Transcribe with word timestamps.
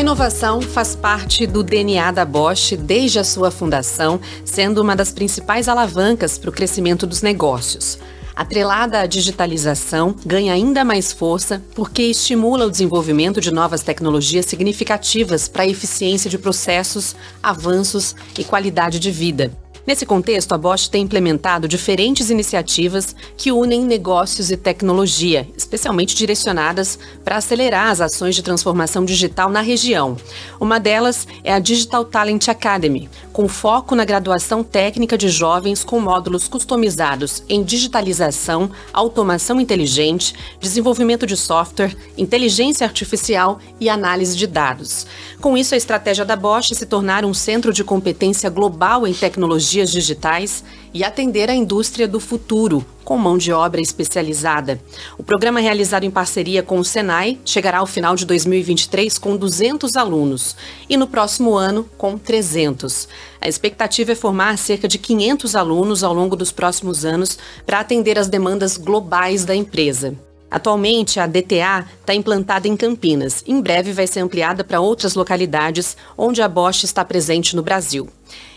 A 0.00 0.02
inovação 0.02 0.62
faz 0.62 0.96
parte 0.96 1.46
do 1.46 1.62
DNA 1.62 2.10
da 2.10 2.24
Bosch 2.24 2.74
desde 2.74 3.18
a 3.18 3.22
sua 3.22 3.50
fundação, 3.50 4.18
sendo 4.46 4.80
uma 4.80 4.96
das 4.96 5.12
principais 5.12 5.68
alavancas 5.68 6.38
para 6.38 6.48
o 6.48 6.52
crescimento 6.54 7.06
dos 7.06 7.20
negócios. 7.20 7.98
Atrelada 8.34 9.00
à 9.00 9.06
digitalização, 9.06 10.16
ganha 10.24 10.54
ainda 10.54 10.86
mais 10.86 11.12
força 11.12 11.62
porque 11.74 12.04
estimula 12.04 12.64
o 12.64 12.70
desenvolvimento 12.70 13.42
de 13.42 13.50
novas 13.50 13.82
tecnologias 13.82 14.46
significativas 14.46 15.48
para 15.48 15.64
a 15.64 15.68
eficiência 15.68 16.30
de 16.30 16.38
processos, 16.38 17.14
avanços 17.42 18.16
e 18.38 18.42
qualidade 18.42 18.98
de 18.98 19.10
vida. 19.10 19.52
Nesse 19.86 20.04
contexto, 20.04 20.52
a 20.52 20.58
Bosch 20.58 20.88
tem 20.88 21.02
implementado 21.02 21.66
diferentes 21.66 22.30
iniciativas 22.30 23.16
que 23.36 23.50
unem 23.50 23.84
negócios 23.84 24.50
e 24.50 24.56
tecnologia, 24.56 25.48
especialmente 25.56 26.14
direcionadas 26.14 26.98
para 27.24 27.36
acelerar 27.36 27.90
as 27.90 28.00
ações 28.00 28.34
de 28.34 28.42
transformação 28.42 29.04
digital 29.04 29.48
na 29.50 29.60
região. 29.60 30.16
Uma 30.60 30.78
delas 30.78 31.26
é 31.42 31.52
a 31.52 31.58
Digital 31.58 32.04
Talent 32.04 32.48
Academy, 32.48 33.08
com 33.32 33.48
foco 33.48 33.94
na 33.94 34.04
graduação 34.04 34.62
técnica 34.62 35.16
de 35.16 35.28
jovens 35.28 35.84
com 35.84 36.00
módulos 36.00 36.48
customizados 36.48 37.42
em 37.48 37.62
digitalização, 37.62 38.70
automação 38.92 39.60
inteligente, 39.60 40.34
desenvolvimento 40.60 41.26
de 41.26 41.36
software, 41.36 41.96
inteligência 42.16 42.86
artificial 42.86 43.58
e 43.78 43.88
análise 43.88 44.36
de 44.36 44.46
dados. 44.46 45.06
Com 45.40 45.56
isso, 45.56 45.74
a 45.74 45.78
estratégia 45.78 46.24
da 46.24 46.36
Bosch 46.36 46.72
é 46.72 46.74
se 46.74 46.86
tornar 46.86 47.24
um 47.24 47.34
centro 47.34 47.72
de 47.72 47.84
competência 47.84 48.50
global 48.50 49.06
em 49.06 49.14
tecnologia 49.14 49.50
tecnologias 49.50 49.90
digitais 49.90 50.64
e 50.92 51.04
atender 51.04 51.48
a 51.48 51.54
indústria 51.54 52.06
do 52.06 52.20
futuro, 52.20 52.84
com 53.10 53.18
mão 53.18 53.36
de 53.36 53.52
obra 53.52 53.80
especializada. 53.80 54.80
O 55.18 55.24
programa 55.24 55.58
realizado 55.58 56.04
em 56.04 56.10
parceria 56.12 56.62
com 56.62 56.78
o 56.78 56.84
Senai 56.84 57.40
chegará 57.44 57.78
ao 57.78 57.86
final 57.86 58.14
de 58.14 58.24
2023 58.24 59.18
com 59.18 59.36
200 59.36 59.96
alunos 59.96 60.54
e 60.88 60.96
no 60.96 61.08
próximo 61.08 61.56
ano 61.56 61.90
com 61.98 62.16
300. 62.16 63.08
A 63.40 63.48
expectativa 63.48 64.12
é 64.12 64.14
formar 64.14 64.56
cerca 64.58 64.86
de 64.86 64.96
500 64.96 65.56
alunos 65.56 66.04
ao 66.04 66.14
longo 66.14 66.36
dos 66.36 66.52
próximos 66.52 67.04
anos 67.04 67.36
para 67.66 67.80
atender 67.80 68.16
às 68.16 68.28
demandas 68.28 68.76
globais 68.76 69.44
da 69.44 69.56
empresa. 69.56 70.14
Atualmente, 70.48 71.18
a 71.18 71.26
DTA 71.26 71.86
está 72.00 72.14
implantada 72.14 72.68
em 72.68 72.76
Campinas. 72.76 73.42
Em 73.44 73.60
breve 73.60 73.92
vai 73.92 74.06
ser 74.06 74.20
ampliada 74.20 74.62
para 74.62 74.80
outras 74.80 75.16
localidades 75.16 75.96
onde 76.16 76.42
a 76.42 76.48
Bosch 76.48 76.84
está 76.84 77.04
presente 77.04 77.56
no 77.56 77.62
Brasil. 77.62 78.08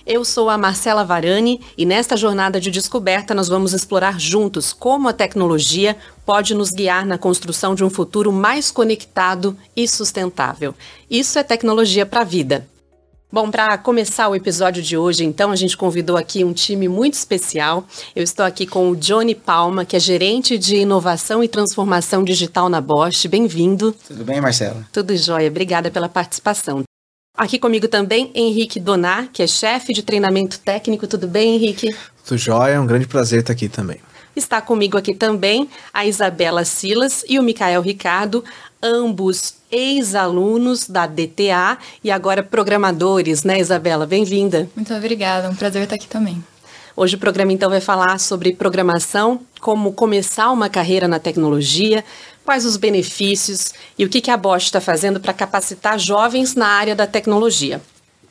Eu 0.05 0.25
sou 0.25 0.49
a 0.49 0.57
Marcela 0.57 1.05
Varani 1.05 1.61
e 1.77 1.85
nesta 1.85 2.17
jornada 2.17 2.59
de 2.59 2.69
descoberta 2.69 3.33
nós 3.33 3.47
vamos 3.47 3.71
explorar 3.71 4.19
juntos 4.19 4.73
como 4.73 5.07
a 5.07 5.13
tecnologia 5.13 5.95
pode 6.25 6.53
nos 6.53 6.71
guiar 6.71 7.05
na 7.05 7.17
construção 7.17 7.73
de 7.73 7.85
um 7.85 7.89
futuro 7.89 8.29
mais 8.29 8.69
conectado 8.69 9.57
e 9.73 9.87
sustentável. 9.87 10.75
Isso 11.09 11.39
é 11.39 11.43
tecnologia 11.43 12.05
para 12.05 12.19
a 12.19 12.25
vida. 12.25 12.67
Bom, 13.31 13.49
para 13.49 13.77
começar 13.77 14.27
o 14.27 14.35
episódio 14.35 14.83
de 14.83 14.95
hoje, 14.95 15.23
então, 15.23 15.49
a 15.49 15.55
gente 15.55 15.75
convidou 15.75 16.17
aqui 16.17 16.43
um 16.43 16.53
time 16.53 16.87
muito 16.87 17.15
especial. 17.15 17.83
Eu 18.15 18.21
estou 18.21 18.45
aqui 18.45 18.67
com 18.67 18.91
o 18.91 18.95
Johnny 18.95 19.33
Palma, 19.33 19.85
que 19.85 19.95
é 19.95 19.99
gerente 19.99 20.55
de 20.55 20.75
inovação 20.75 21.43
e 21.43 21.47
transformação 21.47 22.23
digital 22.23 22.69
na 22.69 22.79
Bosch. 22.79 23.25
Bem-vindo. 23.25 23.95
Tudo 24.07 24.23
bem, 24.23 24.39
Marcela? 24.39 24.85
Tudo 24.91 25.17
jóia. 25.17 25.49
Obrigada 25.49 25.89
pela 25.89 26.07
participação. 26.07 26.83
Aqui 27.35 27.57
comigo 27.57 27.87
também, 27.87 28.29
Henrique 28.35 28.79
Donar, 28.79 29.27
que 29.33 29.41
é 29.41 29.47
chefe 29.47 29.91
de 29.91 30.03
treinamento 30.03 30.59
técnico. 30.59 31.07
Tudo 31.07 31.27
bem, 31.27 31.55
Henrique? 31.55 31.89
Tudo 32.23 32.37
jóia, 32.37 32.73
é 32.73 32.79
um 32.79 32.85
grande 32.85 33.07
prazer 33.07 33.39
estar 33.39 33.53
aqui 33.53 33.67
também. 33.67 33.97
Está 34.35 34.61
comigo 34.61 34.99
aqui 34.99 35.15
também 35.15 35.67
a 35.91 36.05
Isabela 36.05 36.63
Silas 36.63 37.25
e 37.27 37.39
o 37.39 37.43
Micael 37.43 37.81
Ricardo, 37.81 38.43
ambos 38.83 39.55
ex-alunos 39.71 40.87
da 40.87 41.07
DTA 41.07 41.79
e 42.03 42.11
agora 42.11 42.43
programadores, 42.43 43.43
né, 43.43 43.59
Isabela? 43.59 44.05
Bem-vinda. 44.05 44.69
Muito 44.75 44.93
obrigada, 44.93 45.49
um 45.49 45.55
prazer 45.55 45.81
estar 45.81 45.95
aqui 45.95 46.07
também. 46.07 46.43
Hoje 46.95 47.15
o 47.15 47.19
programa 47.19 47.51
então 47.51 47.71
vai 47.71 47.81
falar 47.81 48.19
sobre 48.19 48.53
programação, 48.53 49.41
como 49.59 49.93
começar 49.93 50.51
uma 50.51 50.69
carreira 50.69 51.07
na 51.07 51.17
tecnologia, 51.17 52.05
quais 52.43 52.65
os 52.65 52.77
benefícios 52.77 53.73
e 53.97 54.05
o 54.05 54.09
que 54.09 54.29
a 54.29 54.37
Bosch 54.37 54.65
está 54.65 54.81
fazendo 54.81 55.19
para 55.19 55.33
capacitar 55.33 55.97
jovens 55.99 56.55
na 56.55 56.67
área 56.67 56.95
da 56.95 57.07
tecnologia. 57.07 57.81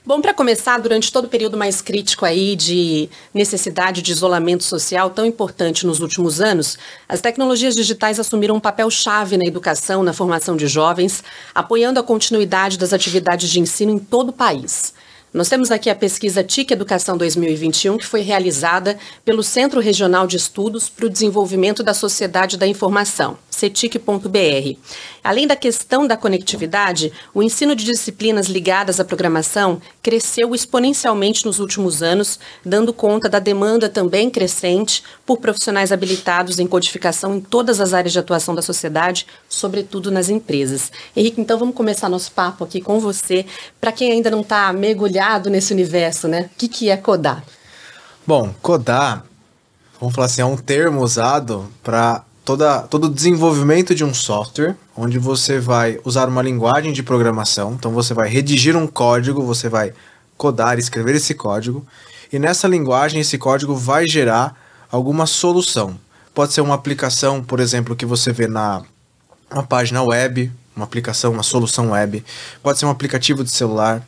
Bom, 0.05 0.21
para 0.21 0.34
começar, 0.34 0.81
durante 0.81 1.12
todo 1.12 1.27
o 1.27 1.28
período 1.28 1.56
mais 1.56 1.81
crítico 1.81 2.25
aí 2.25 2.56
de 2.56 3.09
necessidade 3.33 4.03
de 4.03 4.11
isolamento 4.11 4.65
social 4.65 5.11
tão 5.11 5.25
importante 5.25 5.87
nos 5.87 6.01
últimos 6.01 6.41
anos, 6.41 6.77
as 7.09 7.21
tecnologias 7.21 7.72
digitais 7.72 8.19
assumiram 8.19 8.56
um 8.56 8.61
papel 8.61 8.91
chave 8.91 9.37
na 9.37 9.47
educação, 9.47 10.03
na 10.03 10.12
formação 10.12 10.56
de 10.56 10.67
jovens, 10.67 11.22
apoiando 11.55 12.01
a 12.01 12.03
continuidade 12.03 12.77
das 12.77 12.93
atividades 12.93 13.49
de 13.49 13.61
ensino 13.61 13.93
em 13.93 13.99
todo 14.01 14.31
o 14.31 14.33
país. 14.33 14.93
Nós 15.33 15.49
temos 15.49 15.71
aqui 15.71 15.89
a 15.89 15.95
pesquisa 15.95 16.43
TIC 16.43 16.72
Educação 16.72 17.17
2021, 17.17 17.97
que 17.97 18.05
foi 18.05 18.22
realizada 18.22 18.99
pelo 19.25 19.43
Centro 19.43 19.81
Regional 19.81 20.27
de 20.27 20.37
Estudos 20.37 20.91
para 20.91 21.06
o 21.06 21.11
Desenvolvimento 21.11 21.83
da 21.83 21.95
Sociedade 21.95 22.59
da 22.59 22.67
Informação, 22.67 23.39
cetic.br. 23.62 24.77
Além 25.23 25.47
da 25.47 25.55
questão 25.55 26.05
da 26.05 26.17
conectividade, 26.17 27.12
o 27.33 27.43
ensino 27.43 27.77
de 27.77 27.84
disciplinas 27.84 28.47
ligadas 28.47 28.99
à 28.99 29.05
programação 29.05 29.81
cresceu 30.03 30.53
exponencialmente 30.53 31.47
nos 31.47 31.61
últimos 31.61 32.03
anos, 32.03 32.41
dando 32.65 32.93
conta 32.93 33.28
da 33.28 33.39
demanda 33.39 33.89
também 33.89 34.28
crescente 34.28 35.05
por 35.25 35.39
profissionais 35.39 35.93
habilitados 35.93 36.59
em 36.59 36.67
codificação 36.67 37.37
em 37.37 37.41
todas 37.41 37.81
as 37.81 37.95
áreas 37.95 38.12
de 38.12 38.19
atuação 38.19 38.55
da 38.55 38.62
sociedade, 38.62 39.27
sobretudo 39.49 40.11
nas 40.11 40.28
empresas. 40.28 40.91
Henrique, 41.15 41.41
então 41.41 41.59
vamos 41.59 41.77
começar 41.77 42.09
nosso 42.09 42.33
papo 42.33 42.65
aqui 42.65 42.81
com 42.81 42.99
você. 42.99 43.47
Para 43.81 43.93
quem 43.93 44.11
ainda 44.11 44.31
não 44.31 44.41
está 44.41 44.72
mergulhado 44.72 45.49
nesse 45.49 45.72
universo, 45.72 46.27
né? 46.27 46.51
O 46.53 46.59
que, 46.59 46.67
que 46.67 46.91
é 46.91 46.97
codar? 46.97 47.45
Bom, 48.27 48.53
codar, 48.61 49.25
vamos 50.01 50.15
falar 50.15 50.27
assim, 50.27 50.43
é 50.43 50.45
um 50.45 50.56
termo 50.56 51.01
usado 51.01 51.69
para 51.83 52.25
todo 52.44 53.04
o 53.04 53.10
desenvolvimento 53.10 53.94
de 53.94 54.04
um 54.04 54.12
software, 54.12 54.76
onde 54.97 55.19
você 55.19 55.58
vai 55.58 55.98
usar 56.04 56.28
uma 56.28 56.42
linguagem 56.42 56.92
de 56.92 57.03
programação. 57.03 57.72
Então 57.72 57.92
você 57.92 58.12
vai 58.14 58.28
redigir 58.28 58.76
um 58.76 58.86
código, 58.86 59.42
você 59.42 59.69
vai 59.69 59.92
codar, 60.36 60.78
escrever 60.78 61.14
esse 61.14 61.34
código, 61.34 61.86
e 62.32 62.38
nessa 62.38 62.66
linguagem 62.66 63.20
esse 63.20 63.38
código 63.38 63.75
vai 63.75 64.08
gerar 64.08 64.56
alguma 64.91 65.26
solução. 65.26 65.98
Pode 66.34 66.53
ser 66.53 66.60
uma 66.62 66.75
aplicação, 66.75 67.42
por 67.42 67.60
exemplo, 67.60 67.94
que 67.94 68.06
você 68.06 68.32
vê 68.32 68.47
na 68.47 68.82
uma 69.50 69.62
página 69.62 70.03
web, 70.03 70.50
uma 70.74 70.86
aplicação, 70.86 71.32
uma 71.32 71.42
solução 71.42 71.91
web. 71.91 72.24
Pode 72.62 72.78
ser 72.78 72.86
um 72.86 72.91
aplicativo 72.91 73.44
de 73.44 73.50
celular 73.50 74.03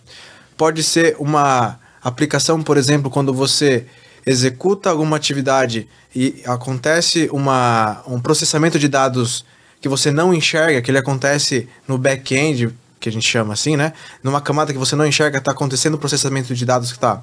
pode 0.57 0.83
ser 0.83 1.17
uma 1.19 1.79
aplicação, 2.03 2.63
por 2.63 2.77
exemplo, 2.77 3.11
quando 3.11 3.33
você 3.33 3.87
executa 4.27 4.91
alguma 4.91 5.17
atividade 5.17 5.89
e 6.15 6.43
acontece 6.47 7.29
uma, 7.33 8.03
um 8.07 8.21
processamento 8.21 8.79
de 8.79 8.89
dados 8.89 9.45
que 9.81 9.89
você 9.89 10.11
não 10.11 10.33
enxerga, 10.33 10.81
que 10.81 10.91
ele 10.91 10.99
acontece 10.99 11.69
no 11.87 11.99
back-end, 11.99 12.75
que 12.99 13.09
a 13.09 13.13
gente 13.13 13.29
chama 13.29 13.53
assim, 13.53 13.77
né? 13.77 13.93
Numa 14.23 14.41
camada 14.41 14.73
que 14.73 14.79
você 14.79 14.97
não 14.97 15.07
enxerga, 15.07 15.39
está 15.39 15.51
acontecendo 15.51 15.95
o 15.95 15.99
processamento 15.99 16.55
de 16.55 16.65
dados 16.65 16.91
que 16.91 16.97
está 16.97 17.23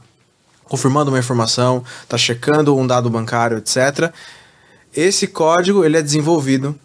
confirmando 0.66 1.10
uma 1.10 1.20
informação, 1.20 1.84
está 2.04 2.18
checando 2.18 2.78
um 2.78 2.86
dado 2.86 3.10
bancário, 3.10 3.58
etc. 3.58 4.14
Esse 4.96 5.28
código 5.28 5.84
ele 5.84 5.98
é 5.98 6.02
desenvolvido. 6.02 6.78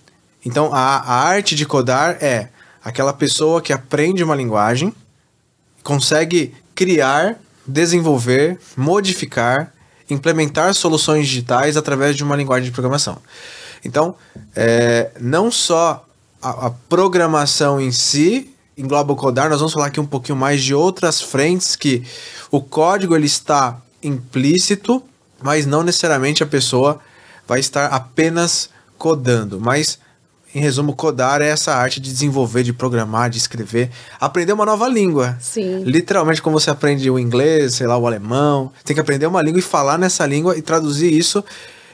Então 0.44 0.72
a, 0.72 0.96
a 0.98 1.28
arte 1.28 1.54
de 1.54 1.66
codar 1.66 2.16
é 2.22 2.48
aquela 2.82 3.12
pessoa 3.12 3.60
que 3.60 3.72
aprende 3.72 4.24
uma 4.24 4.34
linguagem 4.34 4.94
consegue 5.86 6.52
criar, 6.74 7.38
desenvolver, 7.64 8.58
modificar, 8.76 9.72
implementar 10.08 10.74
soluções 10.74 11.26
digitais 11.26 11.76
através 11.76 12.16
de 12.16 12.22
uma 12.22 12.36
linguagem 12.36 12.66
de 12.66 12.72
programação. 12.72 13.18
Então, 13.84 14.14
é, 14.54 15.10
não 15.20 15.50
só 15.50 16.04
a, 16.40 16.66
a, 16.66 16.70
programação 16.88 17.80
em 17.80 17.90
si 17.90 18.52
engloba 18.76 19.12
o 19.12 19.16
codar, 19.16 19.48
nós 19.48 19.58
vamos 19.58 19.72
falar 19.72 19.86
aqui 19.86 20.00
um 20.00 20.06
pouquinho 20.06 20.36
mais 20.36 20.62
de 20.62 20.74
outras 20.74 21.20
frentes 21.20 21.76
que 21.76 22.02
o 22.50 22.60
código 22.60 23.16
ele 23.16 23.26
está 23.26 23.78
implícito, 24.02 25.02
mas 25.42 25.66
não 25.66 25.82
necessariamente 25.82 26.42
a 26.42 26.46
pessoa 26.46 27.00
vai 27.46 27.60
estar 27.60 27.86
apenas 27.86 28.70
codando, 28.98 29.60
mas 29.60 29.98
em 30.56 30.60
resumo, 30.60 30.96
codar 30.96 31.42
é 31.42 31.48
essa 31.48 31.74
arte 31.74 32.00
de 32.00 32.10
desenvolver, 32.10 32.62
de 32.62 32.72
programar, 32.72 33.28
de 33.28 33.36
escrever, 33.36 33.90
aprender 34.18 34.54
uma 34.54 34.64
nova 34.64 34.88
língua. 34.88 35.36
Sim. 35.38 35.82
Literalmente, 35.84 36.40
como 36.40 36.58
você 36.58 36.70
aprende 36.70 37.10
o 37.10 37.18
inglês, 37.18 37.74
sei 37.74 37.86
lá, 37.86 37.98
o 37.98 38.06
alemão, 38.06 38.72
tem 38.82 38.94
que 38.94 39.00
aprender 39.00 39.26
uma 39.26 39.42
língua 39.42 39.58
e 39.58 39.62
falar 39.62 39.98
nessa 39.98 40.24
língua 40.24 40.56
e 40.56 40.62
traduzir 40.62 41.12
isso 41.12 41.44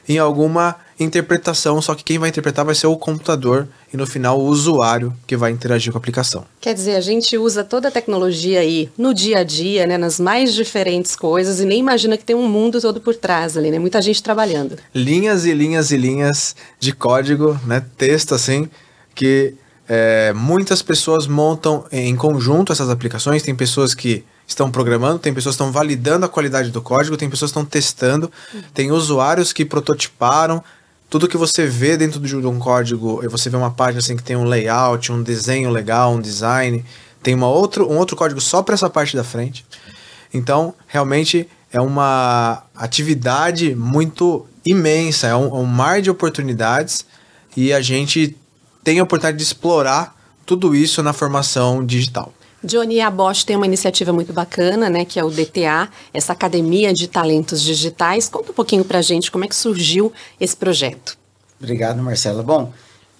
em 0.07 0.17
alguma 0.17 0.75
interpretação, 0.99 1.81
só 1.81 1.95
que 1.95 2.03
quem 2.03 2.19
vai 2.19 2.29
interpretar 2.29 2.63
vai 2.63 2.75
ser 2.75 2.87
o 2.87 2.95
computador 2.95 3.67
e 3.91 3.97
no 3.97 4.05
final 4.05 4.39
o 4.39 4.45
usuário 4.45 5.13
que 5.25 5.35
vai 5.35 5.51
interagir 5.51 5.91
com 5.91 5.97
a 5.97 5.99
aplicação. 5.99 6.45
Quer 6.61 6.73
dizer, 6.73 6.95
a 6.95 7.01
gente 7.01 7.37
usa 7.37 7.63
toda 7.63 7.87
a 7.87 7.91
tecnologia 7.91 8.59
aí 8.59 8.89
no 8.97 9.13
dia 9.13 9.39
a 9.39 9.43
dia, 9.43 9.87
né, 9.87 9.97
nas 9.97 10.19
mais 10.19 10.53
diferentes 10.53 11.15
coisas 11.15 11.59
e 11.59 11.65
nem 11.65 11.79
imagina 11.79 12.17
que 12.17 12.23
tem 12.23 12.35
um 12.35 12.47
mundo 12.47 12.79
todo 12.79 13.01
por 13.01 13.15
trás 13.15 13.57
ali, 13.57 13.71
né? 13.71 13.79
Muita 13.79 14.01
gente 14.01 14.21
trabalhando. 14.21 14.77
Linhas 14.93 15.45
e 15.45 15.53
linhas 15.53 15.91
e 15.91 15.97
linhas 15.97 16.55
de 16.79 16.93
código, 16.93 17.59
né, 17.65 17.83
texto 17.97 18.35
assim, 18.35 18.69
que 19.15 19.55
É, 19.85 20.31
muitas 20.33 20.81
pessoas 20.81 21.27
montam 21.27 21.83
em 21.91 22.15
conjunto 22.15 22.71
essas 22.71 22.89
aplicações, 22.89 23.43
tem 23.43 23.53
pessoas 23.53 23.93
que 23.93 24.23
estão 24.47 24.69
programando, 24.69 25.19
tem 25.19 25.33
pessoas 25.33 25.55
que 25.55 25.61
estão 25.61 25.71
validando 25.71 26.25
a 26.25 26.29
qualidade 26.29 26.69
do 26.69 26.81
código, 26.81 27.17
tem 27.17 27.29
pessoas 27.29 27.51
que 27.51 27.57
estão 27.57 27.65
testando, 27.65 28.31
tem 28.73 28.91
usuários 28.91 29.53
que 29.53 29.65
prototiparam. 29.65 30.63
Tudo 31.09 31.27
que 31.27 31.37
você 31.37 31.65
vê 31.65 31.95
dentro 31.95 32.19
de 32.19 32.35
um 32.35 32.59
código, 32.59 33.21
você 33.29 33.49
vê 33.49 33.55
uma 33.55 33.71
página 33.71 33.99
assim 33.99 34.15
que 34.15 34.23
tem 34.23 34.35
um 34.35 34.45
layout, 34.45 35.11
um 35.11 35.21
desenho 35.21 35.69
legal, 35.69 36.13
um 36.13 36.21
design, 36.21 36.83
tem 37.21 37.33
uma 37.33 37.47
outro, 37.47 37.89
um 37.89 37.97
outro 37.97 38.15
código 38.15 38.41
só 38.41 38.61
para 38.61 38.73
essa 38.73 38.89
parte 38.89 39.15
da 39.15 39.23
frente. 39.23 39.65
Então, 40.33 40.73
realmente 40.87 41.47
é 41.71 41.79
uma 41.79 42.63
atividade 42.75 43.75
muito 43.75 44.45
imensa, 44.65 45.27
é 45.27 45.35
um, 45.35 45.47
é 45.47 45.59
um 45.59 45.65
mar 45.65 46.01
de 46.01 46.09
oportunidades 46.09 47.05
e 47.55 47.71
a 47.71 47.81
gente 47.81 48.35
tem 48.83 48.99
a 48.99 49.03
oportunidade 49.03 49.37
de 49.37 49.43
explorar 49.43 50.15
tudo 50.45 50.75
isso 50.75 51.01
na 51.01 51.13
formação 51.13 51.85
digital. 51.85 52.33
Johnny, 52.63 53.01
a 53.01 53.11
Bosch 53.11 53.43
tem 53.43 53.55
uma 53.55 53.65
iniciativa 53.65 54.13
muito 54.13 54.31
bacana, 54.31 54.89
né, 54.89 55.03
que 55.03 55.19
é 55.19 55.23
o 55.23 55.29
DTA, 55.29 55.89
essa 56.13 56.31
Academia 56.31 56.93
de 56.93 57.07
Talentos 57.07 57.61
Digitais. 57.61 58.29
Conta 58.29 58.51
um 58.51 58.53
pouquinho 58.53 58.85
para 58.85 58.99
a 58.99 59.01
gente 59.01 59.29
como 59.29 59.43
é 59.43 59.47
que 59.47 59.55
surgiu 59.55 60.13
esse 60.39 60.55
projeto. 60.55 61.17
Obrigado, 61.59 62.01
Marcela. 62.01 62.41
Bom, 62.41 62.73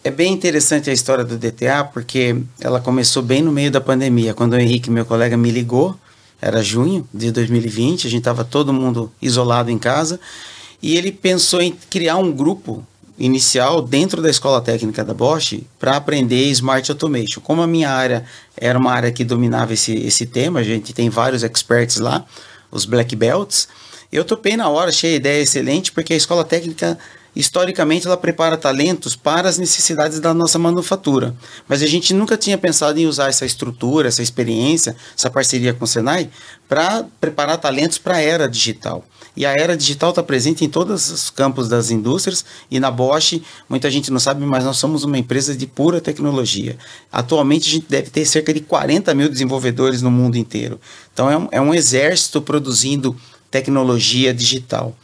é 0.04 0.10
bem 0.10 0.34
interessante 0.34 0.90
a 0.90 0.94
história 0.94 1.24
do 1.24 1.38
DTA, 1.38 1.84
porque 1.84 2.36
ela 2.60 2.80
começou 2.80 3.22
bem 3.22 3.42
no 3.42 3.51
meio 3.51 3.72
da 3.72 3.81
pandemia, 3.81 4.34
quando 4.34 4.54
o 4.54 4.60
Henrique, 4.60 4.90
meu 4.90 5.06
colega, 5.06 5.36
me 5.36 5.51
ligou, 5.51 5.95
era 6.42 6.62
junho 6.62 7.07
de 7.13 7.31
2020, 7.31 8.07
a 8.07 8.10
gente 8.10 8.19
estava 8.19 8.44
todo 8.44 8.74
mundo 8.74 9.12
isolado 9.22 9.72
em 9.72 9.78
casa, 9.78 10.19
e 10.81 10.98
ele 10.98 11.12
pensou 11.12 11.62
em 11.62 11.72
criar 11.90 12.18
um 12.18 12.31
grupo 12.31 12.86
inicial 13.18 13.81
dentro 13.81 14.21
da 14.21 14.30
escola 14.30 14.62
técnica 14.62 15.04
da 15.04 15.13
Bosch 15.13 15.62
para 15.80 15.95
aprender 15.95 16.50
Smart 16.50 16.89
Automation. 16.92 17.42
Como 17.42 17.62
a 17.62 17.68
minha 17.68 17.89
área 17.89 18.25
era 18.57 18.77
uma 18.77 18.92
área 18.92 19.12
que 19.12 19.24
dominava 19.24 19.74
esse, 19.74 19.94
esse 19.94 20.25
tema, 20.25 20.60
a 20.60 20.63
gente 20.63 20.94
tem 20.94 21.10
vários 21.10 21.44
experts 21.44 21.98
lá, 21.98 22.25
os 22.71 22.86
Black 22.86 23.15
Belts, 23.15 23.68
eu 24.12 24.24
topei 24.24 24.56
na 24.56 24.69
hora, 24.69 24.89
achei 24.89 25.13
a 25.13 25.15
ideia 25.15 25.42
excelente, 25.42 25.92
porque 25.92 26.13
a 26.13 26.18
escola 26.18 26.44
técnica 26.44 26.98
historicamente 27.36 28.06
ela 28.06 28.15
prepara 28.15 28.56
talentos 28.56 29.16
para 29.16 29.50
as 29.50 29.57
necessidades 29.57 30.19
da 30.19 30.33
nossa 30.33 30.59
manufatura. 30.59 31.36
Mas 31.68 31.81
a 31.81 31.88
gente 31.88 32.13
nunca 32.13 32.38
tinha 32.38 32.57
pensado 32.57 33.00
em 33.00 33.07
usar 33.07 33.30
essa 33.30 33.45
estrutura, 33.45 34.07
essa 34.07 34.21
experiência, 34.21 34.95
essa 35.18 35.31
parceria 35.31 35.74
com 35.74 35.86
o 35.86 35.88
Senai 35.88 36.30
para 36.69 37.06
preparar 37.19 37.57
talentos 37.57 37.98
para 37.98 38.18
a 38.18 38.21
era 38.21 38.48
digital. 38.48 39.04
E 39.35 39.45
a 39.45 39.51
era 39.51 39.75
digital 39.75 40.12
está 40.12 40.21
presente 40.21 40.63
em 40.63 40.69
todos 40.69 41.09
os 41.09 41.30
campos 41.30 41.68
das 41.68 41.89
indústrias 41.89 42.45
e 42.69 42.80
na 42.80 42.91
Bosch, 42.91 43.41
muita 43.68 43.89
gente 43.89 44.12
não 44.12 44.19
sabe, 44.19 44.45
mas 44.45 44.63
nós 44.63 44.77
somos 44.77 45.03
uma 45.03 45.18
empresa 45.18 45.56
de 45.56 45.65
pura 45.65 46.00
tecnologia. 46.00 46.77
Atualmente 47.12 47.68
a 47.68 47.71
gente 47.71 47.88
deve 47.89 48.09
ter 48.09 48.25
cerca 48.25 48.53
de 48.53 48.59
40 48.59 49.13
mil 49.15 49.27
desenvolvedores 49.27 50.01
no 50.01 50.12
mundo 50.12 50.38
inteiro. 50.38 50.80
Então 51.12 51.30
é 51.30 51.38
um, 51.38 51.47
é 51.51 51.62
um 51.62 51.74
exército 51.74 52.41
produzindo 52.41 53.15
tecnologia 53.50 54.33
digital. 54.33 54.95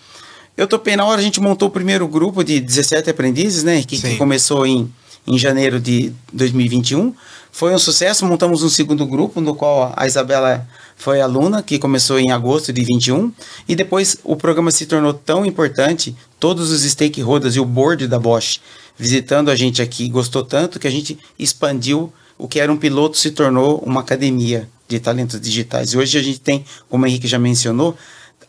Eu 0.56 0.68
topei 0.68 0.96
na 0.96 1.06
hora, 1.06 1.22
a 1.22 1.24
gente 1.24 1.40
montou 1.40 1.70
o 1.70 1.72
primeiro 1.72 2.08
grupo 2.08 2.44
de 2.44 2.60
17 2.60 3.10
aprendizes, 3.10 3.64
né? 3.64 3.82
Que, 3.82 3.98
que 3.98 4.18
começou 4.18 4.68
em, 4.68 4.92
em 5.30 5.38
janeiro 5.38 5.80
de 5.80 6.12
2021. 6.34 7.14
Foi 7.52 7.74
um 7.74 7.80
sucesso, 7.80 8.26
montamos 8.26 8.64
um 8.64 8.70
segundo 8.70 9.06
grupo, 9.06 9.40
no 9.40 9.56
qual 9.56 9.94
a 9.96 10.08
Isabela 10.08 10.68
foi 10.98 11.22
aluna, 11.22 11.64
que 11.64 11.80
começou 11.80 12.20
em 12.20 12.32
agosto 12.32 12.74
de 12.74 12.84
21. 12.84 13.32
E 13.68 13.76
depois 13.76 14.18
o 14.24 14.36
programa 14.36 14.72
se 14.72 14.86
tornou 14.86 15.14
tão 15.14 15.46
importante, 15.46 16.16
todos 16.40 16.72
os 16.72 16.82
stakeholders 16.82 17.56
e 17.56 17.60
o 17.60 17.66
board 17.66 18.08
da 18.08 18.20
Bosch 18.20 18.60
visitando 19.00 19.50
a 19.50 19.56
gente 19.56 19.82
aqui 19.82 20.10
gostou 20.10 20.44
tanto 20.44 20.78
que 20.78 20.86
a 20.86 20.92
gente 20.92 21.18
expandiu 21.40 22.12
o 22.38 22.48
que 22.48 22.60
era 22.60 22.72
um 22.72 22.78
piloto 22.78 23.18
se 23.18 23.32
tornou 23.32 23.78
uma 23.80 24.02
academia 24.02 24.70
de 24.88 25.00
talentos 25.00 25.40
digitais. 25.40 25.94
E 25.94 25.98
hoje 25.98 26.18
a 26.18 26.22
gente 26.22 26.40
tem, 26.40 26.66
como 26.90 27.06
o 27.06 27.08
Henrique 27.08 27.28
já 27.28 27.40
mencionou, 27.40 27.98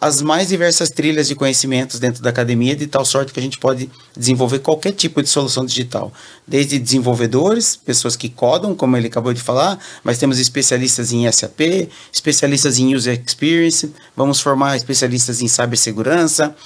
as 0.00 0.22
mais 0.22 0.48
diversas 0.48 0.88
trilhas 0.88 1.28
de 1.28 1.34
conhecimentos 1.34 2.00
dentro 2.00 2.22
da 2.22 2.30
academia, 2.30 2.74
de 2.74 2.86
tal 2.86 3.04
sorte 3.04 3.32
que 3.34 3.38
a 3.38 3.42
gente 3.42 3.58
pode 3.58 3.90
desenvolver 4.16 4.60
qualquer 4.60 4.92
tipo 4.92 5.22
de 5.22 5.28
solução 5.28 5.66
digital. 5.66 6.10
Desde 6.46 6.78
desenvolvedores, 6.78 7.76
pessoas 7.76 8.16
que 8.16 8.30
codam, 8.30 8.74
como 8.74 8.96
ele 8.96 9.08
acabou 9.08 9.34
de 9.34 9.42
falar, 9.42 9.78
mas 10.02 10.16
temos 10.16 10.38
especialistas 10.38 11.12
em 11.12 11.30
SAP, 11.30 11.90
especialistas 12.10 12.78
em 12.78 12.94
User 12.94 13.22
Experience, 13.24 13.92
vamos 14.16 14.40
formar 14.40 14.74
especialistas 14.76 15.42
em 15.42 15.48
cibersegurança 15.48 16.56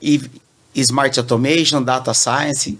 e 0.00 0.20
Smart 0.74 1.16
Automation, 1.20 1.82
Data 1.82 2.12
Science, 2.12 2.76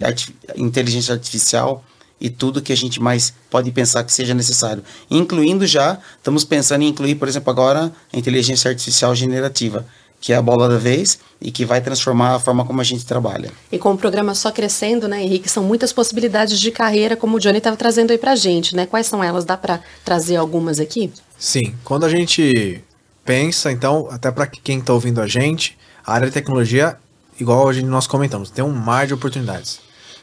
inteligência 0.56 1.14
artificial 1.14 1.84
e 2.22 2.30
tudo 2.30 2.62
que 2.62 2.72
a 2.72 2.76
gente 2.76 3.02
mais 3.02 3.34
pode 3.50 3.72
pensar 3.72 4.04
que 4.04 4.12
seja 4.12 4.32
necessário. 4.32 4.84
Incluindo 5.10 5.66
já, 5.66 5.98
estamos 6.16 6.44
pensando 6.44 6.82
em 6.82 6.88
incluir, 6.88 7.16
por 7.16 7.26
exemplo, 7.26 7.50
agora 7.50 7.92
a 8.12 8.16
inteligência 8.16 8.70
artificial 8.70 9.12
generativa, 9.12 9.84
que 10.20 10.32
é 10.32 10.36
a 10.36 10.40
bola 10.40 10.68
da 10.68 10.78
vez 10.78 11.18
e 11.40 11.50
que 11.50 11.64
vai 11.64 11.80
transformar 11.80 12.36
a 12.36 12.38
forma 12.38 12.64
como 12.64 12.80
a 12.80 12.84
gente 12.84 13.04
trabalha. 13.04 13.50
E 13.72 13.76
com 13.76 13.92
o 13.92 13.98
programa 13.98 14.36
só 14.36 14.52
crescendo, 14.52 15.08
né, 15.08 15.20
Henrique, 15.20 15.48
são 15.48 15.64
muitas 15.64 15.92
possibilidades 15.92 16.60
de 16.60 16.70
carreira, 16.70 17.16
como 17.16 17.38
o 17.38 17.40
Johnny 17.40 17.58
estava 17.58 17.76
trazendo 17.76 18.12
aí 18.12 18.18
para 18.18 18.30
a 18.30 18.36
gente, 18.36 18.76
né? 18.76 18.86
Quais 18.86 19.08
são 19.08 19.22
elas? 19.22 19.44
Dá 19.44 19.56
para 19.56 19.80
trazer 20.04 20.36
algumas 20.36 20.78
aqui? 20.78 21.12
Sim, 21.36 21.74
quando 21.82 22.06
a 22.06 22.08
gente 22.08 22.84
pensa, 23.24 23.72
então, 23.72 24.06
até 24.12 24.30
para 24.30 24.46
quem 24.46 24.78
está 24.78 24.92
ouvindo 24.92 25.20
a 25.20 25.26
gente, 25.26 25.76
a 26.06 26.12
área 26.12 26.28
de 26.28 26.32
tecnologia, 26.32 26.96
igual 27.40 27.68
a 27.68 27.72
gente, 27.72 27.86
nós 27.86 28.06
comentamos, 28.06 28.48
tem 28.48 28.64
um 28.64 28.72
mar 28.72 29.08
de 29.08 29.14
oportunidades. 29.14 29.80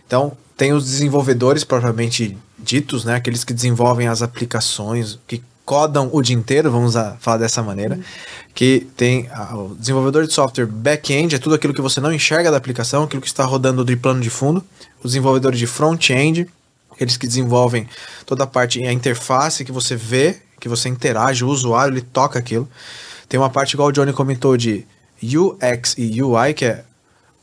Então, 0.09 0.35
tem 0.57 0.73
os 0.73 0.85
desenvolvedores 0.85 1.63
propriamente 1.63 2.35
ditos, 2.57 3.05
né? 3.05 3.13
Aqueles 3.13 3.43
que 3.43 3.53
desenvolvem 3.53 4.07
as 4.07 4.23
aplicações, 4.23 5.19
que 5.27 5.43
codam 5.63 6.09
o 6.11 6.19
dia 6.19 6.35
inteiro, 6.35 6.71
vamos 6.71 6.95
falar 7.19 7.37
dessa 7.37 7.61
maneira. 7.61 7.93
Uhum. 7.93 8.01
Que 8.55 8.87
tem 8.97 9.29
o 9.53 9.75
desenvolvedor 9.75 10.25
de 10.25 10.33
software 10.33 10.65
back-end, 10.65 11.35
é 11.35 11.37
tudo 11.37 11.53
aquilo 11.53 11.75
que 11.75 11.81
você 11.81 12.01
não 12.01 12.11
enxerga 12.11 12.49
da 12.49 12.57
aplicação, 12.57 13.03
aquilo 13.03 13.21
que 13.21 13.27
está 13.27 13.45
rodando 13.45 13.85
de 13.85 13.95
plano 13.95 14.19
de 14.19 14.31
fundo. 14.31 14.63
Os 15.03 15.11
desenvolvedores 15.11 15.59
de 15.59 15.67
front-end, 15.67 16.47
aqueles 16.89 17.15
que 17.15 17.27
desenvolvem 17.27 17.87
toda 18.25 18.45
a 18.45 18.47
parte, 18.47 18.83
a 18.83 18.91
interface 18.91 19.63
que 19.63 19.71
você 19.71 19.95
vê, 19.95 20.41
que 20.59 20.67
você 20.67 20.89
interage, 20.89 21.45
o 21.45 21.49
usuário, 21.49 21.93
ele 21.93 22.01
toca 22.01 22.39
aquilo. 22.39 22.67
Tem 23.29 23.39
uma 23.39 23.51
parte, 23.51 23.73
igual 23.73 23.89
o 23.89 23.91
Johnny 23.91 24.11
comentou, 24.11 24.57
de 24.57 24.87
UX 25.21 25.93
e 25.99 26.19
UI, 26.19 26.55
que 26.55 26.65
é 26.65 26.83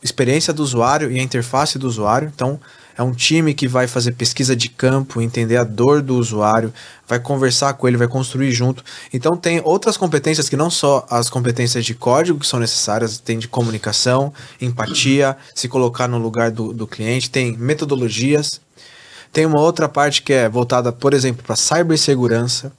experiência 0.03 0.53
do 0.53 0.63
usuário 0.63 1.11
e 1.11 1.19
a 1.19 1.23
interface 1.23 1.79
do 1.79 1.87
usuário. 1.87 2.31
Então, 2.35 2.61
é 2.97 3.03
um 3.03 3.13
time 3.13 3.53
que 3.53 3.69
vai 3.69 3.87
fazer 3.87 4.13
pesquisa 4.13 4.57
de 4.57 4.71
campo, 4.71 5.21
entender 5.21 5.59
a 5.59 5.65
dor 5.65 6.01
do 6.01 6.17
usuário, 6.17 6.73
vai 7.07 7.21
conversar 7.21 7.75
com 7.75 7.87
ele, 7.87 7.97
vai 7.97 8.09
construir 8.09 8.51
junto. 8.53 8.83
Então 9.13 9.37
tem 9.37 9.61
outras 9.63 9.99
competências 9.99 10.49
que 10.49 10.57
não 10.57 10.71
só 10.71 11.07
as 11.11 11.29
competências 11.29 11.85
de 11.85 11.95
código 11.95 12.41
que 12.41 12.47
são 12.47 12.59
necessárias, 12.59 13.19
tem 13.19 13.39
de 13.39 13.49
comunicação, 13.49 14.33
empatia, 14.61 15.37
se 15.55 15.69
colocar 15.69 16.09
no 16.09 16.17
lugar 16.17 16.51
do, 16.51 16.73
do 16.73 16.87
cliente, 16.87 17.29
tem 17.29 17.55
metodologias. 17.59 18.61
Tem 19.31 19.45
uma 19.45 19.61
outra 19.61 19.87
parte 19.87 20.23
que 20.23 20.33
é 20.33 20.49
voltada, 20.49 20.91
por 20.91 21.13
exemplo, 21.13 21.43
para 21.45 21.57
cibersegurança. 21.57 22.73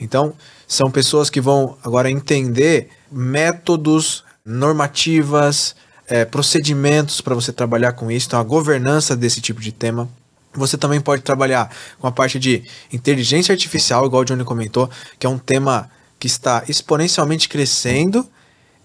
Então, 0.00 0.34
são 0.66 0.90
pessoas 0.90 1.30
que 1.30 1.40
vão 1.40 1.78
agora 1.84 2.10
entender 2.10 2.88
métodos, 3.12 4.24
normativas, 4.44 5.76
é, 6.10 6.24
procedimentos 6.24 7.20
para 7.20 7.36
você 7.36 7.52
trabalhar 7.52 7.92
com 7.92 8.10
isso, 8.10 8.26
então 8.26 8.40
a 8.40 8.42
governança 8.42 9.16
desse 9.16 9.40
tipo 9.40 9.60
de 9.60 9.70
tema. 9.70 10.08
Você 10.52 10.76
também 10.76 11.00
pode 11.00 11.22
trabalhar 11.22 11.70
com 12.00 12.08
a 12.08 12.10
parte 12.10 12.36
de 12.36 12.64
inteligência 12.92 13.52
artificial, 13.52 14.04
igual 14.04 14.22
o 14.22 14.24
Johnny 14.24 14.42
comentou, 14.42 14.90
que 15.16 15.24
é 15.24 15.30
um 15.30 15.38
tema 15.38 15.88
que 16.18 16.26
está 16.26 16.64
exponencialmente 16.68 17.48
crescendo 17.48 18.28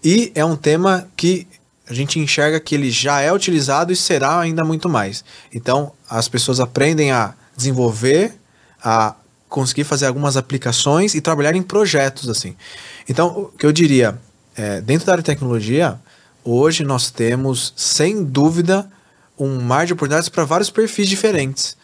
e 0.02 0.30
é 0.36 0.44
um 0.44 0.54
tema 0.54 1.08
que 1.16 1.48
a 1.88 1.92
gente 1.92 2.20
enxerga 2.20 2.60
que 2.60 2.76
ele 2.76 2.90
já 2.90 3.20
é 3.20 3.32
utilizado 3.32 3.92
e 3.92 3.96
será 3.96 4.38
ainda 4.38 4.64
muito 4.64 4.88
mais. 4.88 5.24
Então, 5.52 5.92
as 6.08 6.28
pessoas 6.28 6.60
aprendem 6.60 7.10
a 7.10 7.34
desenvolver, 7.56 8.34
a 8.82 9.16
conseguir 9.48 9.84
fazer 9.84 10.06
algumas 10.06 10.36
aplicações 10.36 11.14
e 11.14 11.20
trabalhar 11.20 11.56
em 11.56 11.62
projetos 11.62 12.28
assim. 12.28 12.54
Então, 13.08 13.28
o 13.28 13.58
que 13.58 13.66
eu 13.66 13.72
diria, 13.72 14.16
é, 14.56 14.80
dentro 14.80 15.06
da 15.06 15.12
área 15.12 15.22
de 15.22 15.26
tecnologia, 15.26 15.98
hoje 16.46 16.84
nós 16.84 17.10
temos, 17.10 17.72
sem 17.76 18.24
dúvida, 18.24 18.88
um 19.38 19.60
mar 19.60 19.84
de 19.84 19.92
oportunidades 19.92 20.28
para 20.28 20.44
vários 20.44 20.70
perfis 20.70 21.08
diferentes. 21.08 21.76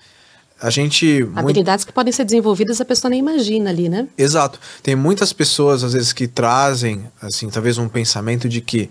A 0.61 0.71
gente. 0.71 1.29
Habilidades 1.35 1.85
muito... 1.85 1.87
que 1.89 1.93
podem 1.93 2.13
ser 2.13 2.25
desenvolvidas 2.25 2.81
a 2.81 2.85
pessoa 2.85 3.11
nem 3.11 3.19
imagina 3.19 3.71
ali, 3.71 3.89
né? 3.89 4.07
Exato. 4.17 4.61
Tem 4.81 4.95
muitas 4.95 5.33
pessoas, 5.33 5.83
às 5.83 5.93
vezes, 5.93 6.13
que 6.13 6.29
trazem, 6.29 7.05
assim, 7.21 7.51
talvez 7.51 7.79
um 7.79 7.89
pensamento 7.89 8.49
de 8.49 8.61
que, 8.61 8.89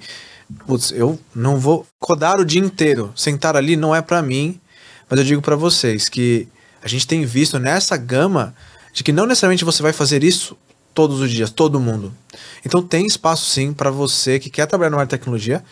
putz, 0.67 0.91
eu 0.91 1.17
não 1.33 1.57
vou 1.57 1.87
codar 1.97 2.41
o 2.41 2.45
dia 2.45 2.59
inteiro. 2.59 3.13
Sentar 3.15 3.55
ali 3.55 3.77
não 3.77 3.95
é 3.95 4.01
para 4.01 4.21
mim. 4.21 4.59
Mas 5.09 5.19
eu 5.19 5.25
digo 5.25 5.41
para 5.41 5.55
vocês 5.55 6.09
que 6.09 6.47
a 6.83 6.87
gente 6.87 7.07
tem 7.07 7.23
visto 7.25 7.57
nessa 7.57 7.95
gama 7.95 8.53
de 8.93 9.03
que 9.03 9.13
não 9.13 9.25
necessariamente 9.25 9.63
você 9.63 9.81
vai 9.81 9.93
fazer 9.93 10.23
isso 10.23 10.57
todos 10.93 11.19
os 11.19 11.31
dias, 11.31 11.49
todo 11.49 11.79
mundo. 11.79 12.13
Então 12.65 12.81
tem 12.81 13.05
espaço 13.05 13.49
sim 13.49 13.73
para 13.73 13.89
você 13.89 14.39
que 14.39 14.49
quer 14.49 14.65
trabalhar 14.65 14.89
numa 14.89 15.01
área 15.01 15.07
de 15.07 15.17
tecnologia, 15.17 15.63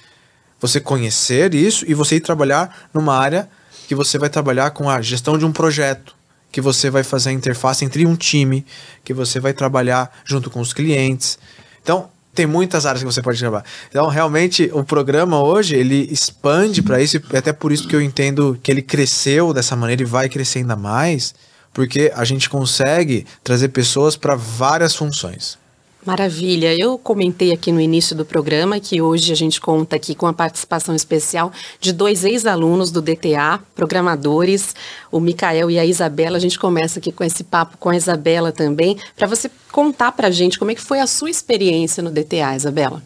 você 0.60 0.80
conhecer 0.80 1.54
isso 1.54 1.86
e 1.88 1.94
você 1.94 2.16
ir 2.16 2.22
trabalhar 2.22 2.90
numa 2.94 3.16
área 3.16 3.50
que 3.88 3.96
você 3.96 4.18
vai 4.18 4.30
trabalhar 4.30 4.72
com 4.72 4.90
a 4.90 5.02
gestão 5.02 5.38
de 5.38 5.46
um 5.46 5.52
projeto. 5.52 6.14
que 6.52 6.62
você 6.62 6.90
vai 6.90 7.04
fazer 7.04 7.30
a 7.30 7.34
interface 7.34 7.86
entre 7.86 8.06
um 8.06 8.16
time, 8.16 8.66
que 9.04 9.14
você 9.14 9.40
vai 9.40 9.54
trabalhar 9.54 10.12
junto 10.26 10.50
com 10.50 10.60
os 10.60 10.74
clientes. 10.74 11.38
Então, 11.82 12.10
tem 12.34 12.46
muitas 12.46 12.86
áreas 12.86 13.04
que 13.04 13.12
você 13.12 13.22
pode 13.22 13.40
trabalhar. 13.40 13.66
Então, 13.90 14.08
realmente, 14.08 14.70
o 14.74 14.84
programa 14.84 15.42
hoje, 15.42 15.76
ele 15.76 16.08
expande 16.12 16.82
para 16.82 17.02
isso, 17.02 17.18
e 17.18 17.38
até 17.38 17.54
por 17.54 17.72
isso 17.72 17.88
que 17.88 17.96
eu 17.96 18.02
entendo 18.02 18.58
que 18.62 18.72
ele 18.72 18.82
cresceu 18.82 19.54
dessa 19.54 19.76
maneira 19.76 20.02
e 20.02 20.06
vai 20.06 20.30
crescer 20.30 20.60
ainda 20.60 20.76
mais, 20.76 21.34
porque 21.80 22.12
a 22.14 22.26
gente 22.26 22.50
consegue 22.50 23.26
trazer 23.42 23.70
pessoas 23.70 24.18
para 24.18 24.36
várias 24.36 24.94
funções. 24.94 25.58
Maravilha. 26.06 26.76
Eu 26.78 26.98
comentei 26.98 27.54
aqui 27.54 27.72
no 27.72 27.80
início 27.80 28.14
do 28.14 28.26
programa 28.26 28.82
que 28.82 29.02
hoje 29.02 29.32
a 29.32 29.36
gente 29.36 29.62
conta 29.62 29.96
aqui 29.96 30.14
com 30.14 30.28
a 30.28 30.34
participação 30.34 30.94
especial 30.94 31.54
de 31.80 31.94
dois 31.94 32.26
ex-alunos 32.26 32.92
do 32.92 33.02
DTA, 33.02 33.62
programadores, 33.74 34.76
o 35.10 35.22
Micael 35.22 35.72
e 35.72 35.80
a 35.80 35.86
Isabela. 35.86 36.36
A 36.36 36.42
gente 36.42 36.60
começa 36.60 37.00
aqui 37.00 37.14
com 37.14 37.24
esse 37.24 37.46
papo 37.46 37.78
com 37.78 37.88
a 37.88 37.96
Isabela 37.96 38.52
também, 38.52 38.98
para 39.16 39.26
você 39.26 39.50
contar 39.72 40.12
para 40.12 40.28
a 40.28 40.32
gente 40.32 40.60
como 40.60 40.72
é 40.72 40.76
que 40.76 40.82
foi 40.82 41.00
a 41.00 41.08
sua 41.08 41.30
experiência 41.30 42.04
no 42.04 42.12
DTA, 42.12 42.58
Isabela. 42.58 43.02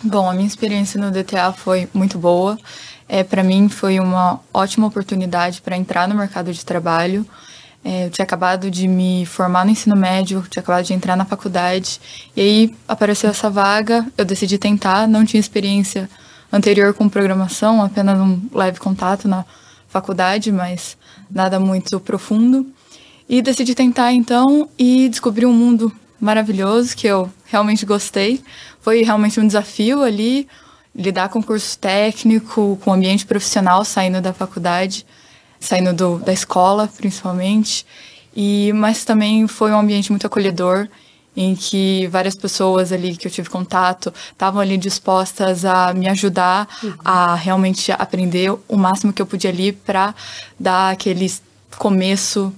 Bom, 0.00 0.30
a 0.30 0.34
minha 0.34 0.46
experiência 0.46 1.00
no 1.00 1.10
DTA 1.10 1.52
foi 1.52 1.88
muito 1.92 2.16
boa. 2.16 2.56
É, 3.08 3.24
para 3.24 3.42
mim 3.42 3.68
foi 3.68 3.98
uma 3.98 4.38
ótima 4.52 4.86
oportunidade 4.86 5.60
para 5.60 5.76
entrar 5.76 6.06
no 6.06 6.14
mercado 6.14 6.52
de 6.52 6.64
trabalho. 6.64 7.26
É, 7.84 8.06
eu 8.06 8.10
tinha 8.10 8.24
acabado 8.24 8.70
de 8.70 8.88
me 8.88 9.26
formar 9.26 9.66
no 9.66 9.70
ensino 9.70 9.94
médio, 9.94 10.42
tinha 10.48 10.62
acabado 10.62 10.86
de 10.86 10.94
entrar 10.94 11.16
na 11.16 11.26
faculdade. 11.26 12.00
E 12.34 12.40
aí 12.40 12.76
apareceu 12.88 13.28
essa 13.28 13.50
vaga, 13.50 14.06
eu 14.16 14.24
decidi 14.24 14.56
tentar, 14.56 15.06
não 15.06 15.22
tinha 15.24 15.38
experiência 15.38 16.08
anterior 16.50 16.94
com 16.94 17.08
programação, 17.10 17.82
apenas 17.82 18.18
um 18.18 18.40
leve 18.52 18.80
contato 18.80 19.28
na 19.28 19.44
faculdade, 19.86 20.50
mas 20.50 20.96
nada 21.30 21.60
muito 21.60 22.00
profundo. 22.00 22.66
E 23.28 23.42
decidi 23.42 23.74
tentar 23.74 24.12
então 24.12 24.66
e 24.78 25.08
descobri 25.10 25.44
um 25.44 25.52
mundo 25.52 25.92
maravilhoso 26.18 26.96
que 26.96 27.06
eu 27.06 27.30
realmente 27.44 27.84
gostei. 27.84 28.42
Foi 28.80 29.02
realmente 29.02 29.38
um 29.38 29.46
desafio 29.46 30.02
ali 30.02 30.48
lidar 30.94 31.28
com 31.28 31.42
curso 31.42 31.78
técnico, 31.78 32.78
com 32.82 32.92
ambiente 32.92 33.26
profissional 33.26 33.84
saindo 33.84 34.22
da 34.22 34.32
faculdade 34.32 35.04
saindo 35.64 35.92
do, 35.92 36.18
da 36.18 36.32
escola, 36.32 36.88
principalmente. 36.96 37.86
E, 38.36 38.72
mas 38.74 39.04
também 39.04 39.46
foi 39.46 39.70
um 39.70 39.78
ambiente 39.78 40.10
muito 40.10 40.26
acolhedor, 40.26 40.88
em 41.36 41.54
que 41.54 42.06
várias 42.08 42.36
pessoas 42.36 42.92
ali 42.92 43.16
que 43.16 43.26
eu 43.26 43.30
tive 43.30 43.50
contato 43.50 44.12
estavam 44.30 44.60
ali 44.60 44.76
dispostas 44.76 45.64
a 45.64 45.92
me 45.92 46.08
ajudar 46.08 46.68
uhum. 46.82 46.94
a 47.04 47.34
realmente 47.34 47.90
aprender 47.92 48.54
o 48.68 48.76
máximo 48.76 49.12
que 49.12 49.20
eu 49.20 49.26
podia 49.26 49.50
ali 49.50 49.72
para 49.72 50.14
dar 50.58 50.92
aquele 50.92 51.32
começo 51.76 52.52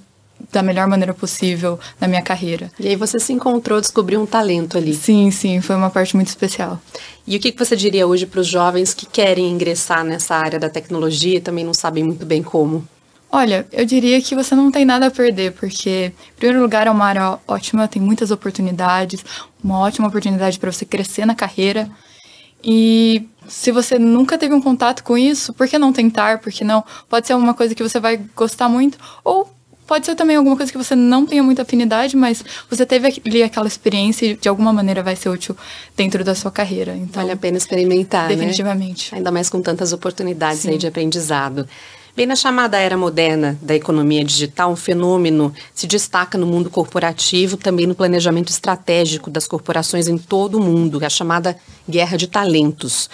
da 0.51 0.61
melhor 0.61 0.87
maneira 0.87 1.13
possível 1.13 1.79
na 1.99 2.07
minha 2.07 2.21
carreira. 2.21 2.71
E 2.79 2.87
aí 2.87 2.95
você 2.95 3.19
se 3.19 3.33
encontrou, 3.33 3.81
descobriu 3.81 4.21
um 4.21 4.25
talento 4.25 4.77
ali. 4.77 4.93
Sim, 4.93 5.31
sim, 5.31 5.59
foi 5.59 5.75
uma 5.75 5.89
parte 5.89 6.15
muito 6.15 6.27
especial. 6.27 6.79
E 7.25 7.35
o 7.35 7.39
que 7.39 7.51
você 7.57 7.75
diria 7.75 8.05
hoje 8.05 8.27
para 8.27 8.39
os 8.39 8.47
jovens 8.47 8.93
que 8.93 9.05
querem 9.05 9.49
ingressar 9.49 10.03
nessa 10.03 10.35
área 10.35 10.59
da 10.59 10.69
tecnologia 10.69 11.37
e 11.37 11.41
também 11.41 11.65
não 11.65 11.73
sabem 11.73 12.03
muito 12.03 12.25
bem 12.25 12.43
como? 12.43 12.87
Olha, 13.31 13.67
eu 13.73 13.85
diria 13.85 14.21
que 14.21 14.33
você 14.33 14.55
não 14.55 14.71
tem 14.71 14.85
nada 14.85 15.07
a 15.07 15.11
perder, 15.11 15.51
porque, 15.53 16.13
em 16.33 16.35
primeiro 16.37 16.61
lugar, 16.61 16.87
é 16.87 16.91
uma 16.91 17.05
área 17.05 17.37
ótima, 17.47 17.87
tem 17.87 18.01
muitas 18.01 18.31
oportunidades, 18.31 19.23
uma 19.61 19.79
ótima 19.79 20.07
oportunidade 20.07 20.57
para 20.57 20.71
você 20.71 20.85
crescer 20.85 21.25
na 21.25 21.35
carreira. 21.35 21.89
E 22.63 23.27
se 23.47 23.71
você 23.71 23.99
nunca 23.99 24.37
teve 24.37 24.53
um 24.53 24.61
contato 24.61 25.03
com 25.03 25.17
isso, 25.17 25.53
por 25.53 25.67
que 25.67 25.77
não 25.77 25.91
tentar? 25.91 26.39
Por 26.39 26.51
que 26.51 26.63
não? 26.63 26.83
Pode 27.09 27.27
ser 27.27 27.35
uma 27.35 27.53
coisa 27.53 27.75
que 27.75 27.83
você 27.83 27.99
vai 27.99 28.17
gostar 28.35 28.69
muito, 28.69 28.97
ou 29.25 29.51
pode 29.85 30.05
ser 30.05 30.15
também 30.15 30.35
alguma 30.35 30.55
coisa 30.55 30.71
que 30.71 30.77
você 30.77 30.95
não 30.95 31.25
tenha 31.25 31.43
muita 31.43 31.61
afinidade, 31.61 32.15
mas 32.15 32.43
você 32.69 32.85
teve 32.85 33.21
ali 33.25 33.43
aquela 33.43 33.67
experiência 33.67 34.25
e 34.25 34.35
de 34.35 34.49
alguma 34.49 34.73
maneira 34.73 35.01
vai 35.01 35.15
ser 35.15 35.29
útil 35.29 35.55
dentro 35.95 36.23
da 36.23 36.35
sua 36.35 36.51
carreira. 36.51 36.95
Então, 36.95 37.21
vale 37.21 37.31
a 37.31 37.37
pena 37.37 37.57
experimentar, 37.57 38.29
né? 38.29 38.35
definitivamente. 38.35 39.11
Né? 39.11 39.19
Ainda 39.19 39.31
mais 39.31 39.49
com 39.49 39.61
tantas 39.61 39.93
oportunidades 39.93 40.65
aí 40.65 40.77
de 40.77 40.87
aprendizado. 40.87 41.67
Bem, 42.17 42.25
na 42.25 42.35
chamada 42.35 42.79
era 42.79 42.97
moderna 42.97 43.55
da 43.61 43.75
economia 43.75 44.23
digital, 44.23 44.71
um 44.71 44.75
fenômeno 44.75 45.53
se 45.71 45.85
destaca 45.85 46.35
no 46.35 46.47
mundo 46.47 46.67
corporativo, 46.67 47.57
também 47.57 47.85
no 47.85 47.93
planejamento 47.93 48.49
estratégico 48.49 49.29
das 49.29 49.47
corporações 49.47 50.07
em 50.07 50.17
todo 50.17 50.57
o 50.57 50.59
mundo, 50.59 50.99
a 51.05 51.09
chamada 51.11 51.55
guerra 51.87 52.17
de 52.17 52.25
talentos. 52.25 53.07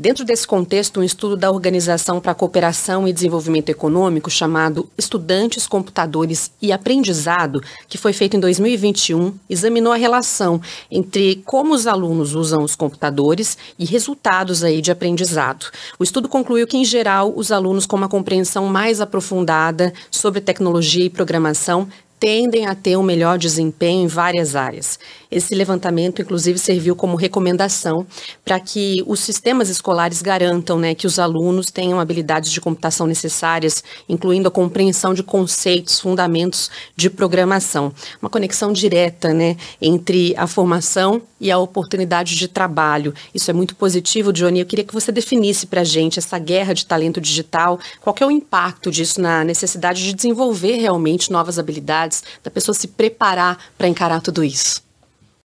Dentro 0.00 0.24
desse 0.24 0.46
contexto, 0.46 1.00
um 1.00 1.02
estudo 1.02 1.36
da 1.36 1.50
Organização 1.50 2.22
para 2.22 2.32
a 2.32 2.34
Cooperação 2.34 3.06
e 3.06 3.12
Desenvolvimento 3.12 3.68
Econômico, 3.68 4.30
chamado 4.30 4.88
Estudantes, 4.96 5.66
Computadores 5.66 6.50
e 6.62 6.72
Aprendizado, 6.72 7.62
que 7.86 7.98
foi 7.98 8.14
feito 8.14 8.34
em 8.34 8.40
2021, 8.40 9.34
examinou 9.50 9.92
a 9.92 9.96
relação 9.96 10.58
entre 10.90 11.42
como 11.44 11.74
os 11.74 11.86
alunos 11.86 12.34
usam 12.34 12.64
os 12.64 12.74
computadores 12.74 13.58
e 13.78 13.84
resultados 13.84 14.64
aí 14.64 14.80
de 14.80 14.90
aprendizado. 14.90 15.66
O 15.98 16.02
estudo 16.02 16.30
concluiu 16.30 16.66
que, 16.66 16.78
em 16.78 16.84
geral, 16.84 17.34
os 17.36 17.52
alunos 17.52 17.84
com 17.84 17.96
uma 17.96 18.08
compreensão 18.08 18.64
mais 18.64 19.02
aprofundada 19.02 19.92
sobre 20.10 20.40
tecnologia 20.40 21.04
e 21.04 21.10
programação 21.10 21.86
tendem 22.20 22.66
a 22.66 22.74
ter 22.74 22.98
um 22.98 23.02
melhor 23.02 23.38
desempenho 23.38 24.04
em 24.04 24.06
várias 24.06 24.54
áreas. 24.54 24.98
Esse 25.30 25.54
levantamento, 25.54 26.20
inclusive, 26.20 26.58
serviu 26.58 26.94
como 26.94 27.16
recomendação 27.16 28.06
para 28.44 28.60
que 28.60 29.02
os 29.06 29.20
sistemas 29.20 29.70
escolares 29.70 30.20
garantam 30.20 30.78
né, 30.78 30.94
que 30.94 31.06
os 31.06 31.18
alunos 31.18 31.70
tenham 31.70 31.98
habilidades 31.98 32.50
de 32.50 32.60
computação 32.60 33.06
necessárias, 33.06 33.82
incluindo 34.08 34.48
a 34.48 34.50
compreensão 34.50 35.14
de 35.14 35.22
conceitos, 35.22 35.98
fundamentos 35.98 36.70
de 36.94 37.08
programação. 37.08 37.92
Uma 38.20 38.28
conexão 38.28 38.72
direta 38.72 39.32
né, 39.32 39.56
entre 39.80 40.34
a 40.36 40.46
formação 40.46 41.22
e 41.40 41.50
a 41.50 41.56
oportunidade 41.56 42.36
de 42.36 42.46
trabalho. 42.46 43.14
Isso 43.34 43.50
é 43.50 43.54
muito 43.54 43.74
positivo, 43.74 44.32
Johnny. 44.32 44.60
Eu 44.60 44.66
queria 44.66 44.84
que 44.84 44.92
você 44.92 45.10
definisse 45.10 45.66
para 45.66 45.80
a 45.80 45.84
gente 45.84 46.18
essa 46.18 46.38
guerra 46.38 46.74
de 46.74 46.84
talento 46.84 47.20
digital, 47.20 47.78
qual 48.00 48.14
é 48.20 48.26
o 48.26 48.30
impacto 48.30 48.90
disso 48.90 49.20
na 49.20 49.42
necessidade 49.42 50.04
de 50.04 50.12
desenvolver 50.12 50.76
realmente 50.76 51.32
novas 51.32 51.58
habilidades 51.58 52.09
da 52.42 52.50
pessoa 52.50 52.74
se 52.74 52.88
preparar 52.88 53.58
para 53.76 53.88
encarar 53.88 54.20
tudo 54.20 54.44
isso. 54.44 54.82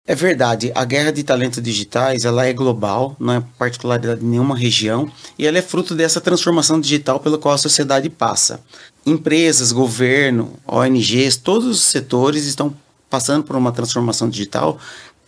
É 0.07 0.13
verdade, 0.13 0.71
a 0.75 0.85
guerra 0.85 1.11
de 1.11 1.23
talentos 1.23 1.61
digitais 1.63 2.25
ela 2.25 2.45
é 2.45 2.53
global, 2.53 3.15
não 3.19 3.33
é 3.33 3.43
particularidade 3.57 4.19
de 4.19 4.25
nenhuma 4.25 4.55
região, 4.55 5.11
e 5.37 5.47
ela 5.47 5.57
é 5.57 5.63
fruto 5.63 5.95
dessa 5.95 6.21
transformação 6.21 6.79
digital 6.79 7.19
pela 7.19 7.39
qual 7.39 7.55
a 7.55 7.57
sociedade 7.57 8.07
passa. 8.07 8.61
Empresas, 9.03 9.71
governo, 9.71 10.59
ONGs, 10.67 11.37
todos 11.37 11.67
os 11.67 11.81
setores 11.81 12.45
estão 12.45 12.75
passando 13.09 13.45
por 13.45 13.55
uma 13.55 13.71
transformação 13.71 14.29
digital, 14.29 14.79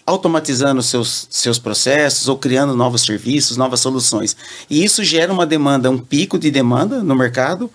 automatizando 0.06 0.84
seus, 0.84 1.28
seus 1.32 1.58
processos 1.58 2.28
ou 2.28 2.38
criando 2.38 2.76
novos 2.76 3.02
serviços, 3.02 3.58
novas 3.58 3.80
soluções. 3.80 4.38
E 4.70 4.84
isso 4.84 5.04
gera 5.04 5.34
uma 5.34 5.46
demanda, 5.46 5.90
um 5.90 5.98
pico 5.98 6.38
de 6.38 6.52
demanda 6.52 7.02
no 7.02 7.16
mercado, 7.16 7.70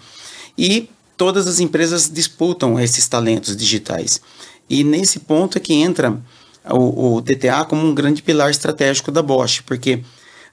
e 0.56 0.88
todas 1.22 1.46
as 1.46 1.60
empresas 1.60 2.10
disputam 2.12 2.80
esses 2.80 3.06
talentos 3.06 3.56
digitais. 3.56 4.20
E 4.68 4.82
nesse 4.82 5.20
ponto 5.20 5.56
é 5.56 5.60
que 5.60 5.72
entra 5.72 6.20
o, 6.68 7.14
o 7.14 7.20
DTA 7.20 7.64
como 7.64 7.86
um 7.86 7.94
grande 7.94 8.20
pilar 8.20 8.50
estratégico 8.50 9.12
da 9.12 9.22
Bosch, 9.22 9.62
porque 9.64 10.02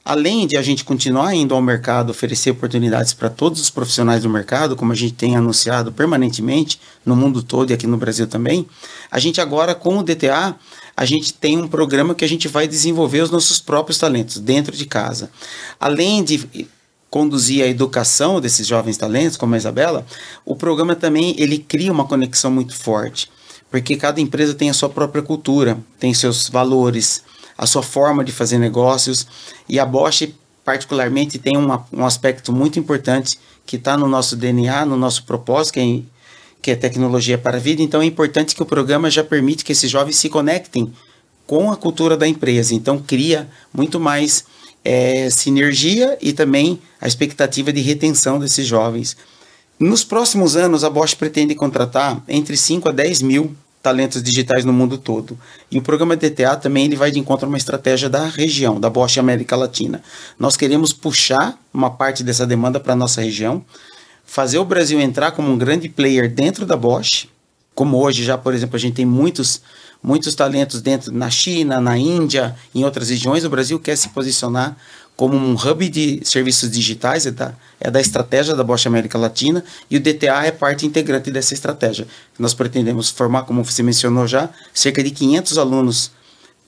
além 0.06 0.46
de 0.46 0.58
a 0.58 0.62
gente 0.62 0.86
continuar 0.86 1.34
indo 1.34 1.56
ao 1.56 1.62
mercado 1.62 2.12
oferecer 2.12 2.52
oportunidades 2.52 3.16
para 3.16 3.32
todos 3.32 3.60
os 3.60 3.72
profissionais 3.72 4.22
do 4.22 4.30
mercado, 4.30 4.76
como 4.76 4.92
a 4.92 4.96
gente 4.96 5.16
tem 5.16 5.36
anunciado 5.36 5.92
permanentemente 5.92 6.80
no 7.04 7.16
mundo 7.16 7.42
todo 7.42 7.72
e 7.72 7.74
aqui 7.74 7.88
no 7.88 7.98
Brasil 7.98 8.28
também, 8.28 8.68
a 9.10 9.18
gente 9.18 9.42
agora 9.42 9.74
com 9.74 9.98
o 9.98 10.04
DTA, 10.04 10.56
a 10.96 11.04
gente 11.04 11.34
tem 11.34 11.58
um 11.58 11.68
programa 11.68 12.14
que 12.14 12.24
a 12.24 12.30
gente 12.30 12.48
vai 12.48 12.68
desenvolver 12.68 13.22
os 13.22 13.32
nossos 13.32 13.60
próprios 13.60 13.98
talentos 13.98 14.38
dentro 14.38 14.78
de 14.78 14.86
casa. 14.86 15.32
Além 15.80 16.24
de 16.24 16.70
conduzir 17.10 17.64
a 17.64 17.68
educação 17.68 18.40
desses 18.40 18.68
jovens 18.68 18.98
talentos, 18.98 19.38
como 19.38 19.56
a 19.56 19.58
Isabela, 19.58 20.06
o 20.46 20.56
programa 20.56 20.96
também 20.96 21.36
ele 21.38 21.58
cria 21.58 21.92
uma 21.92 22.06
conexão 22.06 22.52
muito 22.52 22.76
forte, 22.76 23.30
porque 23.70 23.96
cada 23.96 24.22
empresa 24.22 24.54
tem 24.54 24.70
a 24.70 24.74
sua 24.74 24.90
própria 24.90 25.22
cultura, 25.22 25.78
tem 26.00 26.14
seus 26.14 26.50
valores, 26.50 27.24
a 27.58 27.66
sua 27.66 27.84
forma 27.84 28.24
de 28.24 28.32
fazer 28.32 28.58
negócios, 28.58 29.28
e 29.68 29.80
a 29.80 29.86
Bosch 29.86 30.34
particularmente 30.64 31.40
tem 31.40 31.58
uma, 31.58 31.86
um 31.92 32.06
aspecto 32.06 32.54
muito 32.54 32.78
importante 32.78 33.40
que 33.66 33.76
está 33.76 33.98
no 33.98 34.08
nosso 34.08 34.36
DNA, 34.36 34.86
no 34.86 34.98
nosso 34.98 35.24
propósito, 35.24 35.74
que 35.74 35.80
é, 35.80 36.02
que 36.62 36.72
é 36.72 36.76
tecnologia 36.76 37.38
para 37.38 37.58
a 37.58 37.60
vida, 37.60 37.82
então 37.82 38.02
é 38.02 38.06
importante 38.06 38.56
que 38.56 38.62
o 38.62 38.66
programa 38.66 39.10
já 39.10 39.24
permite 39.24 39.64
que 39.64 39.72
esses 39.72 39.90
jovens 39.90 40.18
se 40.18 40.30
conectem 40.30 40.94
com 41.48 41.72
a 41.72 41.76
cultura 41.76 42.16
da 42.16 42.28
empresa, 42.28 42.76
então 42.76 43.00
cria 43.00 43.50
muito 43.74 44.00
mais 44.00 44.46
é, 44.84 45.30
sinergia 45.30 46.18
e 46.22 46.34
também 46.34 46.80
a 47.00 47.08
expectativa 47.08 47.72
de 47.72 47.82
retenção 47.82 48.40
desses 48.40 48.66
jovens. 48.66 49.16
Nos 49.80 50.04
próximos 50.04 50.56
anos, 50.58 50.84
a 50.84 50.90
Bosch 50.90 51.16
pretende 51.16 51.56
contratar 51.56 52.22
entre 52.28 52.58
5 52.58 52.90
a 52.90 52.92
10 52.92 53.22
mil 53.22 53.56
talentos 53.82 54.22
digitais 54.22 54.66
no 54.66 54.74
mundo 54.74 54.98
todo. 54.98 55.40
E 55.72 55.78
o 55.78 55.82
programa 55.82 56.16
DTA 56.16 56.56
também 56.58 56.86
ele 56.86 56.96
vai 56.96 57.12
de 57.12 57.20
encontro 57.20 57.46
a 57.46 57.50
uma 57.50 57.58
estratégia 57.58 58.10
da 58.10 58.26
região, 58.26 58.80
da 58.80 58.90
Bosch 58.90 59.18
América 59.18 59.56
Latina. 59.56 60.04
Nós 60.38 60.58
queremos 60.58 60.92
puxar 60.92 61.58
uma 61.74 61.90
parte 61.90 62.24
dessa 62.24 62.46
demanda 62.46 62.80
para 62.80 62.94
a 62.94 62.96
nossa 62.96 63.22
região, 63.22 63.64
fazer 64.26 64.58
o 64.58 64.66
Brasil 64.66 65.00
entrar 65.00 65.32
como 65.32 65.50
um 65.50 65.58
grande 65.58 65.88
player 65.88 66.30
dentro 66.30 66.66
da 66.66 66.76
Bosch, 66.76 67.28
como 67.74 67.98
hoje 67.98 68.24
já, 68.24 68.38
por 68.38 68.54
exemplo, 68.54 68.76
a 68.76 68.80
gente 68.80 68.96
tem 68.96 69.06
muitos, 69.06 69.62
muitos 70.02 70.36
talentos 70.36 70.82
dentro 70.82 71.12
na 71.12 71.30
China, 71.30 71.80
na 71.80 71.98
Índia, 71.98 72.56
em 72.74 72.84
outras 72.84 73.10
regiões, 73.10 73.44
o 73.44 73.50
Brasil 73.50 73.80
quer 73.80 73.96
se 73.96 74.10
posicionar 74.10 74.78
como 75.16 75.36
um 75.36 75.54
hub 75.54 75.90
de 75.90 76.22
serviços 76.24 76.72
digitais, 76.72 77.26
é 77.26 77.32
da, 77.32 77.54
é 77.78 77.92
da 77.92 78.00
estratégia 78.00 78.56
da 78.56 78.64
Bosch 78.64 78.88
América 78.88 79.18
Latina, 79.18 79.62
e 79.92 79.98
o 79.98 80.00
DTA 80.00 80.46
é 80.46 80.52
parte 80.52 80.86
integrante 80.86 81.30
dessa 81.30 81.54
estratégia. 81.54 82.08
Nós 82.38 82.54
pretendemos 82.54 83.10
formar, 83.10 83.44
como 83.44 83.66
você 83.66 83.84
mencionou 83.84 84.26
já, 84.26 84.50
cerca 84.74 85.04
de 85.04 85.12
500 85.12 85.58
alunos 85.58 86.12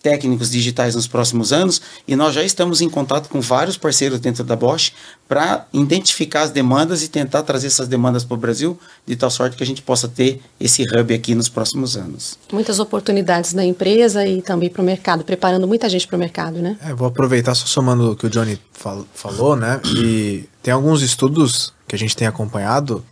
técnicos 0.02 0.50
digitais 0.50 0.96
nos 0.96 1.08
próximos 1.08 1.54
anos 1.54 1.82
e 2.08 2.16
nós 2.16 2.34
já 2.34 2.44
estamos 2.44 2.82
em 2.82 2.90
contato 2.90 3.30
com 3.30 3.40
vários 3.40 3.78
parceiros 3.78 4.20
dentro 4.20 4.44
da 4.44 4.56
Bosch 4.56 4.92
para 5.28 5.68
identificar 5.72 6.42
as 6.42 6.52
demandas 6.52 7.04
e 7.04 7.08
tentar 7.08 7.44
trazer 7.44 7.68
essas 7.68 7.88
demandas 7.88 8.24
para 8.24 8.36
o 8.36 8.38
Brasil 8.38 8.78
de 9.06 9.16
tal 9.16 9.30
sorte 9.30 9.56
que 9.56 9.64
a 9.64 9.66
gente 9.66 9.82
possa 9.82 10.08
ter 10.08 10.42
esse 10.60 10.84
hub 10.84 11.14
aqui 11.14 11.36
nos 11.36 11.48
próximos 11.48 11.96
anos. 11.96 12.38
Muitas 12.52 12.80
oportunidades 12.80 13.54
na 13.54 13.64
empresa 13.64 14.26
e 14.26 14.42
também 14.42 14.70
para 14.70 14.82
o 14.82 14.86
mercado, 14.86 15.24
preparando 15.24 15.68
muita 15.68 15.88
gente 15.88 16.08
para 16.08 16.16
o 16.16 16.20
mercado, 16.20 16.60
né? 16.60 16.78
É, 16.82 16.94
vou 16.94 17.08
aproveitar 17.08 17.56
só 17.56 17.66
somando 17.66 18.12
o 18.12 18.16
que 18.16 18.26
o 18.26 18.30
Johnny 18.30 18.60
fal 18.74 19.06
falou, 19.14 19.56
né? 19.56 19.80
E 19.86 20.46
tem 20.62 20.74
alguns 20.74 21.02
estudos 21.02 21.74
que 21.88 21.96
a 21.96 22.00
gente 22.00 22.16
tem 22.16 22.28
acompanhado 22.28 23.06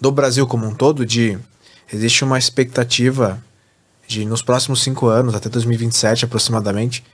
do 0.00 0.12
Brasil 0.12 0.46
como 0.46 0.66
um 0.66 0.74
todo 0.74 1.06
de 1.06 1.38
existe 1.92 2.24
uma 2.24 2.38
expectativa 2.38 3.42
de 4.06 4.24
nos 4.24 4.42
próximos 4.42 4.82
cinco 4.82 5.06
anos, 5.06 5.34
até 5.34 5.48
2027 5.48 6.24
aproximadamente, 6.24 7.04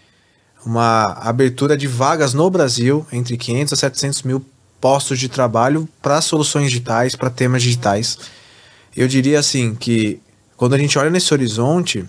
uma 0.64 1.12
abertura 1.20 1.76
de 1.76 1.86
vagas 1.86 2.34
no 2.34 2.50
Brasil 2.50 3.06
entre 3.12 3.36
500 3.36 3.72
a 3.72 3.76
700 3.76 4.22
mil 4.22 4.44
postos 4.80 5.18
de 5.18 5.28
trabalho 5.28 5.88
para 6.00 6.20
soluções 6.20 6.70
digitais, 6.70 7.14
para 7.14 7.30
temas 7.30 7.62
digitais. 7.62 8.18
Eu 8.96 9.06
diria 9.06 9.38
assim 9.38 9.74
que 9.74 10.20
quando 10.56 10.74
a 10.74 10.78
gente 10.78 10.98
olha 10.98 11.10
nesse 11.10 11.32
horizonte, 11.32 12.04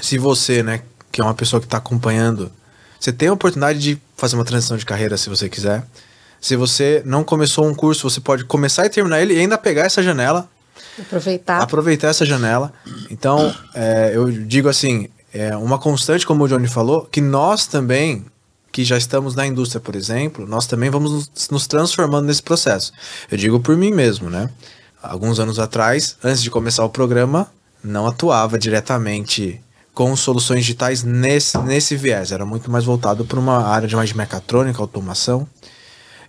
se 0.00 0.18
você, 0.18 0.62
né, 0.62 0.82
que 1.12 1.20
é 1.20 1.24
uma 1.24 1.34
pessoa 1.34 1.60
que 1.60 1.66
está 1.66 1.78
acompanhando, 1.78 2.50
você 2.98 3.12
tem 3.12 3.28
a 3.28 3.32
oportunidade 3.32 3.78
de 3.78 3.98
fazer 4.16 4.36
uma 4.36 4.44
transição 4.44 4.76
de 4.76 4.86
carreira 4.86 5.16
se 5.16 5.28
você 5.28 5.48
quiser. 5.48 5.84
Se 6.40 6.56
você 6.56 7.02
não 7.04 7.22
começou 7.22 7.66
um 7.68 7.74
curso, 7.74 8.08
você 8.08 8.20
pode 8.20 8.44
começar 8.44 8.86
e 8.86 8.90
terminar 8.90 9.20
ele 9.20 9.34
e 9.34 9.38
ainda 9.38 9.58
pegar 9.58 9.84
essa 9.84 10.02
janela 10.02 10.48
Aproveitar. 10.98 11.60
Aproveitar 11.60 12.08
essa 12.08 12.24
janela. 12.24 12.72
Então, 13.10 13.54
é, 13.74 14.12
eu 14.14 14.30
digo 14.30 14.68
assim, 14.68 15.08
é 15.32 15.56
uma 15.56 15.78
constante, 15.78 16.26
como 16.26 16.44
o 16.44 16.48
Johnny 16.48 16.68
falou, 16.68 17.08
que 17.10 17.20
nós 17.20 17.66
também, 17.66 18.24
que 18.70 18.84
já 18.84 18.96
estamos 18.96 19.34
na 19.34 19.46
indústria, 19.46 19.80
por 19.80 19.96
exemplo, 19.96 20.46
nós 20.46 20.66
também 20.66 20.90
vamos 20.90 21.28
nos, 21.50 21.66
transformando 21.66 22.26
nesse 22.26 22.42
processo. 22.42 22.92
Eu 23.30 23.36
digo 23.36 23.58
por 23.60 23.76
mim 23.76 23.90
mesmo, 23.90 24.30
né? 24.30 24.48
Alguns 25.02 25.40
anos 25.40 25.58
atrás, 25.58 26.16
antes 26.22 26.42
de 26.42 26.50
começar 26.50 26.84
o 26.84 26.88
programa, 26.88 27.50
não 27.82 28.06
atuava 28.06 28.58
diretamente 28.58 29.60
com 29.92 30.14
soluções 30.16 30.60
digitais 30.60 31.02
nesse, 31.02 31.58
nesse 31.58 31.96
viés. 31.96 32.32
Era 32.32 32.46
muito 32.46 32.70
mais 32.70 32.84
voltado 32.84 33.24
para 33.24 33.38
uma 33.38 33.66
área 33.66 33.86
de 33.86 33.94
mais 33.94 34.12
mecatrônica, 34.12 34.80
automação. 34.80 35.46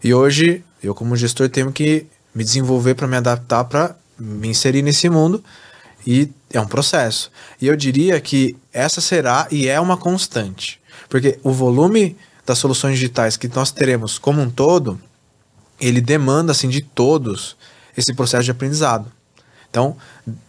E 0.04 0.14
hoje, 0.14 0.64
eu 0.84 0.94
como 0.94 1.16
gestor 1.16 1.50
tenho 1.50 1.72
que 1.72 2.06
me 2.34 2.44
desenvolver 2.44 2.96
para 2.96 3.08
me 3.08 3.18
adaptar 3.18 3.64
para 3.64 3.96
me 4.18 4.50
inserir 4.50 4.82
nesse 4.82 5.10
mundo 5.10 5.44
e 6.06 6.30
é 6.52 6.60
um 6.60 6.68
processo. 6.68 7.32
E 7.62 7.68
eu 7.68 7.76
diria 7.76 8.20
que 8.20 8.56
essa 8.72 9.02
será 9.02 9.48
e 9.52 9.68
é 9.68 9.80
uma 9.80 9.98
constante, 9.98 10.80
porque 11.10 11.40
o 11.44 11.52
volume 11.52 12.16
das 12.46 12.60
soluções 12.60 12.96
digitais 12.96 13.36
que 13.36 13.48
nós 13.48 13.72
teremos 13.72 14.20
como 14.20 14.42
um 14.42 14.50
todo, 14.50 15.00
ele 15.80 16.00
demanda 16.00 16.52
assim 16.52 16.70
de 16.70 16.82
todos 16.82 17.58
esse 17.98 18.14
processo 18.14 18.44
de 18.44 18.52
aprendizado. 18.52 19.12
Então, 19.70 19.98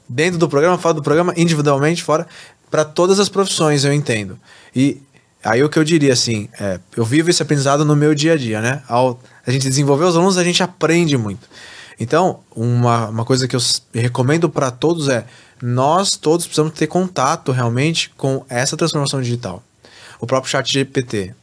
dentro 0.09 0.39
do 0.39 0.49
programa, 0.49 0.79
fora 0.79 0.95
do 0.95 1.03
programa, 1.03 1.33
individualmente, 1.37 2.03
fora, 2.03 2.27
para 2.71 2.85
todas 2.85 3.19
as 3.19 3.29
profissões, 3.29 3.85
eu 3.85 3.93
entendo. 3.93 4.39
E 4.75 5.01
aí 5.43 5.63
o 5.63 5.69
que 5.69 5.79
eu 5.79 5.85
diria 5.85 6.13
assim, 6.13 6.49
é, 6.61 6.79
eu 6.97 7.05
vivo 7.05 7.31
esse 7.31 7.43
aprendizado 7.43 7.85
no 7.85 7.97
meu 7.97 8.15
dia 8.15 8.35
a 8.35 8.37
dia, 8.37 8.61
né? 8.61 8.83
Ao 8.89 9.19
a 9.47 9.51
gente 9.51 9.69
desenvolver 9.69 10.05
os 10.05 10.17
alunos, 10.17 10.37
a 10.37 10.45
gente 10.45 10.63
aprende 10.63 11.17
muito. 11.17 11.49
Então, 11.99 12.41
uma, 12.55 13.09
uma 13.09 13.25
coisa 13.25 13.49
que 13.49 13.57
eu 13.57 13.61
recomendo 13.95 14.49
para 14.51 14.71
todos 14.71 15.09
é: 15.09 15.27
nós 15.63 16.11
todos 16.11 16.47
precisamos 16.47 16.75
ter 16.75 16.87
contato 16.87 17.53
realmente 17.53 18.11
com 18.17 18.45
essa 18.49 18.77
transformação 18.77 19.21
digital. 19.21 19.63
O 20.21 20.27
próprio 20.27 20.51
chat 20.51 20.71
GPT. 20.71 21.35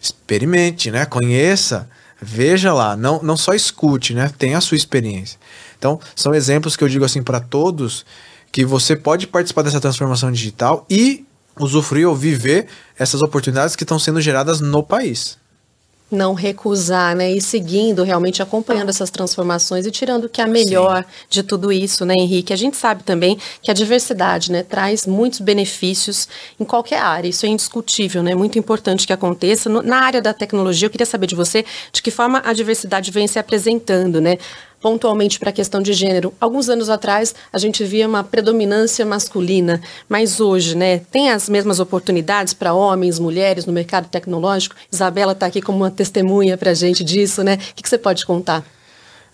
Experimente, 0.00 0.90
né? 0.90 1.06
Conheça, 1.06 1.88
veja 2.20 2.72
lá, 2.72 2.96
não, 2.96 3.22
não 3.22 3.36
só 3.36 3.54
escute, 3.54 4.14
né? 4.14 4.30
Tenha 4.36 4.58
a 4.58 4.60
sua 4.60 4.76
experiência. 4.76 5.38
Então, 5.78 6.00
são 6.16 6.34
exemplos 6.34 6.76
que 6.76 6.82
eu 6.82 6.88
digo 6.88 7.04
assim 7.04 7.22
para 7.22 7.38
todos 7.38 8.04
que 8.50 8.64
você 8.64 8.96
pode 8.96 9.28
participar 9.28 9.62
dessa 9.62 9.80
transformação 9.80 10.30
digital 10.32 10.84
e 10.90 11.24
usufruir 11.58 12.08
ou 12.08 12.16
viver 12.16 12.66
essas 12.98 13.22
oportunidades 13.22 13.76
que 13.76 13.84
estão 13.84 13.98
sendo 13.98 14.20
geradas 14.20 14.60
no 14.60 14.82
país 14.82 15.38
não 16.14 16.34
recusar, 16.34 17.16
né? 17.16 17.32
E 17.32 17.40
seguindo, 17.40 18.02
realmente 18.02 18.42
acompanhando 18.42 18.90
essas 18.90 19.10
transformações 19.10 19.86
e 19.86 19.90
tirando 19.90 20.24
o 20.24 20.28
que 20.28 20.40
é 20.40 20.46
melhor 20.46 21.02
Sim. 21.02 21.10
de 21.28 21.42
tudo 21.42 21.72
isso, 21.72 22.04
né, 22.04 22.14
Henrique? 22.14 22.52
A 22.52 22.56
gente 22.56 22.76
sabe 22.76 23.02
também 23.02 23.38
que 23.62 23.70
a 23.70 23.74
diversidade, 23.74 24.52
né, 24.52 24.62
traz 24.62 25.06
muitos 25.06 25.40
benefícios 25.40 26.28
em 26.58 26.64
qualquer 26.64 27.00
área. 27.00 27.28
Isso 27.28 27.46
é 27.46 27.48
indiscutível, 27.48 28.22
né? 28.22 28.34
Muito 28.34 28.58
importante 28.58 29.06
que 29.06 29.12
aconteça. 29.12 29.68
Na 29.68 29.98
área 29.98 30.20
da 30.20 30.34
tecnologia, 30.34 30.86
eu 30.86 30.90
queria 30.90 31.06
saber 31.06 31.26
de 31.26 31.34
você 31.34 31.64
de 31.92 32.02
que 32.02 32.10
forma 32.10 32.42
a 32.44 32.52
diversidade 32.52 33.10
vem 33.10 33.26
se 33.26 33.38
apresentando, 33.38 34.20
né? 34.20 34.38
Pontualmente 34.82 35.38
para 35.38 35.50
a 35.50 35.52
questão 35.52 35.80
de 35.80 35.92
gênero. 35.92 36.34
Alguns 36.40 36.68
anos 36.68 36.90
atrás, 36.90 37.34
a 37.52 37.58
gente 37.58 37.84
via 37.84 38.06
uma 38.06 38.24
predominância 38.24 39.06
masculina, 39.06 39.80
mas 40.08 40.40
hoje, 40.40 40.76
né, 40.76 40.98
tem 40.98 41.30
as 41.30 41.48
mesmas 41.48 41.78
oportunidades 41.78 42.52
para 42.52 42.74
homens, 42.74 43.18
mulheres 43.18 43.64
no 43.64 43.72
mercado 43.72 44.08
tecnológico? 44.08 44.74
Isabela 44.90 45.32
está 45.32 45.46
aqui 45.46 45.62
como 45.62 45.78
uma 45.78 45.90
testemunha 45.90 46.58
para 46.58 46.72
a 46.72 46.74
gente 46.74 47.04
disso, 47.04 47.42
né? 47.44 47.54
O 47.54 47.74
que, 47.74 47.82
que 47.82 47.88
você 47.88 47.98
pode 47.98 48.26
contar? 48.26 48.64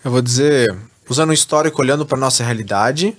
Eu 0.05 0.11
vou 0.11 0.21
dizer, 0.21 0.73
usando 1.09 1.31
o 1.31 1.33
histórico, 1.33 1.81
olhando 1.81 2.05
para 2.05 2.17
nossa 2.17 2.43
realidade 2.43 3.17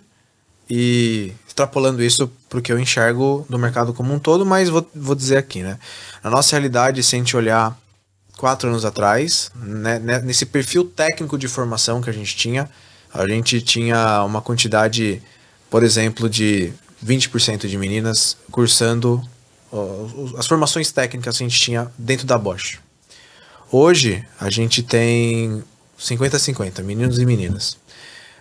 e 0.71 1.33
extrapolando 1.47 2.03
isso 2.03 2.31
para 2.49 2.61
o 2.61 2.63
que 2.63 2.73
eu 2.73 2.79
enxergo 2.79 3.45
do 3.51 3.59
mercado 3.59 3.93
como 3.93 4.15
um 4.15 4.19
todo, 4.19 4.47
mas 4.47 4.69
vou, 4.69 4.89
vou 4.95 5.17
dizer 5.17 5.37
aqui, 5.37 5.63
né? 5.63 5.79
Na 6.23 6.31
nossa 6.31 6.53
realidade, 6.53 7.03
se 7.03 7.17
a 7.17 7.19
gente 7.19 7.37
olhar 7.37 7.77
quatro 8.41 8.71
anos 8.71 8.87
atrás, 8.87 9.51
né, 9.55 9.99
né, 9.99 10.19
nesse 10.21 10.47
perfil 10.47 10.83
técnico 10.85 11.37
de 11.37 11.47
formação 11.47 12.01
que 12.01 12.09
a 12.09 12.13
gente 12.13 12.35
tinha, 12.35 12.71
a 13.13 13.29
gente 13.29 13.61
tinha 13.61 14.25
uma 14.25 14.41
quantidade, 14.41 15.23
por 15.69 15.83
exemplo, 15.83 16.27
de 16.27 16.73
20% 17.05 17.69
de 17.69 17.77
meninas 17.77 18.39
cursando 18.51 19.23
as 20.39 20.47
formações 20.47 20.91
técnicas 20.91 21.37
que 21.37 21.45
a 21.45 21.49
gente 21.49 21.61
tinha 21.61 21.93
dentro 21.99 22.27
da 22.27 22.39
Bosch. 22.39 22.79
Hoje, 23.71 24.25
a 24.41 24.49
gente 24.49 24.83
tem 24.83 25.63
50-50, 26.01 26.83
meninos 26.83 27.19
e 27.19 27.27
meninas. 27.27 27.77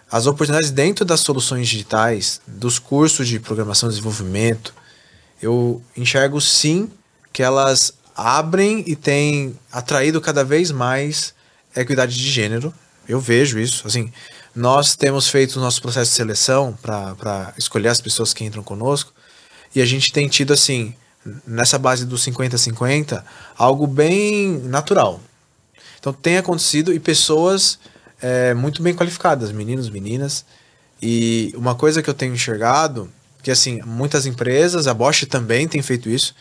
As 0.10 0.28
oportunidades 0.28 0.72
dentro 0.72 1.04
das 1.04 1.20
soluções 1.20 1.68
digitais, 1.68 2.40
dos 2.48 2.80
cursos 2.80 3.28
de 3.28 3.38
programação 3.38 3.90
e 3.90 3.92
desenvolvimento, 3.92 4.74
eu 5.42 5.84
enxergo 5.98 6.40
sim 6.40 6.90
que 7.34 7.44
elas 7.44 7.94
abrem 8.20 8.84
e 8.86 8.96
têm 8.96 9.58
atraído 9.72 10.20
cada 10.20 10.44
vez 10.44 10.72
mais 10.72 11.34
equidade 11.76 12.16
de 12.16 12.30
gênero. 12.30 12.74
Eu 13.08 13.20
vejo 13.20 13.58
isso. 13.60 13.88
Assim, 13.88 14.12
nós 14.56 14.96
temos 14.96 15.28
feito 15.28 15.58
o 15.58 15.62
nosso 15.62 15.82
processo 15.82 16.12
de 16.12 16.18
seleção 16.18 16.78
para 16.82 17.54
escolher 17.58 17.90
as 17.90 18.02
pessoas 18.02 18.34
que 18.34 18.44
entram 18.44 18.64
conosco 18.64 19.14
e 19.76 19.82
a 19.82 19.86
gente 19.86 20.12
tem 20.12 20.28
tido, 20.28 20.52
assim, 20.52 20.94
nessa 21.46 21.78
base 21.78 22.06
do 22.06 22.16
50-50, 22.16 23.24
algo 23.58 23.86
bem 23.86 24.60
natural. 24.64 25.22
Então 26.00 26.14
tem 26.14 26.38
acontecido 26.38 26.94
e 26.94 27.00
pessoas 27.00 27.80
é, 28.22 28.54
muito 28.54 28.82
bem 28.82 28.96
qualificadas, 28.96 29.52
meninos, 29.52 29.90
meninas. 29.90 30.46
E 31.02 31.54
uma 31.56 31.76
coisa 31.76 32.02
que 32.02 32.10
eu 32.10 32.14
tenho 32.14 32.34
enxergado, 32.34 33.10
que 33.42 33.52
assim, 33.52 33.82
muitas 33.86 34.26
empresas, 34.26 34.88
a 34.88 34.94
Bosch 34.94 35.26
também 35.26 35.68
tem 35.68 35.82
feito 35.82 36.10
isso, 36.10 36.36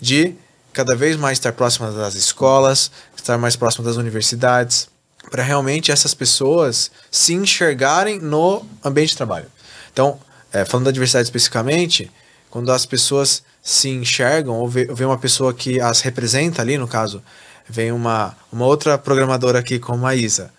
de 0.00 0.34
cada 0.76 0.94
vez 0.94 1.16
mais 1.16 1.38
estar 1.38 1.54
próxima 1.54 1.90
das 1.90 2.14
escolas, 2.14 2.90
estar 3.16 3.38
mais 3.38 3.56
próximo 3.56 3.82
das 3.82 3.96
universidades, 3.96 4.88
para 5.30 5.42
realmente 5.42 5.90
essas 5.90 6.12
pessoas 6.12 6.90
se 7.10 7.32
enxergarem 7.32 8.20
no 8.20 8.62
ambiente 8.84 9.08
de 9.08 9.16
trabalho. 9.16 9.46
Então, 9.90 10.18
é, 10.52 10.66
falando 10.66 10.84
da 10.84 10.90
diversidade 10.90 11.24
especificamente, 11.24 12.12
quando 12.50 12.70
as 12.70 12.84
pessoas 12.84 13.42
se 13.62 13.88
enxergam, 13.88 14.54
ou 14.54 14.68
vê, 14.68 14.84
vê 14.84 15.06
uma 15.06 15.16
pessoa 15.16 15.54
que 15.54 15.80
as 15.80 16.02
representa 16.02 16.60
ali, 16.60 16.76
no 16.76 16.86
caso, 16.86 17.22
vem 17.66 17.90
uma, 17.90 18.36
uma 18.52 18.66
outra 18.66 18.98
programadora 18.98 19.60
aqui 19.60 19.78
como 19.78 20.06
a 20.06 20.14
Isa, 20.14 20.50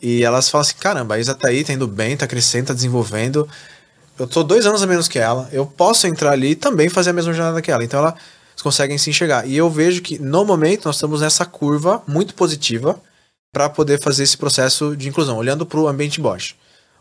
e 0.00 0.24
elas 0.24 0.48
falam 0.48 0.62
assim, 0.62 0.76
caramba, 0.80 1.16
a 1.16 1.18
Isa 1.18 1.34
tá 1.34 1.48
aí, 1.48 1.62
tá 1.62 1.74
indo 1.74 1.86
bem, 1.86 2.16
tá 2.16 2.26
crescendo, 2.26 2.68
tá 2.68 2.74
desenvolvendo, 2.74 3.46
eu 4.18 4.26
tô 4.26 4.42
dois 4.42 4.64
anos 4.64 4.82
a 4.82 4.86
menos 4.86 5.08
que 5.08 5.18
ela, 5.18 5.46
eu 5.52 5.66
posso 5.66 6.06
entrar 6.06 6.30
ali 6.32 6.52
e 6.52 6.56
também 6.56 6.88
fazer 6.88 7.10
a 7.10 7.12
mesma 7.12 7.34
jornada 7.34 7.60
que 7.60 7.70
ela. 7.70 7.84
Então 7.84 8.00
ela 8.00 8.16
conseguem 8.62 8.98
se 8.98 9.10
enxergar. 9.10 9.46
E 9.46 9.56
eu 9.56 9.70
vejo 9.70 10.02
que 10.02 10.18
no 10.18 10.44
momento 10.44 10.86
nós 10.86 10.96
estamos 10.96 11.20
nessa 11.20 11.44
curva 11.44 12.02
muito 12.06 12.34
positiva 12.34 13.00
para 13.52 13.68
poder 13.68 14.00
fazer 14.00 14.24
esse 14.24 14.36
processo 14.36 14.96
de 14.96 15.08
inclusão, 15.08 15.36
olhando 15.36 15.64
para 15.64 15.80
o 15.80 15.88
ambiente 15.88 16.20
Bosch. 16.20 16.54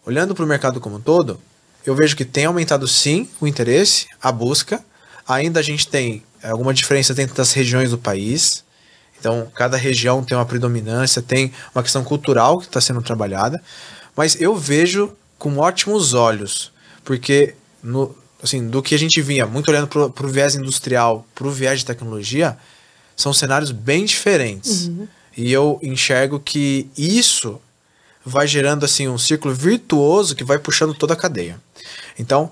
Olhando 0.06 0.34
para 0.34 0.46
o 0.46 0.48
mercado 0.48 0.80
como 0.80 0.96
um 0.96 1.02
todo, 1.02 1.40
eu 1.86 1.96
vejo 1.96 2.16
que 2.16 2.24
tem 2.24 2.46
aumentado 2.46 2.88
sim 2.88 3.30
o 3.42 3.48
interesse, 3.48 4.08
a 4.22 4.32
busca. 4.32 4.84
Ainda 5.28 5.60
a 5.60 5.64
gente 5.64 5.88
tem 5.88 6.24
alguma 6.44 6.74
diferença 6.74 7.14
dentro 7.14 7.36
das 7.36 7.52
regiões 7.52 7.92
do 7.92 7.98
país. 7.98 8.64
Então, 9.20 9.52
cada 9.54 9.76
região 9.78 10.24
tem 10.24 10.38
uma 10.38 10.46
predominância, 10.46 11.22
tem 11.22 11.52
uma 11.74 11.84
questão 11.84 12.04
cultural 12.04 12.60
que 12.60 12.66
está 12.66 12.80
sendo 12.80 13.02
trabalhada. 13.02 13.62
Mas 14.16 14.40
eu 14.40 14.56
vejo 14.56 15.12
com 15.38 15.58
ótimos 15.58 16.14
olhos, 16.14 16.72
porque 17.04 17.56
no, 17.84 18.16
assim, 18.42 18.68
do 18.68 18.82
que 18.82 18.94
a 18.94 19.00
gente 19.00 19.22
vinha, 19.22 19.46
muito 19.46 19.70
olhando 19.70 19.88
para 19.88 20.26
o 20.26 20.30
viés 20.30 20.56
industrial, 20.56 21.26
para 21.34 21.48
o 21.48 21.52
viés 21.52 21.80
de 21.80 21.86
tecnologia, 21.86 22.58
são 23.16 23.34
cenários 23.34 23.72
bem 23.72 24.06
diferentes. 24.06 24.88
Uhum. 24.88 25.08
E 25.36 25.52
eu 25.52 25.80
enxergo 25.82 26.40
que 26.40 26.90
isso 26.98 27.60
vai 28.26 28.48
gerando 28.48 28.84
assim 28.84 29.08
um 29.08 29.18
círculo 29.18 29.54
virtuoso 29.54 30.36
que 30.36 30.44
vai 30.44 30.60
puxando 30.60 30.94
toda 30.94 31.14
a 31.14 31.18
cadeia. 31.18 31.60
Então, 32.20 32.52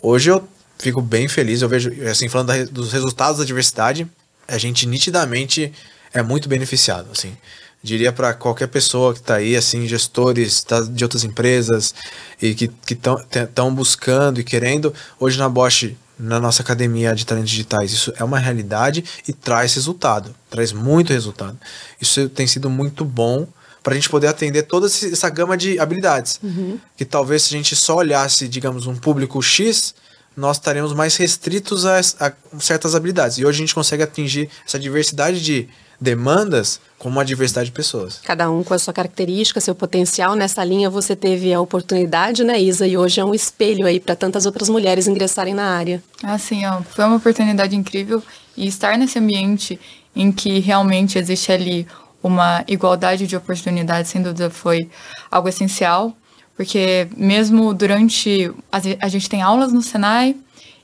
hoje 0.00 0.30
eu 0.30 0.46
fico 0.78 1.02
bem 1.02 1.28
feliz, 1.28 1.62
eu 1.62 1.68
vejo, 1.68 1.90
assim, 2.08 2.28
falando 2.28 2.48
da, 2.48 2.64
dos 2.64 2.92
resultados 2.92 3.38
da 3.38 3.44
diversidade, 3.44 4.06
a 4.46 4.58
gente 4.58 4.86
nitidamente 4.86 5.72
é 6.12 6.22
muito 6.22 6.48
beneficiado, 6.48 7.08
assim. 7.12 7.36
Diria 7.82 8.12
para 8.12 8.34
qualquer 8.34 8.68
pessoa 8.68 9.14
que 9.14 9.20
está 9.20 9.36
aí, 9.36 9.56
assim, 9.56 9.86
gestores 9.86 10.62
tá, 10.62 10.82
de 10.82 11.02
outras 11.02 11.24
empresas 11.24 11.94
e 12.40 12.54
que 12.54 12.70
estão 12.90 13.74
buscando 13.74 14.38
e 14.38 14.44
querendo, 14.44 14.92
hoje 15.18 15.38
na 15.38 15.48
Bosch, 15.48 15.96
na 16.18 16.38
nossa 16.38 16.62
academia 16.62 17.14
de 17.14 17.24
talentos 17.24 17.50
digitais, 17.50 17.92
isso 17.92 18.12
é 18.18 18.22
uma 18.22 18.38
realidade 18.38 19.02
e 19.26 19.32
traz 19.32 19.74
resultado, 19.74 20.34
traz 20.50 20.72
muito 20.72 21.14
resultado. 21.14 21.58
Isso 21.98 22.28
tem 22.28 22.46
sido 22.46 22.68
muito 22.68 23.04
bom 23.04 23.48
para 23.82 23.94
a 23.94 23.96
gente 23.96 24.10
poder 24.10 24.26
atender 24.26 24.64
toda 24.64 24.86
essa 24.86 25.30
gama 25.30 25.56
de 25.56 25.78
habilidades. 25.78 26.38
Uhum. 26.42 26.78
Que 26.96 27.04
talvez 27.06 27.44
se 27.44 27.54
a 27.54 27.56
gente 27.56 27.74
só 27.74 27.96
olhasse, 27.96 28.46
digamos, 28.46 28.86
um 28.86 28.94
público 28.94 29.40
X, 29.40 29.94
nós 30.36 30.58
estaremos 30.58 30.92
mais 30.92 31.16
restritos 31.16 31.86
a, 31.86 31.98
a, 31.98 32.32
certas 32.60 32.94
habilidades. 32.94 33.38
E 33.38 33.44
hoje 33.44 33.58
a 33.58 33.60
gente 33.62 33.74
consegue 33.74 34.02
atingir 34.02 34.50
essa 34.66 34.78
diversidade 34.78 35.42
de 35.42 35.68
demandas 36.00 36.80
com 36.98 37.08
uma 37.08 37.24
diversidade 37.24 37.66
de 37.66 37.72
pessoas. 37.72 38.20
Cada 38.24 38.50
um 38.50 38.64
com 38.64 38.74
a 38.74 38.78
sua 38.78 38.92
característica, 38.92 39.60
seu 39.60 39.74
potencial. 39.74 40.34
Nessa 40.34 40.64
linha 40.64 40.88
você 40.88 41.14
teve 41.14 41.52
a 41.52 41.60
oportunidade, 41.60 42.42
né, 42.44 42.60
Isa? 42.60 42.86
E 42.86 42.96
hoje 42.96 43.20
é 43.20 43.24
um 43.24 43.34
espelho 43.34 43.86
aí 43.86 44.00
para 44.00 44.16
tantas 44.16 44.46
outras 44.46 44.68
mulheres 44.68 45.06
ingressarem 45.06 45.54
na 45.54 45.76
área. 45.76 46.02
Ah, 46.22 46.38
sim, 46.38 46.64
ó, 46.66 46.82
foi 46.82 47.04
uma 47.04 47.16
oportunidade 47.16 47.76
incrível. 47.76 48.22
E 48.56 48.66
estar 48.66 48.96
nesse 48.96 49.18
ambiente 49.18 49.78
em 50.14 50.32
que 50.32 50.58
realmente 50.58 51.18
existe 51.18 51.52
ali 51.52 51.86
uma 52.22 52.64
igualdade 52.68 53.26
de 53.26 53.36
oportunidades, 53.36 54.10
sem 54.10 54.22
dúvida, 54.22 54.50
foi 54.50 54.88
algo 55.30 55.48
essencial 55.48 56.14
porque 56.60 57.08
mesmo 57.16 57.72
durante. 57.72 58.52
A 58.70 59.08
gente 59.08 59.30
tem 59.30 59.40
aulas 59.40 59.72
no 59.72 59.80
Senai, 59.80 60.36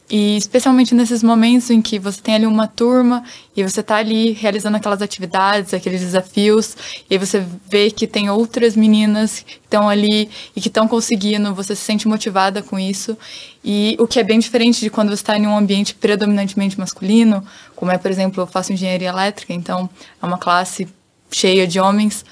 e 0.09 0.37
especialmente 0.37 0.95
nesses 0.95 1.23
momentos 1.23 1.69
em 1.69 1.83
que 1.83 1.99
você 1.99 2.21
tem 2.21 2.37
ali 2.37 2.47
uma 2.47 2.69
turma 2.69 3.25
e 3.57 3.63
você 3.63 3.81
está 3.81 3.97
ali 3.97 4.33
realizando 4.33 4.77
aquelas 4.77 5.03
atividades, 5.03 5.75
aqueles 5.75 6.01
desafios, 6.01 6.77
e 7.11 7.19
você 7.19 7.45
vê 7.69 7.91
que 7.91 8.07
tem 8.07 8.31
outras 8.31 8.77
meninas 8.77 9.41
que 9.41 9.59
estão 9.65 9.89
ali 9.89 10.31
e 10.55 10.61
que 10.61 10.69
estão 10.69 10.87
conseguindo, 10.87 11.53
você 11.53 11.75
se 11.75 11.83
sente 11.83 12.07
motivada 12.07 12.63
com 12.63 12.79
isso. 12.79 13.19
E 13.65 13.97
o 13.99 14.07
que 14.07 14.21
é 14.21 14.23
bem 14.23 14.39
diferente 14.39 14.81
de 14.81 14.91
quando 14.91 15.09
você 15.09 15.15
está 15.15 15.37
em 15.37 15.47
um 15.47 15.57
ambiente 15.57 15.95
predominantemente 15.95 16.79
masculino, 16.79 17.45
como 17.75 17.91
é, 17.91 17.99
por 17.99 18.11
exemplo, 18.11 18.41
eu 18.41 18.47
faço 18.47 18.73
engenharia 18.73 19.09
elétrica, 19.09 19.53
então 19.53 19.91
é 20.23 20.27
uma 20.27 20.39
classe 20.39 20.87
cheia 21.33 21.67
de 21.67 21.81
homens. 21.81 22.25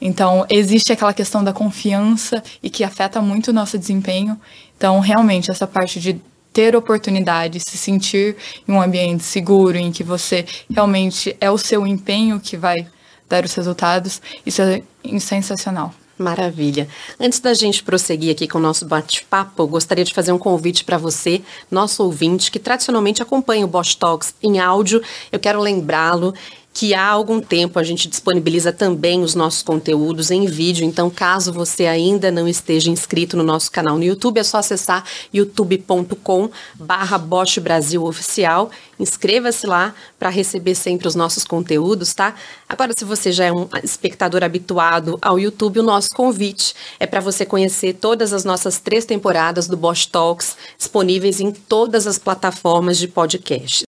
Então, 0.00 0.46
existe 0.48 0.92
aquela 0.92 1.12
questão 1.12 1.42
da 1.42 1.52
confiança 1.52 2.42
e 2.62 2.70
que 2.70 2.84
afeta 2.84 3.20
muito 3.20 3.48
o 3.48 3.52
nosso 3.52 3.76
desempenho. 3.78 4.38
Então, 4.76 5.00
realmente, 5.00 5.50
essa 5.50 5.66
parte 5.66 5.98
de 5.98 6.20
ter 6.56 6.74
oportunidade, 6.74 7.60
se 7.60 7.76
sentir 7.76 8.34
em 8.66 8.72
um 8.72 8.80
ambiente 8.80 9.22
seguro, 9.22 9.76
em 9.76 9.92
que 9.92 10.02
você 10.02 10.46
realmente 10.70 11.36
é 11.38 11.50
o 11.50 11.58
seu 11.58 11.86
empenho 11.86 12.40
que 12.40 12.56
vai 12.56 12.86
dar 13.28 13.44
os 13.44 13.52
resultados, 13.52 14.22
isso 14.46 14.62
é 14.62 14.82
sensacional. 15.20 15.92
Maravilha. 16.16 16.88
Antes 17.20 17.40
da 17.40 17.52
gente 17.52 17.82
prosseguir 17.82 18.32
aqui 18.32 18.48
com 18.48 18.56
o 18.56 18.60
nosso 18.60 18.86
bate-papo, 18.86 19.66
gostaria 19.66 20.02
de 20.02 20.14
fazer 20.14 20.32
um 20.32 20.38
convite 20.38 20.82
para 20.82 20.96
você, 20.96 21.42
nosso 21.70 22.02
ouvinte, 22.02 22.50
que 22.50 22.58
tradicionalmente 22.58 23.20
acompanha 23.20 23.66
o 23.66 23.68
Bosch 23.68 23.94
Talks 23.94 24.34
em 24.42 24.58
áudio. 24.58 25.02
Eu 25.30 25.38
quero 25.38 25.60
lembrá-lo 25.60 26.32
que 26.76 26.92
há 26.92 27.06
algum 27.06 27.40
tempo 27.40 27.78
a 27.78 27.82
gente 27.82 28.06
disponibiliza 28.06 28.70
também 28.70 29.22
os 29.22 29.34
nossos 29.34 29.62
conteúdos 29.62 30.30
em 30.30 30.44
vídeo. 30.44 30.84
Então, 30.84 31.08
caso 31.08 31.50
você 31.50 31.86
ainda 31.86 32.30
não 32.30 32.46
esteja 32.46 32.90
inscrito 32.90 33.34
no 33.34 33.42
nosso 33.42 33.72
canal 33.72 33.96
no 33.96 34.04
YouTube, 34.04 34.38
é 34.38 34.42
só 34.42 34.58
acessar 34.58 35.02
youtube.com 35.32 36.50
barra 36.74 37.16
Bosch 37.16 37.56
Brasil 37.60 38.04
Oficial. 38.04 38.70
Inscreva-se 39.00 39.66
lá 39.66 39.94
para 40.18 40.28
receber 40.28 40.74
sempre 40.74 41.08
os 41.08 41.14
nossos 41.14 41.44
conteúdos, 41.44 42.12
tá? 42.12 42.34
Agora, 42.68 42.92
se 42.94 43.06
você 43.06 43.32
já 43.32 43.46
é 43.46 43.52
um 43.52 43.66
espectador 43.82 44.44
habituado 44.44 45.18
ao 45.22 45.38
YouTube, 45.38 45.80
o 45.80 45.82
nosso 45.82 46.10
convite 46.14 46.74
é 47.00 47.06
para 47.06 47.20
você 47.20 47.46
conhecer 47.46 47.94
todas 47.94 48.34
as 48.34 48.44
nossas 48.44 48.78
três 48.78 49.06
temporadas 49.06 49.66
do 49.66 49.78
Bosch 49.78 50.04
Talks, 50.04 50.54
disponíveis 50.76 51.40
em 51.40 51.52
todas 51.52 52.06
as 52.06 52.18
plataformas 52.18 52.98
de 52.98 53.08
podcast. 53.08 53.85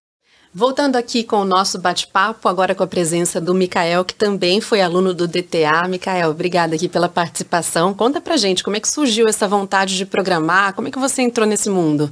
Voltando 0.53 0.95
aqui 0.95 1.23
com 1.23 1.37
o 1.37 1.45
nosso 1.45 1.77
bate-papo, 1.77 2.49
agora 2.49 2.73
com 2.73 2.83
a 2.83 2.87
presença 2.87 3.39
do 3.39 3.53
Mikael, 3.53 4.03
que 4.03 4.15
também 4.15 4.59
foi 4.59 4.81
aluno 4.81 5.13
do 5.13 5.27
DTA. 5.27 5.87
Mikael, 5.87 6.31
obrigada 6.31 6.75
aqui 6.75 6.89
pela 6.89 7.07
participação. 7.07 7.93
Conta 7.93 8.19
pra 8.19 8.35
gente 8.35 8.63
como 8.63 8.75
é 8.75 8.79
que 8.79 8.87
surgiu 8.87 9.27
essa 9.27 9.47
vontade 9.47 9.95
de 9.95 10.07
programar, 10.07 10.73
como 10.73 10.87
é 10.87 10.91
que 10.91 10.97
você 10.97 11.21
entrou 11.21 11.45
nesse 11.45 11.69
mundo? 11.69 12.11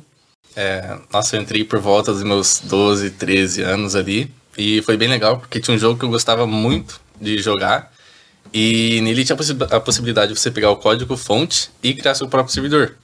É, 0.56 0.98
nossa, 1.12 1.36
eu 1.36 1.42
entrei 1.42 1.64
por 1.64 1.80
volta 1.80 2.14
dos 2.14 2.24
meus 2.24 2.62
12, 2.64 3.12
13 3.12 3.64
anos 3.64 3.96
ali, 3.96 4.32
e 4.56 4.84
foi 4.84 4.98
bem 4.98 5.10
legal, 5.10 5.40
porque 5.40 5.60
tinha 5.60 5.76
um 5.76 5.80
jogo 5.80 6.00
que 6.00 6.06
eu 6.06 6.10
gostava 6.10 6.46
muito 6.46 7.02
de 7.20 7.40
jogar, 7.40 7.92
e 8.54 9.02
nele 9.02 9.26
tinha 9.26 9.38
a 9.72 9.80
possibilidade 9.80 10.34
de 10.34 10.40
você 10.40 10.52
pegar 10.52 10.70
o 10.70 10.78
código 10.78 11.18
fonte 11.18 11.72
e 11.82 11.94
criar 11.94 12.14
seu 12.14 12.28
próprio 12.28 12.54
servidor. 12.54 12.96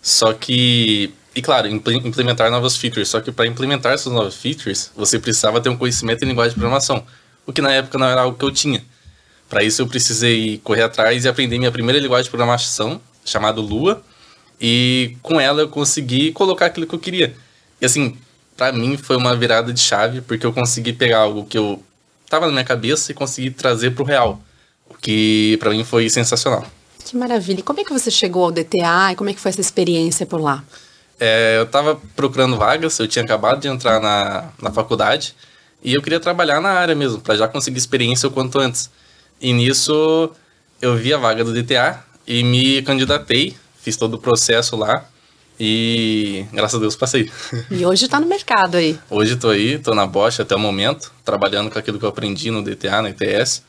Só 0.00 0.32
que 0.32 1.12
e 1.34 1.42
claro, 1.42 1.68
implementar 1.68 2.50
novas 2.50 2.76
features. 2.76 3.08
Só 3.08 3.20
que 3.20 3.30
para 3.30 3.46
implementar 3.46 3.92
essas 3.92 4.12
novas 4.12 4.34
features, 4.34 4.90
você 4.96 5.18
precisava 5.18 5.60
ter 5.60 5.68
um 5.68 5.76
conhecimento 5.76 6.24
em 6.24 6.28
linguagem 6.28 6.50
de 6.50 6.56
programação, 6.56 7.04
o 7.46 7.52
que 7.52 7.62
na 7.62 7.72
época 7.72 7.98
não 7.98 8.06
era 8.06 8.22
algo 8.22 8.36
que 8.36 8.44
eu 8.44 8.50
tinha. 8.50 8.84
Para 9.48 9.62
isso 9.62 9.80
eu 9.80 9.86
precisei 9.86 10.58
correr 10.58 10.82
atrás 10.82 11.24
e 11.24 11.28
aprender 11.28 11.58
minha 11.58 11.72
primeira 11.72 11.98
linguagem 12.00 12.24
de 12.24 12.30
programação, 12.30 13.00
chamada 13.24 13.60
Lua, 13.60 14.02
e 14.60 15.16
com 15.22 15.40
ela 15.40 15.62
eu 15.62 15.68
consegui 15.68 16.32
colocar 16.32 16.66
aquilo 16.66 16.86
que 16.86 16.94
eu 16.94 16.98
queria. 16.98 17.34
E 17.80 17.86
assim, 17.86 18.16
para 18.56 18.72
mim 18.72 18.96
foi 18.96 19.16
uma 19.16 19.34
virada 19.36 19.72
de 19.72 19.80
chave, 19.80 20.20
porque 20.20 20.44
eu 20.44 20.52
consegui 20.52 20.92
pegar 20.92 21.20
algo 21.20 21.44
que 21.44 21.56
eu 21.56 21.82
tava 22.28 22.46
na 22.46 22.52
minha 22.52 22.64
cabeça 22.64 23.12
e 23.12 23.14
consegui 23.14 23.50
trazer 23.50 23.92
para 23.92 24.02
o 24.02 24.06
real, 24.06 24.42
o 24.90 24.94
que 24.94 25.56
para 25.60 25.70
mim 25.70 25.84
foi 25.84 26.10
sensacional. 26.10 26.66
Que 27.04 27.16
maravilha. 27.16 27.60
E 27.60 27.62
como 27.62 27.80
é 27.80 27.84
que 27.84 27.92
você 27.92 28.10
chegou 28.10 28.44
ao 28.44 28.52
DTA 28.52 29.12
e 29.12 29.16
como 29.16 29.30
é 29.30 29.32
que 29.32 29.40
foi 29.40 29.50
essa 29.50 29.60
experiência 29.60 30.26
por 30.26 30.40
lá? 30.40 30.62
É, 31.20 31.58
eu 31.58 31.64
estava 31.64 32.00
procurando 32.14 32.56
vagas, 32.56 32.98
eu 32.98 33.08
tinha 33.08 33.24
acabado 33.24 33.60
de 33.60 33.68
entrar 33.68 34.00
na, 34.00 34.50
na 34.60 34.70
faculdade 34.70 35.34
e 35.82 35.94
eu 35.94 36.02
queria 36.02 36.20
trabalhar 36.20 36.60
na 36.60 36.70
área 36.70 36.94
mesmo, 36.94 37.20
para 37.20 37.36
já 37.36 37.48
conseguir 37.48 37.78
experiência 37.78 38.28
o 38.28 38.32
quanto 38.32 38.58
antes. 38.58 38.90
E 39.40 39.52
nisso 39.52 40.30
eu 40.80 40.96
vi 40.96 41.12
a 41.12 41.18
vaga 41.18 41.44
do 41.44 41.52
DTA 41.52 42.04
e 42.26 42.42
me 42.42 42.82
candidatei, 42.82 43.56
fiz 43.80 43.96
todo 43.96 44.14
o 44.14 44.18
processo 44.18 44.76
lá 44.76 45.04
e 45.58 46.46
graças 46.52 46.76
a 46.76 46.80
Deus 46.80 46.94
passei. 46.94 47.30
E 47.70 47.84
hoje 47.84 48.04
está 48.04 48.20
no 48.20 48.26
mercado 48.26 48.76
aí? 48.76 48.98
Hoje 49.10 49.34
estou 49.34 49.50
aí, 49.50 49.74
estou 49.74 49.94
na 49.94 50.06
Bosch 50.06 50.40
até 50.40 50.54
o 50.54 50.58
momento, 50.58 51.12
trabalhando 51.24 51.70
com 51.70 51.78
aquilo 51.78 51.98
que 51.98 52.04
eu 52.04 52.08
aprendi 52.08 52.50
no 52.50 52.62
DTA, 52.62 53.02
na 53.02 53.10
ITS 53.10 53.62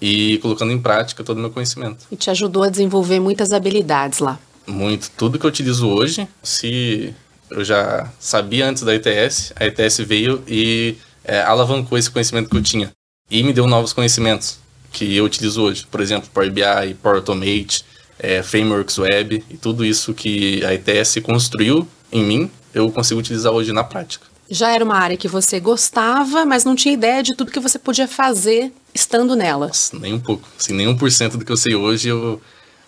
e 0.00 0.38
colocando 0.38 0.72
em 0.72 0.80
prática 0.80 1.24
todo 1.24 1.38
o 1.38 1.40
meu 1.40 1.50
conhecimento. 1.50 2.06
E 2.10 2.16
te 2.16 2.30
ajudou 2.30 2.62
a 2.62 2.68
desenvolver 2.68 3.20
muitas 3.20 3.52
habilidades 3.52 4.18
lá? 4.20 4.38
Muito. 4.66 5.10
Tudo 5.16 5.38
que 5.38 5.46
eu 5.46 5.48
utilizo 5.48 5.88
hoje, 5.88 6.28
se 6.42 7.14
eu 7.50 7.64
já 7.64 8.10
sabia 8.18 8.68
antes 8.68 8.82
da 8.82 8.94
ETS, 8.94 9.52
a 9.56 9.66
ETS 9.66 9.98
veio 9.98 10.42
e 10.46 10.96
é, 11.24 11.40
alavancou 11.42 11.96
esse 11.96 12.10
conhecimento 12.10 12.50
que 12.50 12.56
eu 12.56 12.62
tinha. 12.62 12.90
E 13.30 13.42
me 13.42 13.52
deu 13.52 13.66
novos 13.66 13.92
conhecimentos 13.92 14.58
que 14.92 15.16
eu 15.16 15.24
utilizo 15.24 15.62
hoje. 15.62 15.86
Por 15.90 16.00
exemplo, 16.00 16.28
Power 16.32 16.50
BI, 16.50 16.94
Power 17.02 17.16
Automate, 17.16 17.84
é, 18.18 18.42
Frameworks 18.42 18.98
Web 18.98 19.44
e 19.50 19.56
tudo 19.56 19.84
isso 19.84 20.14
que 20.14 20.64
a 20.64 20.74
ETS 20.74 21.16
construiu 21.22 21.86
em 22.12 22.22
mim, 22.22 22.50
eu 22.72 22.90
consigo 22.90 23.20
utilizar 23.20 23.52
hoje 23.52 23.72
na 23.72 23.82
prática. 23.82 24.26
Já 24.48 24.70
era 24.70 24.84
uma 24.84 24.96
área 24.96 25.16
que 25.16 25.26
você 25.26 25.58
gostava, 25.58 26.44
mas 26.44 26.64
não 26.64 26.76
tinha 26.76 26.92
ideia 26.92 27.22
de 27.22 27.34
tudo 27.34 27.50
que 27.50 27.58
você 27.58 27.78
podia 27.78 28.06
fazer 28.06 28.72
estando 28.94 29.34
nela. 29.34 29.68
Nossa, 29.68 29.98
nem 29.98 30.12
um 30.12 30.20
pouco. 30.20 30.46
Assim, 30.58 30.74
nem 30.74 30.86
um 30.86 30.96
por 30.96 31.10
cento 31.10 31.38
do 31.38 31.44
que 31.44 31.50
eu 31.50 31.56
sei 31.56 31.74
hoje 31.74 32.08
eu 32.08 32.40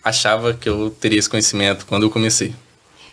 achava 0.06 0.54
que 0.54 0.68
eu 0.68 0.88
teria 0.88 1.18
esse 1.18 1.28
conhecimento 1.28 1.84
quando 1.84 2.04
eu 2.04 2.10
comecei. 2.10 2.54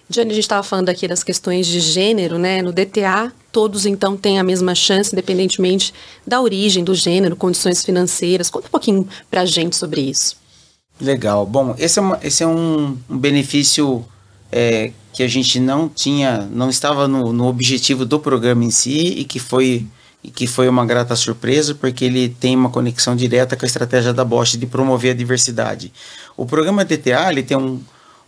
Jane, 0.07 0.29
a 0.29 0.33
gente 0.35 0.43
estava 0.43 0.61
falando 0.61 0.89
aqui 0.89 1.07
das 1.07 1.23
questões 1.23 1.65
de 1.65 1.79
gênero, 1.79 2.37
né? 2.37 2.61
No 2.61 2.71
DTA, 2.71 3.31
todos 3.51 3.87
então 3.87 4.15
têm 4.15 4.37
a 4.37 4.43
mesma 4.43 4.75
chance, 4.75 5.11
independentemente 5.11 5.91
da 6.27 6.39
origem, 6.39 6.83
do 6.83 6.93
gênero, 6.93 7.35
condições 7.35 7.83
financeiras. 7.83 8.49
Conta 8.49 8.67
um 8.67 8.71
pouquinho 8.71 9.07
para 9.31 9.41
a 9.41 9.45
gente 9.45 9.75
sobre 9.75 10.01
isso. 10.01 10.35
Legal. 11.01 11.45
Bom, 11.47 11.73
esse 11.79 11.97
é, 11.97 12.01
uma, 12.01 12.19
esse 12.21 12.43
é 12.43 12.47
um, 12.47 12.95
um 13.09 13.17
benefício 13.17 14.05
é, 14.51 14.91
que 15.13 15.23
a 15.23 15.27
gente 15.27 15.59
não 15.59 15.89
tinha, 15.89 16.47
não 16.51 16.69
estava 16.69 17.07
no, 17.07 17.33
no 17.33 17.47
objetivo 17.47 18.05
do 18.05 18.19
programa 18.19 18.63
em 18.63 18.69
si 18.69 19.15
e 19.17 19.25
que 19.25 19.39
foi 19.39 19.87
e 20.23 20.31
que 20.31 20.47
foi 20.47 20.69
uma 20.69 20.85
grata 20.85 21.15
surpresa 21.15 21.75
porque 21.75 22.05
ele 22.05 22.29
tem 22.29 22.55
uma 22.55 22.69
conexão 22.69 23.15
direta 23.15 23.55
com 23.55 23.65
a 23.65 23.67
estratégia 23.67 24.13
da 24.13 24.23
Bosch 24.23 24.57
de 24.57 24.65
promover 24.65 25.11
a 25.11 25.15
diversidade. 25.15 25.91
O 26.37 26.45
programa 26.45 26.85
DTA 26.85 27.31
ele 27.31 27.43
tem 27.43 27.57
um, 27.57 27.81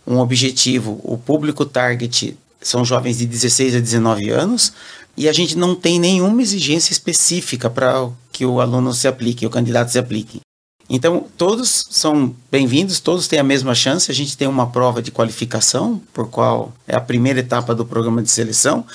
um 0.06 0.18
objetivo, 0.18 1.00
o 1.02 1.16
público 1.16 1.64
target 1.64 2.36
são 2.60 2.84
jovens 2.84 3.18
de 3.18 3.26
16 3.26 3.76
a 3.76 3.80
19 3.80 4.30
anos 4.30 4.72
e 5.16 5.28
a 5.28 5.32
gente 5.32 5.56
não 5.56 5.74
tem 5.74 5.98
nenhuma 5.98 6.42
exigência 6.42 6.92
específica 6.92 7.70
para 7.70 8.08
que 8.30 8.44
o 8.44 8.60
aluno 8.60 8.92
se 8.92 9.08
aplique, 9.08 9.46
o 9.46 9.50
candidato 9.50 9.90
se 9.90 9.98
aplique. 9.98 10.40
Então, 10.88 11.26
todos 11.36 11.86
são 11.90 12.34
bem-vindos, 12.50 13.00
todos 13.00 13.26
têm 13.26 13.40
a 13.40 13.44
mesma 13.44 13.74
chance. 13.74 14.10
A 14.10 14.14
gente 14.14 14.36
tem 14.36 14.46
uma 14.46 14.68
prova 14.68 15.02
de 15.02 15.10
qualificação, 15.10 16.00
por 16.14 16.28
qual 16.28 16.72
é 16.86 16.94
a 16.94 17.00
primeira 17.00 17.40
etapa 17.40 17.74
do 17.74 17.84
programa 17.84 18.22
de 18.22 18.30
seleção. 18.30 18.86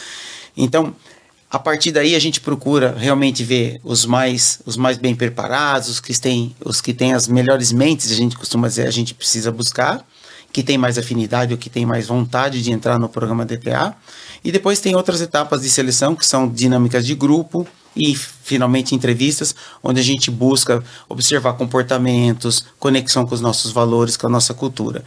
Então, 0.55 0.95
a 1.51 1.59
partir 1.59 1.91
daí 1.91 2.15
a 2.15 2.19
gente 2.19 2.39
procura 2.39 2.95
realmente 2.97 3.43
ver 3.43 3.81
os 3.83 4.05
mais 4.05 4.61
os 4.65 4.77
mais 4.77 4.97
bem 4.97 5.13
preparados, 5.13 5.89
os 5.89 5.99
que 5.99 6.17
têm 6.17 6.55
os 6.63 6.79
que 6.79 6.93
têm 6.93 7.13
as 7.13 7.27
melhores 7.27 7.73
mentes, 7.73 8.09
a 8.09 8.15
gente 8.15 8.37
costuma 8.37 8.69
dizer, 8.69 8.87
a 8.87 8.91
gente 8.91 9.13
precisa 9.13 9.51
buscar, 9.51 10.05
que 10.53 10.63
tem 10.63 10.77
mais 10.77 10.97
afinidade 10.97 11.51
ou 11.51 11.57
que 11.57 11.69
tem 11.69 11.85
mais 11.85 12.07
vontade 12.07 12.61
de 12.61 12.71
entrar 12.71 12.97
no 12.97 13.09
programa 13.09 13.45
DTA. 13.45 13.93
E 14.43 14.51
depois 14.51 14.79
tem 14.79 14.95
outras 14.95 15.19
etapas 15.19 15.61
de 15.61 15.69
seleção 15.69 16.15
que 16.15 16.25
são 16.25 16.47
dinâmicas 16.47 17.05
de 17.05 17.13
grupo, 17.13 17.67
e 17.95 18.15
finalmente 18.15 18.95
entrevistas 18.95 19.53
onde 19.83 19.99
a 19.99 20.03
gente 20.03 20.31
busca 20.31 20.83
observar 21.09 21.53
comportamentos, 21.53 22.65
conexão 22.79 23.25
com 23.25 23.35
os 23.35 23.41
nossos 23.41 23.71
valores, 23.71 24.15
com 24.15 24.27
a 24.27 24.29
nossa 24.29 24.53
cultura. 24.53 25.03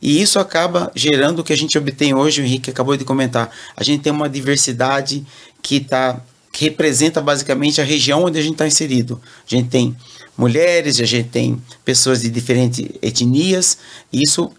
E 0.00 0.22
isso 0.22 0.38
acaba 0.38 0.90
gerando 0.94 1.40
o 1.40 1.44
que 1.44 1.52
a 1.52 1.56
gente 1.56 1.76
obtém 1.76 2.14
hoje, 2.14 2.40
o 2.40 2.44
Henrique 2.44 2.70
acabou 2.70 2.96
de 2.96 3.04
comentar. 3.04 3.50
A 3.76 3.82
gente 3.82 4.02
tem 4.02 4.12
uma 4.12 4.28
diversidade 4.28 5.26
que 5.62 5.80
tá 5.80 6.20
que 6.50 6.64
representa 6.64 7.20
basicamente 7.20 7.80
a 7.80 7.84
região 7.84 8.24
onde 8.24 8.38
a 8.38 8.42
gente 8.42 8.54
está 8.54 8.66
inserido. 8.66 9.20
A 9.46 9.54
gente 9.54 9.68
tem 9.68 9.96
mulheres, 10.36 10.98
a 11.00 11.04
gente 11.04 11.28
tem 11.28 11.62
pessoas 11.84 12.22
de 12.22 12.30
diferentes 12.30 12.84
etnias, 13.00 13.78
e 14.12 14.22
isso 14.22 14.50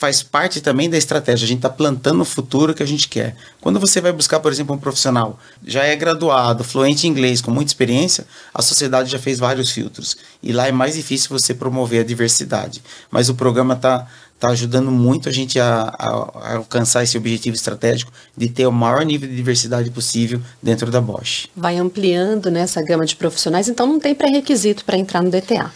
faz 0.00 0.22
parte 0.22 0.62
também 0.62 0.88
da 0.88 0.96
estratégia. 0.96 1.44
A 1.44 1.48
gente 1.48 1.58
está 1.58 1.68
plantando 1.68 2.22
o 2.22 2.24
futuro 2.24 2.72
que 2.72 2.82
a 2.82 2.86
gente 2.86 3.06
quer. 3.06 3.36
Quando 3.60 3.78
você 3.78 4.00
vai 4.00 4.12
buscar, 4.12 4.40
por 4.40 4.50
exemplo, 4.50 4.74
um 4.74 4.78
profissional 4.78 5.38
já 5.66 5.84
é 5.84 5.94
graduado, 5.94 6.64
fluente 6.64 7.06
em 7.06 7.10
inglês, 7.10 7.42
com 7.42 7.50
muita 7.50 7.70
experiência, 7.70 8.26
a 8.54 8.62
sociedade 8.62 9.10
já 9.10 9.18
fez 9.18 9.38
vários 9.38 9.70
filtros. 9.70 10.16
E 10.42 10.54
lá 10.54 10.66
é 10.66 10.72
mais 10.72 10.94
difícil 10.94 11.28
você 11.28 11.52
promover 11.52 12.00
a 12.00 12.04
diversidade. 12.04 12.82
Mas 13.10 13.28
o 13.28 13.34
programa 13.34 13.74
está 13.74 14.08
tá 14.40 14.48
ajudando 14.48 14.90
muito 14.90 15.28
a 15.28 15.32
gente 15.32 15.60
a, 15.60 15.94
a, 15.98 16.08
a, 16.08 16.56
alcançar 16.56 17.02
esse 17.02 17.16
objetivo 17.16 17.54
estratégico 17.54 18.10
de 18.34 18.48
ter 18.48 18.66
o 18.66 18.72
maior 18.72 19.04
nível 19.04 19.28
de 19.28 19.36
diversidade 19.36 19.90
possível 19.90 20.40
dentro 20.62 20.90
da 20.90 21.00
Bosch. 21.00 21.46
Vai 21.54 21.76
ampliando 21.76 22.50
nessa 22.50 22.80
né, 22.80 22.86
gama 22.86 23.04
de 23.04 23.14
profissionais, 23.16 23.68
então 23.68 23.86
não 23.86 24.00
tem 24.00 24.14
pré-requisito 24.14 24.84
para 24.84 24.96
entrar 24.96 25.22
no 25.22 25.30
DTA. 25.30 25.70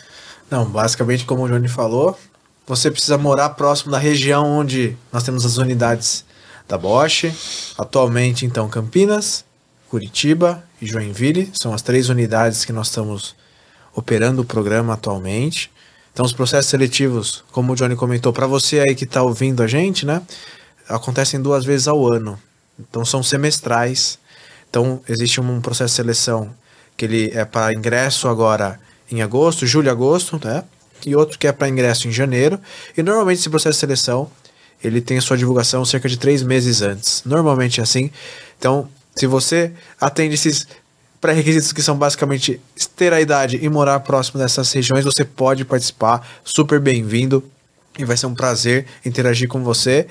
Não, 0.51 0.65
basicamente, 0.65 1.27
como 1.27 1.43
o 1.45 1.49
Johnny 1.49 1.69
falou, 1.69 2.19
você 2.67 2.91
precisa 2.91 3.19
morar 3.19 3.51
próximo 3.51 3.93
da 3.93 3.99
região 3.99 4.47
onde 4.47 4.97
nós 5.13 5.23
temos 5.23 5.45
as 5.45 5.59
unidades 5.59 6.25
da 6.67 6.79
Bosch. 6.79 7.25
Atualmente, 7.77 8.47
então, 8.47 8.69
Campinas, 8.69 9.45
Curitiba 9.91 10.65
e 10.81 10.87
Joinville 10.87 11.51
são 11.53 11.75
as 11.75 11.83
três 11.83 12.09
unidades 12.09 12.65
que 12.65 12.73
nós 12.73 12.89
estamos 12.89 13.37
operando 13.95 14.41
o 14.41 14.45
programa 14.45 14.95
atualmente. 14.95 15.71
Então, 16.15 16.25
os 16.25 16.33
processos 16.33 16.71
seletivos, 16.71 17.45
como 17.53 17.73
o 17.73 17.77
Johnny 17.77 17.95
comentou, 17.95 18.33
para 18.33 18.47
você 18.47 18.81
aí 18.81 18.95
que 18.95 19.05
está 19.05 19.23
ouvindo 19.23 19.63
a 19.63 19.67
gente, 19.67 20.07
né, 20.07 20.23
acontecem 20.89 21.43
duas 21.43 21.67
vezes 21.67 21.87
ao 21.87 22.11
ano. 22.11 22.41
Então, 22.81 23.05
são 23.05 23.23
semestrais. 23.23 24.19
Então, 24.71 25.03
existe 25.07 25.41
um 25.41 25.61
processo 25.61 25.91
de 25.93 25.97
seleção 25.97 26.55
que 26.97 27.05
ele 27.05 27.31
é 27.35 27.45
para 27.45 27.75
ingresso 27.75 28.29
agora 28.29 28.81
em 29.11 29.21
agosto, 29.21 29.67
julho 29.67 29.89
e 29.89 29.91
agosto, 29.91 30.41
né? 30.43 30.65
e 31.07 31.15
outro 31.15 31.39
que 31.39 31.47
é 31.47 31.53
para 31.53 31.69
ingresso 31.69 32.09
em 32.09 32.13
janeiro. 32.13 32.59
E 32.97 33.03
normalmente 33.03 33.39
esse 33.39 33.51
processo 33.51 33.77
de 33.77 33.81
seleção 33.81 34.31
ele 34.83 35.01
tem 35.01 35.21
sua 35.21 35.37
divulgação 35.37 35.85
cerca 35.85 36.09
de 36.09 36.19
três 36.19 36.43
meses 36.43 36.83
antes. 36.83 37.23
Normalmente 37.25 37.81
é 37.81 37.83
assim. 37.83 38.11
Então, 38.59 38.89
se 39.15 39.27
você 39.27 39.73
atende 40.01 40.35
esses 40.35 40.67
pré-requisitos 41.25 41.73
que 41.73 41.81
são 41.81 41.97
basicamente 41.97 42.61
ter 42.95 43.11
a 43.15 43.19
idade 43.19 43.59
e 43.63 43.67
morar 43.71 43.99
próximo 44.01 44.39
dessas 44.39 44.71
regiões, 44.71 45.07
você 45.07 45.25
pode 45.25 45.65
participar. 45.65 46.21
Super 46.45 46.79
bem-vindo 46.79 47.43
e 47.99 48.05
vai 48.05 48.15
ser 48.15 48.27
um 48.27 48.35
prazer 48.35 48.85
interagir 49.07 49.49
com 49.49 49.65
você 49.65 50.07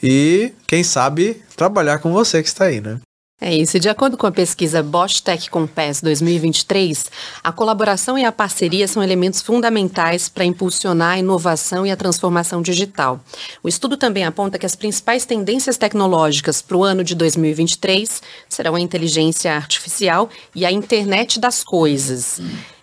e, 0.00 0.52
quem 0.68 0.84
sabe, 0.84 1.42
trabalhar 1.56 1.98
com 1.98 2.12
você 2.12 2.40
que 2.40 2.48
está 2.48 2.66
aí, 2.66 2.80
né? 2.80 3.00
É 3.44 3.52
isso. 3.52 3.80
De 3.80 3.88
acordo 3.88 4.16
com 4.16 4.24
a 4.24 4.30
pesquisa 4.30 4.84
Bosch 4.84 5.20
Tech 5.20 5.50
Compass 5.50 6.00
2023, 6.00 7.10
a 7.42 7.50
colaboração 7.50 8.16
e 8.16 8.24
a 8.24 8.30
parceria 8.30 8.86
são 8.86 9.02
elementos 9.02 9.42
fundamentais 9.42 10.28
para 10.28 10.44
impulsionar 10.44 11.14
a 11.14 11.18
inovação 11.18 11.84
e 11.84 11.90
a 11.90 11.96
transformação 11.96 12.62
digital. 12.62 13.18
O 13.60 13.68
estudo 13.68 13.96
também 13.96 14.24
aponta 14.24 14.60
que 14.60 14.64
as 14.66 14.76
principais 14.76 15.26
tendências 15.26 15.76
tecnológicas 15.76 16.62
para 16.62 16.76
o 16.76 16.84
ano 16.84 17.02
de 17.02 17.16
2023 17.16 18.22
serão 18.48 18.76
a 18.76 18.80
inteligência 18.80 19.56
artificial 19.56 20.30
e 20.54 20.64
a 20.64 20.70
internet 20.70 21.40
das 21.40 21.64
coisas. 21.64 22.40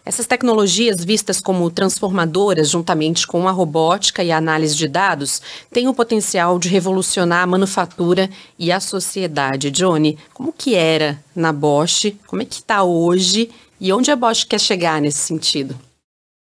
Essas 0.09 0.25
tecnologias, 0.25 1.05
vistas 1.05 1.39
como 1.39 1.69
transformadoras 1.69 2.71
juntamente 2.71 3.27
com 3.27 3.47
a 3.47 3.51
robótica 3.51 4.23
e 4.23 4.31
a 4.31 4.37
análise 4.37 4.75
de 4.75 4.87
dados, 4.87 5.39
têm 5.71 5.87
o 5.87 5.93
potencial 5.93 6.57
de 6.57 6.67
revolucionar 6.67 7.43
a 7.43 7.45
manufatura 7.45 8.27
e 8.57 8.71
a 8.71 8.79
sociedade. 8.79 9.69
Johnny, 9.69 10.17
como 10.33 10.51
que 10.51 10.73
era 10.73 11.23
na 11.35 11.53
Bosch? 11.53 12.15
Como 12.25 12.41
é 12.41 12.45
que 12.45 12.55
está 12.55 12.81
hoje? 12.81 13.51
E 13.79 13.93
onde 13.93 14.09
a 14.09 14.15
Bosch 14.15 14.45
quer 14.45 14.59
chegar 14.59 14.99
nesse 14.99 15.19
sentido? 15.19 15.75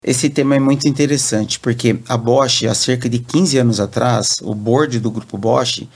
Esse 0.03 0.31
tema 0.31 0.57
é 0.57 0.59
muito 0.59 0.89
interessante, 0.89 1.61
porque 1.61 1.99
a 2.09 2.17
Bosch, 2.17 2.65
há 2.65 2.75
cerca 2.75 3.11
de 3.11 3.19
15 3.19 3.59
anos 3.59 3.79
atrás, 3.79 4.39
o 4.41 4.55
board 4.55 4.99
do 4.99 5.11
grupo 5.11 5.37
Bosch 5.37 5.87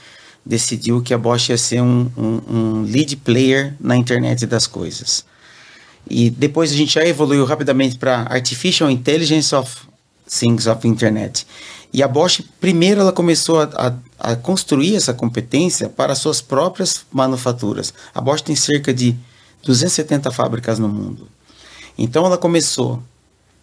decidiu 0.45 1.01
que 1.01 1.15
a 1.15 1.17
Bosch 1.17 1.49
ia 1.49 1.57
ser 1.57 1.81
um, 1.81 2.11
um, 2.15 2.41
um 2.47 2.81
lead 2.83 3.15
player 3.15 3.73
na 3.79 3.97
internet 3.97 4.45
das 4.45 4.67
coisas. 4.67 5.25
E 6.09 6.29
depois 6.29 6.71
a 6.71 6.75
gente 6.75 6.93
já 6.93 7.05
evoluiu 7.05 7.45
rapidamente 7.45 7.97
para 7.97 8.21
Artificial 8.29 8.89
Intelligence 8.89 9.53
of 9.55 9.75
Things 10.27 10.67
of 10.67 10.87
Internet. 10.87 11.45
E 11.91 12.03
a 12.03 12.07
Bosch, 12.07 12.41
primeiro, 12.59 13.01
ela 13.01 13.13
começou 13.13 13.61
a, 13.61 13.69
a, 14.19 14.31
a, 14.31 14.35
construir 14.35 14.95
essa 14.95 15.13
competência 15.13 15.87
para 15.87 16.13
suas 16.13 16.41
próprias 16.41 17.05
manufaturas. 17.11 17.93
A 18.13 18.19
Bosch 18.19 18.41
tem 18.41 18.55
cerca 18.55 18.93
de 18.93 19.15
270 19.63 20.29
fábricas 20.31 20.77
no 20.77 20.89
mundo. 20.89 21.27
Então, 21.97 22.25
ela 22.25 22.37
começou 22.37 23.01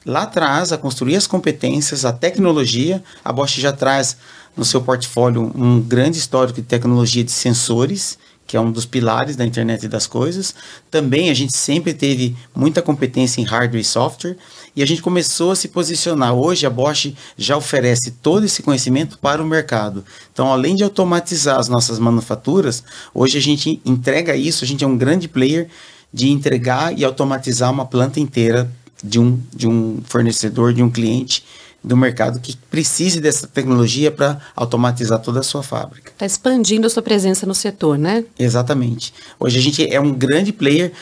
lá 0.04 0.22
atrás 0.22 0.72
a 0.72 0.78
construir 0.78 1.16
as 1.16 1.26
competências, 1.26 2.04
a 2.04 2.12
tecnologia. 2.12 3.02
A 3.24 3.32
Bosch 3.32 3.58
já 3.58 3.72
traz 3.72 4.16
no 4.56 4.64
seu 4.64 4.80
portfólio 4.80 5.52
um 5.54 5.80
grande 5.80 6.18
histórico 6.18 6.60
de 6.60 6.66
tecnologia 6.66 7.22
de 7.22 7.32
sensores 7.32 8.18
que 8.52 8.56
é 8.58 8.60
um 8.60 8.70
dos 8.70 8.84
pilares 8.84 9.34
da 9.34 9.46
internet 9.46 9.88
das 9.88 10.06
coisas. 10.06 10.54
Também 10.90 11.30
a 11.30 11.34
gente 11.34 11.56
sempre 11.56 11.94
teve 11.94 12.36
muita 12.54 12.82
competência 12.82 13.40
em 13.40 13.44
hardware 13.44 13.80
e 13.80 13.84
software 13.84 14.36
e 14.76 14.82
a 14.82 14.86
gente 14.86 15.00
começou 15.00 15.52
a 15.52 15.56
se 15.56 15.68
posicionar. 15.68 16.34
Hoje 16.34 16.66
a 16.66 16.68
Bosch 16.68 17.14
já 17.34 17.56
oferece 17.56 18.10
todo 18.10 18.44
esse 18.44 18.62
conhecimento 18.62 19.18
para 19.18 19.42
o 19.42 19.46
mercado. 19.46 20.04
Então, 20.30 20.52
além 20.52 20.76
de 20.76 20.84
automatizar 20.84 21.58
as 21.58 21.66
nossas 21.66 21.98
manufaturas, 21.98 22.84
hoje 23.14 23.38
a 23.38 23.40
gente 23.40 23.80
entrega 23.86 24.36
isso, 24.36 24.64
a 24.64 24.66
gente 24.66 24.84
é 24.84 24.86
um 24.86 24.98
grande 24.98 25.28
player 25.28 25.68
de 26.12 26.28
entregar 26.28 26.92
e 26.92 27.06
automatizar 27.06 27.70
uma 27.70 27.86
planta 27.86 28.20
inteira 28.20 28.70
de 29.02 29.18
um, 29.18 29.40
de 29.50 29.66
um 29.66 30.02
fornecedor, 30.04 30.74
de 30.74 30.82
um 30.82 30.90
cliente 30.90 31.42
do 31.82 31.96
mercado 31.96 32.38
que 32.38 32.56
precise 32.70 33.20
dessa 33.20 33.46
tecnologia 33.46 34.10
para 34.10 34.40
automatizar 34.54 35.18
toda 35.20 35.40
a 35.40 35.42
sua 35.42 35.62
fábrica. 35.62 36.12
Está 36.12 36.26
expandindo 36.26 36.86
a 36.86 36.90
sua 36.90 37.02
presença 37.02 37.46
no 37.46 37.54
setor, 37.54 37.98
né? 37.98 38.24
Exatamente. 38.38 39.12
Hoje 39.38 39.58
a 39.58 39.62
gente 39.62 39.92
é 39.92 40.00
um 40.00 40.12
grande 40.12 40.52
player. 40.52 40.92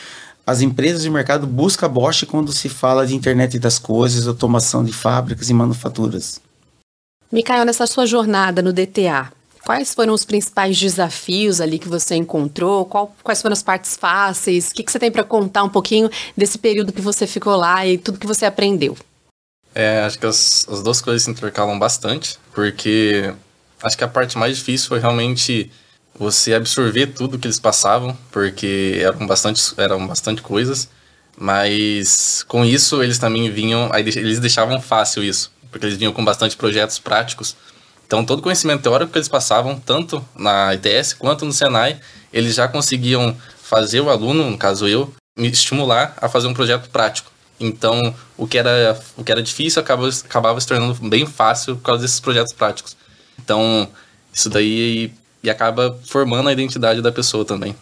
As 0.45 0.61
empresas 0.61 1.03
de 1.03 1.09
mercado 1.09 1.45
buscam 1.45 1.85
a 1.85 1.89
Bosch 1.89 2.23
quando 2.25 2.51
se 2.51 2.67
fala 2.67 3.05
de 3.05 3.15
internet 3.15 3.59
das 3.59 3.77
coisas, 3.77 4.27
automação 4.27 4.83
de 4.83 4.91
fábricas 4.91 5.49
e 5.49 5.53
manufaturas. 5.53 6.41
Micael, 7.31 7.63
nessa 7.63 7.85
sua 7.85 8.05
jornada 8.05 8.61
no 8.61 8.73
DTA, 8.73 9.31
quais 9.63 9.93
foram 9.93 10.13
os 10.13 10.25
principais 10.25 10.77
desafios 10.77 11.61
ali 11.61 11.77
que 11.77 11.87
você 11.87 12.15
encontrou? 12.15 12.85
Qual, 12.85 13.15
quais 13.23 13.41
foram 13.41 13.53
as 13.53 13.63
partes 13.63 13.95
fáceis? 13.95 14.69
O 14.69 14.73
que, 14.73 14.83
que 14.83 14.91
você 14.91 14.99
tem 14.99 15.11
para 15.11 15.23
contar 15.23 15.63
um 15.63 15.69
pouquinho 15.69 16.09
desse 16.35 16.57
período 16.57 16.91
que 16.91 17.01
você 17.01 17.27
ficou 17.27 17.55
lá 17.55 17.85
e 17.85 17.97
tudo 17.97 18.17
que 18.19 18.27
você 18.27 18.45
aprendeu? 18.45 18.97
É, 19.73 20.01
acho 20.01 20.19
que 20.19 20.25
as, 20.25 20.67
as 20.69 20.83
duas 20.83 21.01
coisas 21.01 21.23
se 21.23 21.31
intercalam 21.31 21.77
bastante, 21.79 22.37
porque 22.53 23.33
acho 23.81 23.97
que 23.97 24.03
a 24.03 24.07
parte 24.07 24.37
mais 24.37 24.57
difícil 24.57 24.89
foi 24.89 24.99
realmente 24.99 25.71
você 26.17 26.53
absorver 26.53 27.07
tudo 27.07 27.39
que 27.39 27.47
eles 27.47 27.59
passavam, 27.59 28.17
porque 28.31 28.99
eram 29.01 29.25
bastante, 29.25 29.61
eram 29.77 30.05
bastante 30.05 30.41
coisas, 30.41 30.89
mas 31.37 32.43
com 32.47 32.65
isso 32.65 33.01
eles 33.01 33.17
também 33.17 33.49
vinham, 33.49 33.89
eles 33.95 34.39
deixavam 34.39 34.81
fácil 34.81 35.23
isso, 35.23 35.51
porque 35.71 35.85
eles 35.85 35.97
vinham 35.97 36.13
com 36.13 36.23
bastante 36.23 36.55
projetos 36.57 36.99
práticos 36.99 37.55
Então, 38.05 38.25
todo 38.25 38.41
conhecimento 38.41 38.83
teórico 38.83 39.11
que 39.13 39.17
eles 39.17 39.29
passavam, 39.29 39.79
tanto 39.79 40.23
na 40.35 40.73
ITS 40.75 41.13
quanto 41.13 41.45
no 41.45 41.53
Senai, 41.53 41.97
eles 42.33 42.53
já 42.55 42.67
conseguiam 42.67 43.35
fazer 43.63 44.01
o 44.01 44.09
aluno, 44.09 44.51
no 44.51 44.57
caso 44.57 44.85
eu, 44.85 45.13
me 45.37 45.49
estimular 45.49 46.13
a 46.17 46.27
fazer 46.27 46.47
um 46.47 46.53
projeto 46.53 46.89
prático. 46.89 47.31
Então, 47.61 48.13
o 48.37 48.47
que 48.47 48.57
era, 48.57 48.99
o 49.15 49.23
que 49.23 49.31
era 49.31 49.41
difícil 49.41 49.81
acabava, 49.81 50.09
acabava 50.09 50.59
se 50.59 50.67
tornando 50.67 50.93
bem 51.07 51.25
fácil 51.25 51.75
por 51.75 51.83
causa 51.83 52.01
desses 52.01 52.19
projetos 52.19 52.53
práticos. 52.53 52.97
Então, 53.39 53.87
isso 54.33 54.49
daí 54.49 55.11
e 55.43 55.49
acaba 55.49 55.97
formando 56.05 56.49
a 56.49 56.53
identidade 56.53 57.01
da 57.01 57.11
pessoa 57.11 57.43
também. 57.43 57.75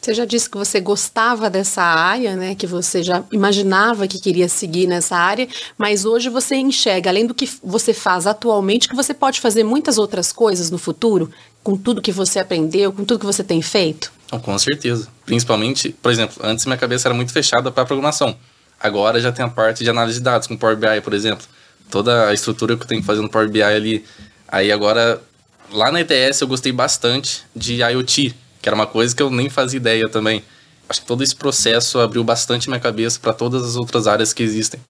Você 0.00 0.14
já 0.14 0.24
disse 0.24 0.48
que 0.48 0.56
você 0.56 0.80
gostava 0.80 1.50
dessa 1.50 1.82
área, 1.82 2.34
né? 2.34 2.54
Que 2.54 2.66
você 2.66 3.02
já 3.02 3.22
imaginava 3.30 4.08
que 4.08 4.18
queria 4.18 4.48
seguir 4.48 4.86
nessa 4.86 5.14
área, 5.14 5.46
mas 5.76 6.06
hoje 6.06 6.30
você 6.30 6.56
enxerga, 6.56 7.10
além 7.10 7.26
do 7.26 7.34
que 7.34 7.50
você 7.62 7.92
faz 7.92 8.26
atualmente, 8.26 8.88
que 8.88 8.96
você 8.96 9.12
pode 9.12 9.40
fazer 9.40 9.62
muitas 9.62 9.98
outras 9.98 10.32
coisas 10.32 10.70
no 10.70 10.78
futuro, 10.78 11.30
com 11.62 11.76
tudo 11.76 12.00
que 12.00 12.12
você 12.12 12.38
aprendeu, 12.38 12.92
com 12.92 13.04
tudo 13.04 13.20
que 13.20 13.26
você 13.26 13.44
tem 13.44 13.60
feito? 13.60 14.10
Com 14.42 14.58
certeza. 14.58 15.06
Principalmente, 15.26 15.90
por 16.00 16.10
exemplo, 16.10 16.36
antes 16.42 16.64
minha 16.64 16.78
cabeça 16.78 17.08
era 17.08 17.14
muito 17.14 17.32
fechada 17.32 17.70
para 17.70 17.84
programação. 17.84 18.34
Agora 18.80 19.20
já 19.20 19.30
tem 19.30 19.44
a 19.44 19.48
parte 19.48 19.84
de 19.84 19.90
análise 19.90 20.18
de 20.18 20.24
dados, 20.24 20.48
com 20.48 20.56
Power 20.56 20.76
BI, 20.76 21.02
por 21.02 21.12
exemplo. 21.12 21.46
Toda 21.90 22.28
a 22.28 22.32
estrutura 22.32 22.76
que 22.76 22.82
eu 22.82 22.86
tenho 22.86 23.02
que 23.02 23.06
fazer 23.06 23.20
no 23.20 23.28
Power 23.28 23.48
BI 23.50 23.62
ali. 23.62 24.04
Aí 24.48 24.72
agora, 24.72 25.22
lá 25.70 25.92
na 25.92 26.00
ETS 26.00 26.40
eu 26.40 26.48
gostei 26.48 26.72
bastante 26.72 27.44
de 27.54 27.82
IoT, 27.82 28.34
que 28.62 28.68
era 28.68 28.74
uma 28.74 28.86
coisa 28.86 29.14
que 29.14 29.22
eu 29.22 29.30
nem 29.30 29.50
fazia 29.50 29.76
ideia 29.76 30.08
também. 30.08 30.42
Acho 30.88 31.02
que 31.02 31.06
todo 31.06 31.22
esse 31.22 31.36
processo 31.36 32.00
abriu 32.00 32.24
bastante 32.24 32.68
minha 32.68 32.80
cabeça 32.80 33.20
para 33.20 33.32
todas 33.32 33.62
as 33.62 33.76
outras 33.76 34.06
áreas 34.06 34.32
que 34.32 34.42
existem. 34.42 34.80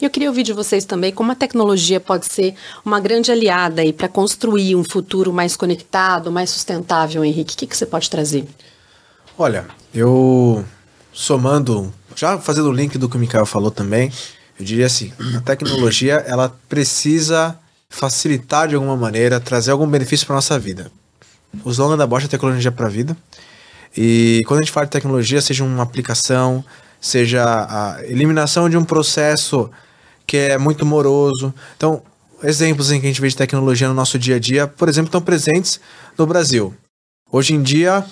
E 0.00 0.04
eu 0.04 0.10
queria 0.10 0.30
ouvir 0.30 0.42
de 0.42 0.54
vocês 0.54 0.86
também 0.86 1.12
como 1.12 1.30
a 1.30 1.34
tecnologia 1.34 2.00
pode 2.00 2.24
ser 2.24 2.54
uma 2.84 2.98
grande 2.98 3.30
aliada 3.30 3.82
aí 3.82 3.92
para 3.92 4.08
construir 4.08 4.74
um 4.74 4.82
futuro 4.82 5.30
mais 5.30 5.56
conectado, 5.56 6.32
mais 6.32 6.48
sustentável, 6.48 7.22
Henrique. 7.22 7.52
O 7.52 7.56
que, 7.56 7.66
que 7.66 7.76
você 7.76 7.84
pode 7.84 8.08
trazer? 8.08 8.46
Olha, 9.36 9.66
eu 9.94 10.64
somando, 11.12 11.92
já 12.14 12.38
fazendo 12.38 12.68
o 12.68 12.72
link 12.72 12.98
do 12.98 13.08
que 13.08 13.16
o 13.16 13.20
Mikael 13.20 13.46
falou 13.46 13.70
também, 13.70 14.12
eu 14.58 14.64
diria 14.64 14.86
assim, 14.86 15.12
a 15.36 15.40
tecnologia 15.40 16.14
ela 16.26 16.54
precisa 16.68 17.58
facilitar 17.88 18.68
de 18.68 18.74
alguma 18.74 18.96
maneira, 18.96 19.40
trazer 19.40 19.70
algum 19.70 19.86
benefício 19.86 20.26
para 20.26 20.36
nossa 20.36 20.58
vida 20.58 20.90
o 21.64 21.70
slogan 21.70 21.96
da 21.96 22.06
Bosch 22.06 22.24
é 22.24 22.28
tecnologia 22.28 22.70
para 22.70 22.86
a 22.86 22.90
vida. 22.90 23.16
E 23.96 24.40
quando 24.46 24.60
a 24.60 24.62
gente 24.62 24.72
fala 24.72 24.86
de 24.86 24.92
tecnologia, 24.92 25.40
seja 25.40 25.64
uma 25.64 25.82
aplicação, 25.82 26.64
seja 27.00 27.44
a 27.44 28.04
eliminação 28.04 28.68
de 28.68 28.76
um 28.76 28.84
processo 28.84 29.70
que 30.26 30.36
é 30.36 30.58
muito 30.58 30.86
moroso. 30.86 31.52
Então, 31.76 32.02
exemplos 32.42 32.92
em 32.92 33.00
que 33.00 33.06
a 33.06 33.10
gente 33.10 33.20
vê 33.20 33.28
de 33.28 33.36
tecnologia 33.36 33.88
no 33.88 33.94
nosso 33.94 34.18
dia 34.18 34.36
a 34.36 34.38
dia, 34.38 34.66
por 34.66 34.88
exemplo, 34.88 35.08
estão 35.08 35.20
presentes 35.20 35.80
no 36.16 36.26
Brasil. 36.26 36.72
Hoje 37.32 37.54
em 37.54 37.62
dia, 37.62 38.04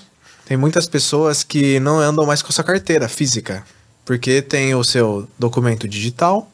tem 0.44 0.56
muitas 0.56 0.88
pessoas 0.88 1.44
que 1.44 1.78
não 1.78 2.00
andam 2.00 2.26
mais 2.26 2.42
com 2.42 2.48
a 2.48 2.52
sua 2.52 2.64
carteira 2.64 3.08
física, 3.08 3.64
porque 4.08 4.40
tem 4.40 4.74
o 4.74 4.82
seu 4.82 5.28
documento 5.38 5.86
digital, 5.86 6.50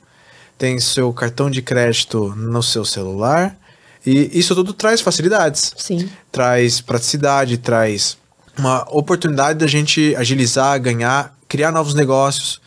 tem 0.58 0.80
seu 0.80 1.12
cartão 1.12 1.48
de 1.48 1.62
crédito 1.62 2.34
no 2.34 2.60
seu 2.60 2.84
celular, 2.84 3.56
e 4.04 4.28
isso 4.36 4.56
tudo 4.56 4.72
traz 4.72 5.00
facilidades. 5.00 5.72
Sim. 5.76 6.10
Traz 6.32 6.80
praticidade, 6.80 7.56
traz 7.58 8.18
uma 8.58 8.84
oportunidade 8.90 9.60
da 9.60 9.68
gente 9.68 10.16
agilizar, 10.16 10.80
ganhar, 10.80 11.32
criar 11.46 11.70
novos 11.70 11.94
negócios. 11.94 12.60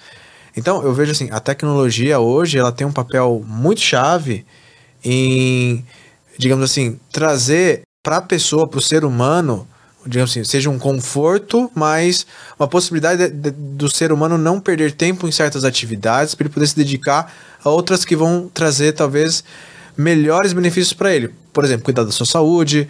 Então, 0.56 0.82
eu 0.82 0.94
vejo 0.94 1.12
assim, 1.12 1.28
a 1.34 1.42
tecnologia 1.42 2.22
hoje, 2.22 2.58
ela 2.58 2.72
tem 2.72 2.88
um 2.88 2.94
papel 2.94 3.44
muito 3.46 3.82
chave 3.82 4.46
em, 5.04 5.86
digamos 6.38 6.64
assim, 6.64 6.98
trazer 7.12 7.82
para 8.02 8.18
a 8.18 8.22
pessoa, 8.22 8.66
para 8.66 8.80
o 8.80 8.82
ser 8.82 9.04
humano, 9.04 9.68
digamos 10.08 10.32
assim, 10.32 10.44
seja 10.44 10.70
um 10.70 10.80
conforto, 10.80 11.70
mas 11.76 12.26
uma 12.60 12.68
possibilidade 12.68 13.28
de, 13.28 13.34
de, 13.34 13.52
do 13.52 13.90
ser 13.90 14.12
humano 14.12 14.38
não 14.38 14.60
perder 14.60 14.92
tempo 14.92 15.28
em 15.28 15.32
certas 15.32 15.64
atividades 15.64 16.34
para 16.34 16.46
ele 16.46 16.54
poder 16.54 16.68
se 16.68 16.76
dedicar 16.76 17.34
a 17.64 17.70
outras 17.70 18.06
que 18.06 18.16
vão 18.16 18.50
trazer 18.54 18.94
talvez 18.94 19.44
melhores 19.98 20.54
benefícios 20.54 20.94
para 20.94 21.14
ele. 21.14 21.34
Por 21.52 21.64
exemplo, 21.64 21.86
cuidar 21.86 22.04
da 22.04 22.12
sua 22.12 22.26
saúde, 22.26 22.88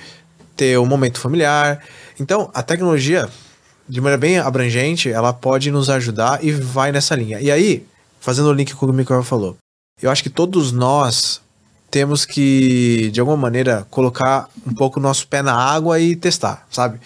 ter 0.55 0.77
um 0.77 0.85
momento 0.85 1.19
familiar. 1.19 1.83
Então, 2.19 2.49
a 2.53 2.61
tecnologia, 2.61 3.29
de 3.87 4.01
maneira 4.01 4.17
bem 4.17 4.39
abrangente, 4.39 5.09
ela 5.09 5.31
pode 5.31 5.71
nos 5.71 5.89
ajudar 5.89 6.43
e 6.43 6.51
vai 6.51 6.91
nessa 6.91 7.15
linha. 7.15 7.39
E 7.39 7.49
aí, 7.49 7.85
fazendo 8.19 8.49
o 8.49 8.53
link 8.53 8.73
com 8.73 8.85
o 8.85 8.89
que 8.89 8.93
o 8.93 8.97
Mikael 8.97 9.23
falou, 9.23 9.55
eu 10.01 10.11
acho 10.11 10.21
que 10.21 10.29
todos 10.29 10.71
nós 10.71 11.41
temos 11.89 12.25
que, 12.25 13.09
de 13.11 13.19
alguma 13.19 13.37
maneira, 13.37 13.87
colocar 13.89 14.49
um 14.65 14.73
pouco 14.73 14.99
o 14.99 15.03
nosso 15.03 15.27
pé 15.27 15.41
na 15.41 15.53
água 15.53 15.99
e 15.99 16.15
testar, 16.15 16.65
sabe? 16.69 16.99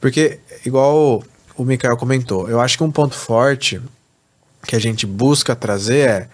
Porque, 0.00 0.40
igual 0.64 1.22
o 1.56 1.64
Mikael 1.64 1.96
comentou, 1.96 2.48
eu 2.48 2.60
acho 2.60 2.76
que 2.76 2.84
um 2.84 2.90
ponto 2.90 3.14
forte 3.14 3.80
que 4.66 4.76
a 4.76 4.78
gente 4.78 5.06
busca 5.06 5.56
trazer 5.56 6.08
é 6.08 6.28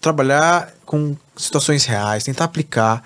trabalhar 0.00 0.72
com 0.86 1.16
situações 1.36 1.84
reais, 1.84 2.24
tentar 2.24 2.44
aplicar. 2.44 3.02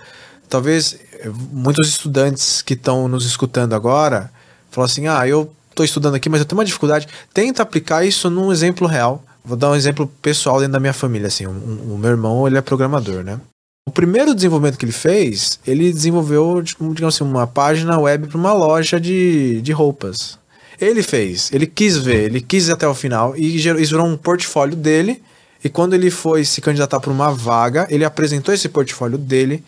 Talvez 0.49 0.99
eh, 1.21 1.29
muitos 1.51 1.89
estudantes 1.89 2.61
que 2.61 2.75
estão 2.75 3.09
nos 3.09 3.25
escutando 3.25 3.75
agora 3.75 4.31
falam 4.71 4.87
assim: 4.87 5.07
ah, 5.07 5.27
eu 5.27 5.53
estou 5.71 5.85
estudando 5.85 6.17
aqui, 6.17 6.29
mas 6.29 6.41
eu 6.41 6.47
tenho 6.47 6.59
uma 6.59 6.65
dificuldade. 6.65 7.09
Tenta 7.33 7.63
aplicar 7.63 8.05
isso 8.05 8.29
num 8.29 8.53
exemplo 8.53 8.87
real. 8.87 9.23
Vou 9.45 9.57
dar 9.57 9.71
um 9.71 9.75
exemplo 9.75 10.07
pessoal 10.21 10.59
dentro 10.59 10.73
da 10.73 10.81
minha 10.81 10.93
família. 10.93 11.29
Assim, 11.29 11.47
o, 11.47 11.51
o 11.51 11.99
meu 11.99 12.11
irmão 12.11 12.47
ele 12.47 12.59
é 12.59 12.61
programador, 12.61 13.23
né? 13.23 13.41
O 13.89 13.91
primeiro 13.91 14.35
desenvolvimento 14.35 14.77
que 14.77 14.85
ele 14.85 14.93
fez, 14.93 15.59
ele 15.67 15.91
desenvolveu, 15.91 16.63
tipo, 16.63 16.93
digamos 16.93 17.15
assim, 17.15 17.25
uma 17.25 17.47
página 17.47 17.99
web 17.99 18.27
para 18.27 18.37
uma 18.37 18.53
loja 18.53 19.01
de, 19.01 19.63
de 19.63 19.73
roupas. 19.73 20.39
Ele 20.79 21.03
fez, 21.03 21.51
ele 21.55 21.67
quis 21.67 21.97
ver, 21.97 22.25
ele 22.25 22.43
quis 22.43 22.69
ir 22.69 22.73
até 22.73 22.87
o 22.87 22.95
final 22.95 23.35
e 23.35 23.59
gerou, 23.59 23.81
isso 23.81 23.93
virou 23.93 24.07
um 24.07 24.15
portfólio 24.15 24.77
dele 24.77 25.23
e 25.65 25.71
quando 25.71 25.95
ele 25.95 26.11
foi 26.11 26.45
se 26.45 26.61
candidatar 26.61 27.01
para 27.01 27.11
uma 27.11 27.33
vaga, 27.33 27.87
ele 27.89 28.05
apresentou 28.05 28.53
esse 28.53 28.69
portfólio 28.69 29.17
dele 29.17 29.65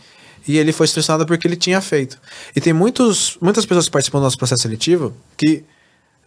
e 0.47 0.59
ele 0.59 0.71
foi 0.71 0.87
selecionado 0.87 1.25
porque 1.25 1.49
ele 1.49 1.57
tinha 1.57 1.81
feito. 1.81 2.19
E 2.55 2.61
tem 2.61 2.75
muitos, 2.75 3.39
muitas 3.41 3.65
pessoas 3.65 3.87
que 3.87 3.91
participam 3.91 4.19
do 4.19 4.25
nosso 4.25 4.37
processo 4.37 4.61
seletivo 4.61 5.15
que 5.35 5.65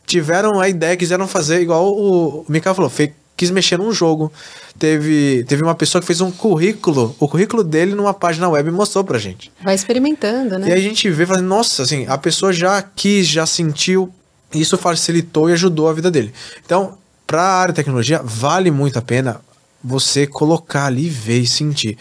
tiveram 0.08 0.60
a 0.60 0.68
ideia, 0.68 0.98
quiseram 0.98 1.28
fazer 1.28 1.62
igual 1.62 1.86
o, 1.86 2.40
o 2.42 2.46
Mikael 2.50 2.74
falou, 2.74 2.90
fez, 2.90 3.12
quis 3.36 3.52
mexer 3.52 3.78
num 3.78 3.92
jogo. 3.92 4.32
Teve, 4.78 5.44
teve 5.48 5.64
uma 5.64 5.76
pessoa 5.76 6.02
que 6.02 6.08
fez 6.08 6.22
um 6.22 6.32
currículo, 6.32 7.16
o 7.20 7.28
currículo 7.28 7.64
dele 7.64 7.94
numa 7.94 8.14
página 8.14 8.50
web 8.50 8.70
e 8.70 8.72
mostrou 8.72 9.04
pra 9.04 9.20
gente. 9.20 9.52
Vai 9.64 9.76
experimentando, 9.76 10.58
né? 10.58 10.70
E 10.70 10.72
aí 10.74 10.80
a 10.80 10.84
gente 10.84 11.10
vê, 11.10 11.26
falando, 11.26 11.46
nossa, 11.46 11.84
assim, 11.84 12.06
a 12.08 12.18
pessoa 12.18 12.52
já 12.52 12.82
quis, 12.82 13.28
já 13.28 13.46
sentiu, 13.46 14.14
isso 14.54 14.78
facilitou 14.78 15.50
e 15.50 15.54
ajudou 15.54 15.88
a 15.90 15.94
vida 15.94 16.10
dele. 16.10 16.34
Então, 16.66 16.98
para 17.26 17.42
a 17.42 17.60
área 17.62 17.74
de 17.74 17.78
tecnologia, 17.78 18.22
vale 18.24 18.72
muito 18.72 18.98
a 18.98 19.02
pena 19.02 19.42
você 19.84 20.26
colocar 20.26 20.86
ali, 20.86 21.10
ver 21.10 21.40
e 21.40 21.48
sentir. 21.48 21.98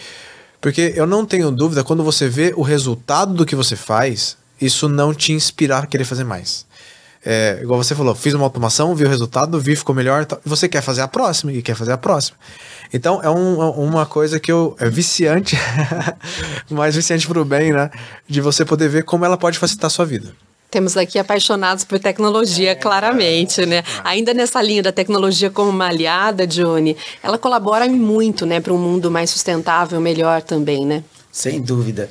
Porque 0.61 0.93
eu 0.95 1.07
não 1.07 1.27
tenho 1.27 1.51
dúvida, 1.51 1.83
quando 1.83 2.05
você 2.05 2.29
vê 2.29 2.53
o 2.57 2.63
resultado 2.63 3.35
do 3.35 3.45
que 3.45 3.57
você 3.57 3.75
faz, 3.75 4.37
isso 4.61 4.89
não 4.89 5.13
te 5.13 5.33
inspirar 5.33 5.83
a 5.83 5.87
querer 5.87 6.05
fazer 6.05 6.25
mais. 6.25 6.65
É, 7.25 7.61
igual 7.63 7.83
você 7.83 7.95
falou, 7.95 8.15
fiz 8.17 8.35
uma 8.35 8.45
automação, 8.45 8.95
vi 8.97 9.05
o 9.05 9.09
resultado, 9.09 9.61
vi, 9.61 9.77
ficou 9.77 9.95
melhor, 9.95 10.27
você 10.45 10.69
quer 10.69 10.83
fazer 10.83 11.03
a 11.03 11.09
próxima 11.09 11.53
e 11.53 11.63
quer 11.63 11.77
fazer 11.77 11.93
a 11.93 11.99
próxima. 11.99 12.37
Então 12.93 13.23
é 13.23 13.31
um, 13.31 13.59
uma 13.71 14.05
coisa 14.05 14.41
que 14.41 14.51
eu. 14.51 14.77
É 14.79 14.89
viciante, 14.89 15.57
mas 16.69 16.97
viciante 16.97 17.27
pro 17.27 17.45
bem, 17.45 17.73
né? 17.73 17.91
De 18.29 18.41
você 18.41 18.65
poder 18.65 18.89
ver 18.89 19.05
como 19.05 19.25
ela 19.25 19.37
pode 19.37 19.59
facilitar 19.59 19.87
a 19.87 19.91
sua 19.91 20.05
vida. 20.05 20.35
Temos 20.69 20.97
aqui 20.97 21.19
apaixonados 21.19 21.85
por 21.85 21.99
tecnologia, 21.99 22.71
é, 22.71 22.75
claramente, 22.75 23.65
né? 23.67 23.77
É. 23.77 23.85
Ainda 24.05 24.35
nessa 24.35 24.61
linha 24.61 24.83
da 24.83 24.91
tecnologia 24.91 25.51
como 25.51 25.71
uma 25.71 25.87
aliada, 25.87 26.47
Johnny, 26.47 26.97
ela 27.23 27.39
colabora 27.39 27.87
muito, 27.89 28.47
né, 28.47 28.59
para 28.59 28.73
um 28.73 28.79
mundo 28.79 29.11
mais 29.11 29.29
sustentável, 29.29 30.01
melhor 30.01 30.41
também, 30.41 30.87
né? 30.87 31.05
Sem 31.31 31.61
dúvida. 31.61 32.11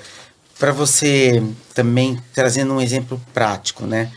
Para 0.60 0.72
você 0.72 1.42
também 1.74 2.20
trazendo 2.36 2.76
um 2.76 2.80
exemplo 2.80 3.20
prático, 3.34 3.86
né? 3.88 4.12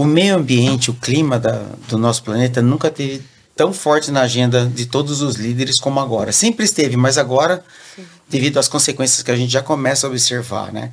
O 0.00 0.04
meio 0.06 0.34
ambiente, 0.34 0.90
o 0.90 0.94
clima 0.94 1.38
da, 1.38 1.62
do 1.86 1.98
nosso 1.98 2.22
planeta 2.22 2.62
nunca 2.62 2.90
teve 2.90 3.22
tão 3.54 3.70
forte 3.70 4.10
na 4.10 4.22
agenda 4.22 4.64
de 4.64 4.86
todos 4.86 5.20
os 5.20 5.36
líderes 5.36 5.78
como 5.78 6.00
agora. 6.00 6.32
Sempre 6.32 6.64
esteve, 6.64 6.96
mas 6.96 7.18
agora, 7.18 7.62
Sim. 7.94 8.06
devido 8.26 8.56
às 8.56 8.66
consequências 8.66 9.22
que 9.22 9.30
a 9.30 9.36
gente 9.36 9.52
já 9.52 9.60
começa 9.60 10.06
a 10.06 10.10
observar, 10.10 10.72
né? 10.72 10.90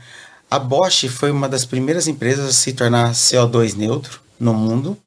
A 0.52 0.60
Bosch 0.60 1.08
foi 1.08 1.32
uma 1.32 1.48
das 1.48 1.64
primeiras 1.64 2.06
empresas 2.10 2.50
a 2.50 2.52
se 2.52 2.74
tornar 2.74 3.14
CO2 3.14 3.78
neutro 3.78 4.20
no 4.38 4.54
mundo. 4.54 4.98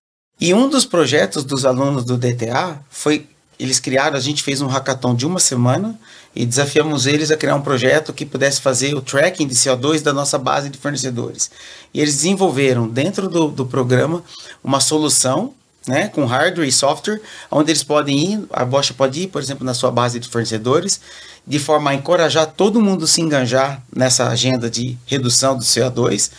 E 0.40 0.55
um 0.55 0.70
dos 0.70 0.86
projetos 0.86 1.44
dos 1.44 1.66
alunos 1.66 2.03
do 2.03 2.16
DTA 2.16 2.80
foi 2.88 3.28
eles 3.62 3.78
criaram, 3.78 4.16
a 4.16 4.20
gente 4.20 4.42
fez 4.42 4.61
um 4.61 4.66
hackathon 4.66 5.14
de 5.14 5.26
uma 5.26 5.38
semana 5.38 5.98
e 6.34 6.46
desafiamos 6.46 7.06
eles 7.06 7.30
a 7.30 7.36
criar 7.36 7.54
um 7.54 7.61
projeto 7.61 8.12
que 8.12 8.24
pudesse 8.24 8.61
fazer 8.61 8.94
o 8.94 9.02
tracking 9.02 9.46
de 9.46 9.54
CO2 9.54 10.00
da 10.00 10.12
nossa 10.12 10.38
base 10.38 10.70
de 10.70 10.78
fornecedores. 10.78 11.50
E 11.92 12.00
eles 12.00 12.14
desenvolveram 12.14 12.88
dentro 12.88 13.28
do, 13.28 13.48
do 13.48 13.66
programa 13.66 14.24
uma 14.62 14.80
solução 14.80 15.52
né, 15.86 16.08
com 16.08 16.24
hardware 16.24 16.68
e 16.68 16.72
software, 16.72 17.20
onde 17.50 17.70
eles 17.70 17.82
podem 17.82 18.32
ir, 18.32 18.44
a 18.52 18.64
Bosch 18.64 18.92
pode 18.92 19.22
ir, 19.22 19.26
por 19.28 19.42
exemplo, 19.42 19.64
na 19.64 19.74
sua 19.74 19.90
base 19.90 20.20
de 20.20 20.28
fornecedores, 20.28 21.00
de 21.46 21.58
forma 21.58 21.90
a 21.90 21.94
encorajar 21.94 22.46
todo 22.46 22.80
mundo 22.80 23.04
a 23.04 23.08
se 23.08 23.20
enganjar 23.20 23.82
nessa 23.94 24.28
agenda 24.28 24.70
de 24.70 24.96
redução 25.06 25.56
do 25.56 25.64
CO2 25.64 26.30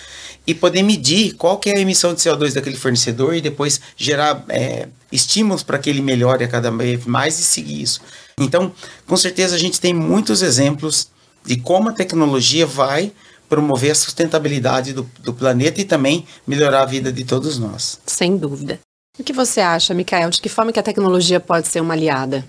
e 0.46 0.54
poder 0.54 0.84
medir 0.84 1.34
qual 1.34 1.58
que 1.58 1.70
é 1.70 1.78
a 1.78 1.80
emissão 1.80 2.14
de 2.14 2.22
CO2 2.22 2.54
daquele 2.54 2.76
fornecedor 2.76 3.36
e 3.36 3.42
depois 3.42 3.80
gerar 3.96 4.44
é, 4.50 4.88
estímulos 5.12 5.64
para 5.64 5.78
que 5.78 5.90
ele 5.90 6.02
melhore 6.02 6.44
a 6.44 6.48
cada 6.48 6.72
vez 6.72 7.06
mais 7.06 7.40
e 7.40 7.44
seguir 7.44 7.82
isso. 7.82 8.02
Então, 8.40 8.72
com 9.06 9.16
certeza 9.16 9.56
a 9.56 9.60
gente 9.60 9.80
tem 9.80 9.94
muitos 9.94 10.42
exemplos 10.42 11.10
de 11.46 11.58
como 11.58 11.90
a 11.90 11.94
tecnologia 11.94 12.66
vai 12.66 13.12
promover 13.48 13.92
a 13.92 13.96
sustentabilidade 13.96 14.94
do, 14.94 15.04
do 15.20 15.34
planeta 15.34 15.82
e 15.82 15.86
também 15.86 16.26
melhorar 16.48 16.84
a 16.84 16.86
vida 16.86 17.12
de 17.12 17.24
todos 17.24 17.60
nós. 17.60 18.00
Sem 18.06 18.38
dúvida. 18.38 18.80
O 19.20 19.24
que 19.24 19.34
você 19.34 19.60
acha, 19.60 19.94
Mikael? 19.94 20.30
De 20.30 20.42
que 20.42 20.48
forma 20.48 20.72
que 20.72 20.80
a 20.80 20.84
tecnologia 20.84 21.40
pode 21.40 21.68
ser 21.68 21.82
uma 21.82 21.94
aliada? 21.94 22.46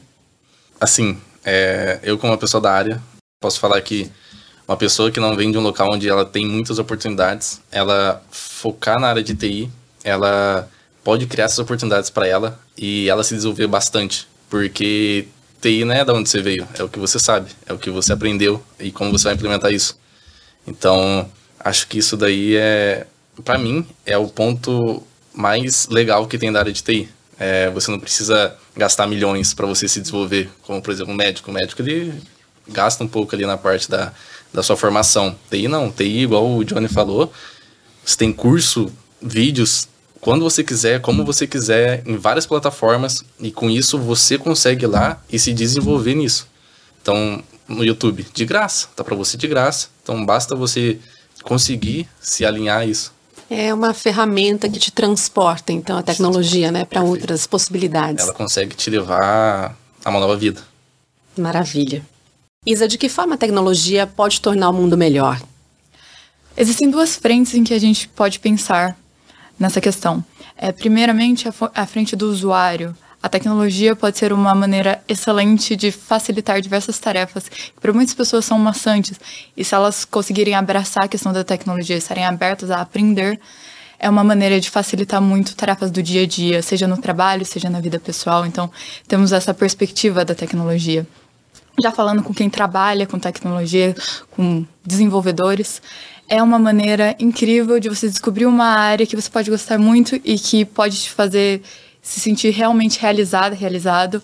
Assim, 0.81 1.21
é, 1.45 1.99
eu 2.03 2.17
como 2.17 2.33
uma 2.33 2.39
pessoa 2.39 2.61
da 2.61 2.73
área, 2.73 3.03
posso 3.41 3.59
falar 3.59 3.81
que 3.81 4.11
uma 4.73 4.77
pessoa 4.77 5.11
que 5.11 5.21
não 5.21 5.37
vem 5.37 5.53
de 5.53 5.59
um 5.59 5.61
local 5.61 5.93
onde 5.93 6.09
ela 6.09 6.25
tem 6.25 6.47
muitas 6.47 6.79
oportunidades, 6.79 7.61
ela 7.71 8.23
focar 8.31 8.99
na 8.99 9.09
área 9.09 9.23
de 9.23 9.35
TI, 9.35 9.71
ela 10.03 10.67
pode 11.05 11.27
criar 11.27 11.45
essas 11.45 11.59
oportunidades 11.59 12.09
para 12.09 12.27
ela 12.27 12.59
e 12.77 13.09
ela 13.09 13.23
se 13.23 13.35
desenvolver 13.35 13.67
bastante, 13.67 14.27
porque 14.49 15.29
TI 15.61 15.85
não 15.85 15.95
é 15.95 16.05
da 16.05 16.15
onde 16.15 16.29
você 16.29 16.41
veio, 16.41 16.67
é 16.79 16.83
o 16.83 16.89
que 16.89 16.99
você 16.99 17.19
sabe, 17.19 17.51
é 17.67 17.73
o 17.73 17.79
que 17.79 17.91
você 17.91 18.15
aprendeu 18.15 18.63
e 18.81 18.91
como 18.91 19.13
você 19.13 19.25
vai 19.25 19.35
implementar 19.35 19.71
isso. 19.71 19.99
Então, 20.67 21.31
acho 21.61 21.87
que 21.87 21.99
isso 21.99 22.17
daí 22.17 22.57
é, 22.57 23.07
para 23.45 23.59
mim, 23.59 23.87
é 24.07 24.17
o 24.17 24.27
ponto 24.27 25.03
mais 25.35 25.87
legal 25.89 26.27
que 26.27 26.39
tem 26.39 26.51
da 26.51 26.61
área 26.61 26.73
de 26.73 26.83
TI. 26.83 27.11
É, 27.39 27.69
você 27.69 27.91
não 27.91 28.01
precisa 28.01 28.57
gastar 28.75 29.07
milhões 29.07 29.53
para 29.53 29.67
você 29.67 29.87
se 29.87 30.01
desenvolver, 30.01 30.49
como 30.63 30.81
por 30.81 30.93
exemplo 30.93 31.13
um 31.13 31.17
médico. 31.17 31.51
O 31.51 31.55
médico 31.55 31.83
ele 31.83 32.15
gasta 32.69 33.05
um 33.05 33.09
pouco 33.09 33.35
ali 33.35 33.45
na 33.45 33.59
parte 33.59 33.91
da, 33.91 34.13
da 34.53 34.63
sua 34.63 34.77
formação. 34.77 35.37
TI 35.51 35.69
não, 35.69 35.91
TI, 35.91 36.21
igual 36.21 36.49
o 36.51 36.65
Johnny 36.65 36.89
falou, 36.89 37.33
você 38.05 38.17
tem 38.17 38.33
curso, 38.33 38.93
vídeos, 39.21 39.89
quando 40.21 40.43
você 40.43 40.63
quiser, 40.63 41.01
como 41.01 41.25
você 41.25 41.47
quiser, 41.47 42.03
em 42.07 42.17
várias 42.17 42.47
plataformas, 42.47 43.25
e 43.41 43.51
com 43.51 43.69
isso 43.69 43.99
você 43.99 44.39
consegue 44.39 44.85
ir 44.85 44.89
lá 44.89 45.21
e 45.31 45.39
se 45.39 45.53
desenvolver 45.53 46.15
nisso. 46.15 46.47
Então, 47.01 47.43
no 47.67 47.85
YouTube, 47.85 48.25
de 48.33 48.45
graça, 48.45 48.89
tá 48.95 49.03
para 49.03 49.17
você 49.17 49.37
de 49.37 49.49
graça. 49.49 49.89
Então, 50.03 50.25
basta 50.25 50.55
você 50.55 50.99
conseguir 51.43 52.09
se 52.21 52.45
alinhar 52.45 52.79
a 52.79 52.87
isso. 52.87 53.13
É 53.51 53.75
uma 53.75 53.93
ferramenta 53.93 54.69
que 54.69 54.79
te 54.79 54.93
transporta, 54.93 55.73
então, 55.73 55.99
a 55.99 56.03
tecnologia, 56.03 56.71
né, 56.71 56.85
para 56.85 57.03
outras 57.03 57.47
possibilidades. 57.47 58.25
Ela 58.25 58.33
consegue 58.33 58.77
te 58.77 58.89
levar 58.91 59.77
a 60.05 60.11
uma 60.11 60.21
nova 60.21 60.37
vida. 60.37 60.63
Maravilha. 61.37 62.07
Isa, 62.65 62.87
de 62.87 62.97
que 62.97 63.09
forma 63.09 63.35
a 63.35 63.37
tecnologia 63.37 64.07
pode 64.07 64.41
tornar 64.41 64.71
o 64.71 64.73
mundo 64.73 64.97
melhor? 64.97 65.43
Existem 66.57 66.89
duas 66.89 67.17
frentes 67.17 67.55
em 67.55 67.65
que 67.65 67.75
a 67.75 67.79
gente 67.79 68.07
pode 68.07 68.39
pensar 68.39 68.97
nessa 69.59 69.81
questão. 69.81 70.25
É, 70.57 70.71
primeiramente, 70.71 71.49
a, 71.49 71.53
a 71.75 71.85
frente 71.87 72.15
do 72.15 72.31
usuário. 72.31 72.97
A 73.21 73.29
tecnologia 73.29 73.97
pode 73.97 74.17
ser 74.17 74.33
uma 74.33 74.55
maneira 74.55 75.03
excelente 75.09 75.75
de 75.75 75.91
facilitar 75.91 76.61
diversas 76.61 77.01
tarefas 77.01 77.49
que 77.49 77.73
para 77.81 77.93
muitas 77.93 78.15
pessoas 78.15 78.45
são 78.45 78.61
maçantes. 78.61 79.19
E 79.57 79.65
se 79.65 79.75
elas 79.75 80.05
conseguirem 80.05 80.55
abraçar 80.55 81.07
a 81.07 81.09
questão 81.09 81.33
da 81.33 81.43
tecnologia, 81.43 81.97
estarem 81.97 82.25
abertas 82.25 82.71
a 82.71 82.81
aprender, 82.81 83.41
é 83.99 84.09
uma 84.09 84.23
maneira 84.23 84.61
de 84.61 84.71
facilitar 84.71 85.21
muito 85.21 85.57
tarefas 85.57 85.91
do 85.91 86.01
dia 86.01 86.23
a 86.23 86.27
dia, 86.29 86.63
seja 86.63 86.87
no 86.87 86.97
trabalho, 86.97 87.45
seja 87.45 87.69
na 87.69 87.81
vida 87.81 87.99
pessoal. 87.99 88.47
Então, 88.47 88.71
temos 89.09 89.33
essa 89.33 89.53
perspectiva 89.53 90.25
da 90.25 90.35
tecnologia. 90.35 91.05
Já 91.81 91.91
falando 91.91 92.23
com 92.23 92.35
quem 92.35 92.51
trabalha 92.51 93.07
com 93.07 93.19
tecnologia, 93.19 93.95
com 94.31 94.65
desenvolvedores, 94.85 95.81
é 96.29 96.43
uma 96.43 96.59
maneira 96.59 97.17
incrível 97.19 97.79
de 97.81 97.89
você 97.89 98.09
descobrir 98.09 98.47
uma 98.47 98.67
área 98.67 99.07
que 99.07 99.17
você 99.17 99.31
pode 99.31 99.51
gostar 99.51 99.79
muito 99.79 100.17
e 100.25 100.39
que 100.39 100.65
pode 100.65 101.03
te 101.03 101.11
fazer 101.11 101.63
se 102.03 102.21
sentir 102.21 102.51
realmente 102.51 103.01
realizada, 103.01 103.55
realizado, 103.55 104.23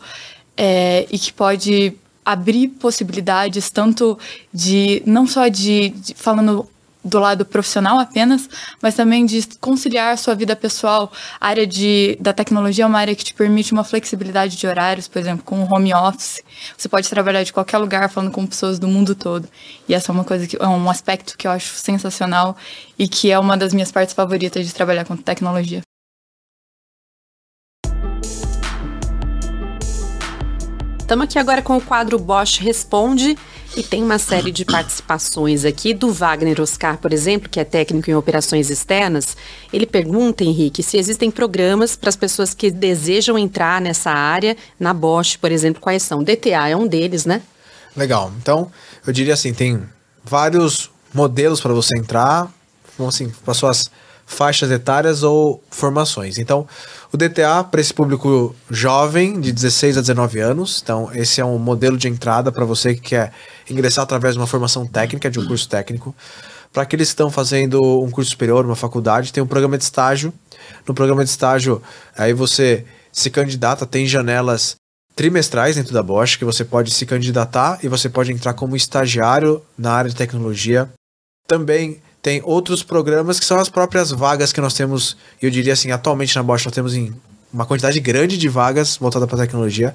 é, 0.56 1.06
e 1.10 1.18
que 1.18 1.32
pode 1.32 1.94
abrir 2.24 2.68
possibilidades 2.68 3.70
tanto 3.70 4.18
de 4.52 5.02
não 5.06 5.26
só 5.26 5.48
de, 5.48 5.90
de, 5.90 6.14
falando 6.14 6.68
do 7.08 7.18
lado 7.18 7.44
profissional 7.44 7.98
apenas, 7.98 8.48
mas 8.82 8.94
também 8.94 9.26
de 9.26 9.46
conciliar 9.60 10.16
sua 10.18 10.34
vida 10.34 10.54
pessoal. 10.54 11.10
A 11.40 11.48
área 11.48 11.66
de, 11.66 12.16
da 12.20 12.32
tecnologia 12.32 12.84
é 12.84 12.86
uma 12.86 12.98
área 12.98 13.14
que 13.14 13.24
te 13.24 13.34
permite 13.34 13.72
uma 13.72 13.84
flexibilidade 13.84 14.56
de 14.56 14.66
horários, 14.66 15.08
por 15.08 15.18
exemplo, 15.18 15.44
com 15.44 15.62
o 15.62 15.74
home 15.74 15.92
office. 15.94 16.42
Você 16.76 16.88
pode 16.88 17.08
trabalhar 17.08 17.42
de 17.42 17.52
qualquer 17.52 17.78
lugar 17.78 18.08
falando 18.10 18.30
com 18.30 18.46
pessoas 18.46 18.78
do 18.78 18.86
mundo 18.86 19.14
todo. 19.14 19.48
E 19.88 19.94
essa 19.94 20.10
é 20.10 20.12
uma 20.12 20.24
coisa 20.24 20.46
que 20.46 20.56
é 20.56 20.68
um 20.68 20.90
aspecto 20.90 21.36
que 21.36 21.46
eu 21.46 21.50
acho 21.50 21.74
sensacional 21.74 22.56
e 22.98 23.08
que 23.08 23.30
é 23.30 23.38
uma 23.38 23.56
das 23.56 23.72
minhas 23.72 23.90
partes 23.90 24.14
favoritas 24.14 24.66
de 24.66 24.74
trabalhar 24.74 25.04
com 25.04 25.16
tecnologia. 25.16 25.82
Estamos 31.08 31.24
aqui 31.24 31.38
agora 31.38 31.62
com 31.62 31.74
o 31.74 31.80
quadro 31.80 32.18
Bosch 32.18 32.58
Responde 32.58 33.34
e 33.76 33.82
tem 33.82 34.02
uma 34.02 34.18
série 34.18 34.50
de 34.50 34.64
participações 34.64 35.64
aqui 35.64 35.94
do 35.94 36.12
Wagner 36.12 36.60
Oscar, 36.60 36.98
por 36.98 37.12
exemplo, 37.12 37.48
que 37.48 37.60
é 37.60 37.64
técnico 37.64 38.10
em 38.10 38.14
operações 38.14 38.70
externas. 38.70 39.36
Ele 39.72 39.86
pergunta, 39.86 40.42
Henrique, 40.42 40.82
se 40.82 40.96
existem 40.96 41.30
programas 41.30 41.94
para 41.94 42.08
as 42.08 42.16
pessoas 42.16 42.54
que 42.54 42.70
desejam 42.70 43.38
entrar 43.38 43.80
nessa 43.80 44.10
área, 44.10 44.56
na 44.80 44.92
Bosch, 44.92 45.36
por 45.36 45.52
exemplo, 45.52 45.80
quais 45.80 46.02
são? 46.02 46.24
DTA 46.24 46.68
é 46.68 46.76
um 46.76 46.86
deles, 46.86 47.24
né? 47.24 47.42
Legal. 47.96 48.32
Então, 48.40 48.70
eu 49.06 49.12
diria 49.12 49.34
assim, 49.34 49.52
tem 49.52 49.82
vários 50.24 50.90
modelos 51.12 51.60
para 51.60 51.72
você 51.72 51.96
entrar, 51.96 52.52
assim, 53.06 53.32
para 53.44 53.54
suas 53.54 53.90
faixas 54.26 54.70
etárias 54.70 55.22
ou 55.22 55.62
formações. 55.70 56.38
Então, 56.38 56.66
o 57.12 57.16
DTA 57.16 57.64
para 57.64 57.80
esse 57.80 57.92
público 57.92 58.54
jovem, 58.70 59.40
de 59.40 59.50
16 59.50 59.98
a 59.98 60.00
19 60.00 60.40
anos. 60.40 60.80
Então, 60.82 61.10
esse 61.14 61.40
é 61.40 61.44
um 61.44 61.58
modelo 61.58 61.96
de 61.96 62.08
entrada 62.08 62.52
para 62.52 62.64
você 62.64 62.94
que 62.94 63.00
quer 63.00 63.32
ingressar 63.68 64.02
através 64.02 64.34
de 64.34 64.40
uma 64.40 64.46
formação 64.46 64.86
técnica, 64.86 65.30
de 65.30 65.40
um 65.40 65.46
curso 65.46 65.68
técnico. 65.68 66.14
Para 66.72 66.82
aqueles 66.82 67.08
que 67.08 67.12
estão 67.12 67.30
fazendo 67.30 67.80
um 68.02 68.10
curso 68.10 68.30
superior, 68.30 68.64
uma 68.64 68.76
faculdade, 68.76 69.32
tem 69.32 69.42
um 69.42 69.46
programa 69.46 69.78
de 69.78 69.84
estágio. 69.84 70.32
No 70.86 70.92
programa 70.92 71.24
de 71.24 71.30
estágio, 71.30 71.82
aí 72.16 72.34
você 72.34 72.84
se 73.10 73.30
candidata, 73.30 73.86
tem 73.86 74.06
janelas 74.06 74.76
trimestrais 75.16 75.76
dentro 75.76 75.92
da 75.92 76.02
Bosch 76.02 76.36
que 76.36 76.44
você 76.44 76.64
pode 76.64 76.92
se 76.92 77.04
candidatar 77.04 77.78
e 77.82 77.88
você 77.88 78.08
pode 78.08 78.30
entrar 78.30 78.52
como 78.52 78.76
estagiário 78.76 79.62
na 79.76 79.92
área 79.92 80.10
de 80.10 80.14
tecnologia. 80.14 80.88
Também 81.46 82.00
tem 82.28 82.42
outros 82.44 82.82
programas 82.82 83.40
que 83.40 83.46
são 83.46 83.58
as 83.58 83.70
próprias 83.70 84.10
vagas 84.10 84.52
que 84.52 84.60
nós 84.60 84.74
temos, 84.74 85.16
eu 85.40 85.50
diria 85.50 85.72
assim, 85.72 85.90
atualmente 85.90 86.36
na 86.36 86.42
Bosch 86.42 86.62
nós 86.66 86.74
temos 86.74 86.94
em 86.94 87.10
uma 87.50 87.64
quantidade 87.64 87.98
grande 88.00 88.36
de 88.36 88.50
vagas 88.50 88.98
voltada 88.98 89.26
para 89.26 89.38
tecnologia, 89.38 89.94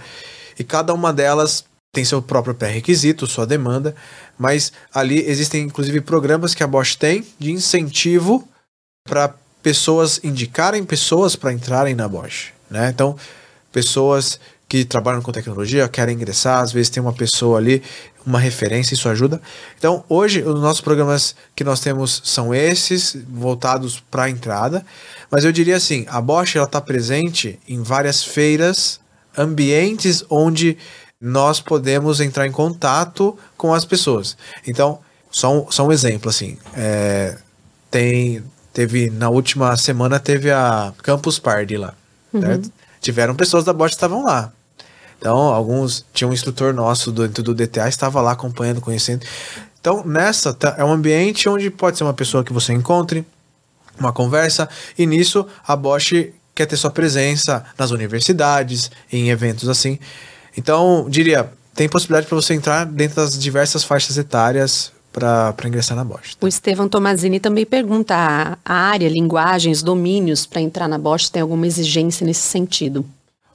e 0.58 0.64
cada 0.64 0.96
uma 0.96 1.14
delas 1.14 1.64
tem 1.94 2.04
seu 2.04 2.24
próprio 2.24 2.56
pré-requisito, 2.56 3.28
sua 3.28 3.46
demanda, 3.46 3.96
mas 4.36 4.74
ali 4.92 5.24
existem 5.30 5.62
inclusive 5.62 6.02
programas 6.02 6.56
que 6.56 6.64
a 6.64 6.68
Bosch 6.68 6.96
tem 6.96 7.24
de 7.38 7.52
incentivo 7.52 8.48
para 9.08 9.36
pessoas 9.62 10.20
indicarem 10.24 10.84
pessoas 10.84 11.36
para 11.36 11.54
entrarem 11.54 11.94
na 11.94 12.08
Bosch, 12.08 12.52
né? 12.68 12.90
Então, 12.90 13.16
pessoas 13.72 14.40
que 14.68 14.84
trabalham 14.84 15.22
com 15.22 15.32
tecnologia, 15.32 15.88
querem 15.88 16.16
ingressar, 16.16 16.64
às 16.64 16.72
vezes 16.72 16.90
tem 16.90 17.00
uma 17.00 17.14
pessoa 17.14 17.60
ali, 17.60 17.84
uma 18.26 18.40
referência, 18.40 18.94
isso 18.94 19.10
ajuda. 19.10 19.42
Então, 19.78 20.04
hoje, 20.08 20.42
os 20.42 20.60
nossos 20.62 20.82
programas 20.82 21.36
que 21.56 21.64
nós 21.64 21.80
temos 21.80 22.22
são 22.24 22.54
esses, 22.54 23.18
voltados 23.28 24.04
para 24.12 24.24
a 24.24 24.30
entrada, 24.30 24.86
mas 25.30 25.44
eu 25.46 25.52
diria 25.52 25.78
assim, 25.78 26.06
a 26.08 26.22
Bosch 26.22 26.56
está 26.56 26.80
presente 26.80 27.60
em 27.68 27.82
várias 27.82 28.24
feiras, 28.24 29.00
ambientes 29.38 30.24
onde 30.30 30.78
nós 31.20 31.60
podemos 31.60 32.20
entrar 32.20 32.46
em 32.46 32.52
contato 32.52 33.38
com 33.58 33.74
as 33.74 33.86
pessoas. 33.86 34.38
Então, 34.68 35.00
só 35.32 35.54
um, 35.54 35.72
só 35.72 35.88
um 35.88 35.92
exemplo, 35.92 36.30
assim, 36.30 36.58
é, 36.76 37.38
tem, 37.90 38.44
teve, 38.72 39.10
na 39.10 39.30
última 39.30 39.76
semana 39.78 40.20
teve 40.20 40.52
a 40.52 40.94
Campus 41.02 41.40
Party 41.40 41.78
lá, 41.78 41.94
uhum. 42.34 42.62
Tiveram 43.02 43.36
pessoas 43.36 43.66
da 43.66 43.74
Bosch 43.74 43.90
que 43.90 43.96
estavam 43.96 44.24
lá. 44.24 44.54
Então, 45.24 45.38
alguns. 45.38 46.06
Tinha 46.14 46.28
um 46.28 46.34
instrutor 46.34 46.74
nosso 46.74 47.10
dentro 47.10 47.42
do 47.42 47.56
DTA, 47.56 47.88
estava 47.88 48.20
lá 48.20 48.34
acompanhando, 48.34 48.82
conhecendo. 48.82 49.26
Então, 49.80 50.04
nessa, 50.06 50.54
tá, 50.54 50.76
é 50.78 50.84
um 50.84 50.92
ambiente 50.92 51.48
onde 51.48 51.70
pode 51.70 51.98
ser 51.98 52.04
uma 52.04 52.14
pessoa 52.14 52.44
que 52.44 52.52
você 52.52 52.74
encontre, 52.74 53.26
uma 53.98 54.12
conversa, 54.12 54.68
e 54.98 55.06
nisso 55.06 55.48
a 55.66 55.78
Bosch 55.78 56.34
quer 56.54 56.66
ter 56.66 56.76
sua 56.76 56.92
presença 56.92 57.64
nas 57.78 57.92
universidades, 57.92 58.92
em 59.10 59.30
eventos 59.30 59.70
assim. 59.70 59.98
Então, 60.58 61.06
diria, 61.08 61.50
tem 61.74 61.88
possibilidade 61.88 62.28
para 62.28 62.36
você 62.36 62.54
entrar 62.54 62.86
dentro 62.86 63.16
das 63.16 63.40
diversas 63.40 63.82
faixas 63.82 64.18
etárias 64.18 64.92
para 65.14 65.56
ingressar 65.66 65.96
na 65.96 66.04
Bosch. 66.04 66.36
O 66.42 66.50
Estevam 66.50 66.90
Tomazini 66.90 67.40
também 67.40 67.66
pergunta: 67.66 68.14
a 68.14 68.74
área, 68.74 69.08
linguagens, 69.08 69.82
domínios 69.82 70.46
para 70.46 70.60
entrar 70.60 70.90
na 70.90 70.98
Bosch 70.98 71.30
tem 71.30 71.42
alguma 71.42 71.66
exigência 71.66 72.28
nesse 72.28 72.42
sentido? 72.42 73.06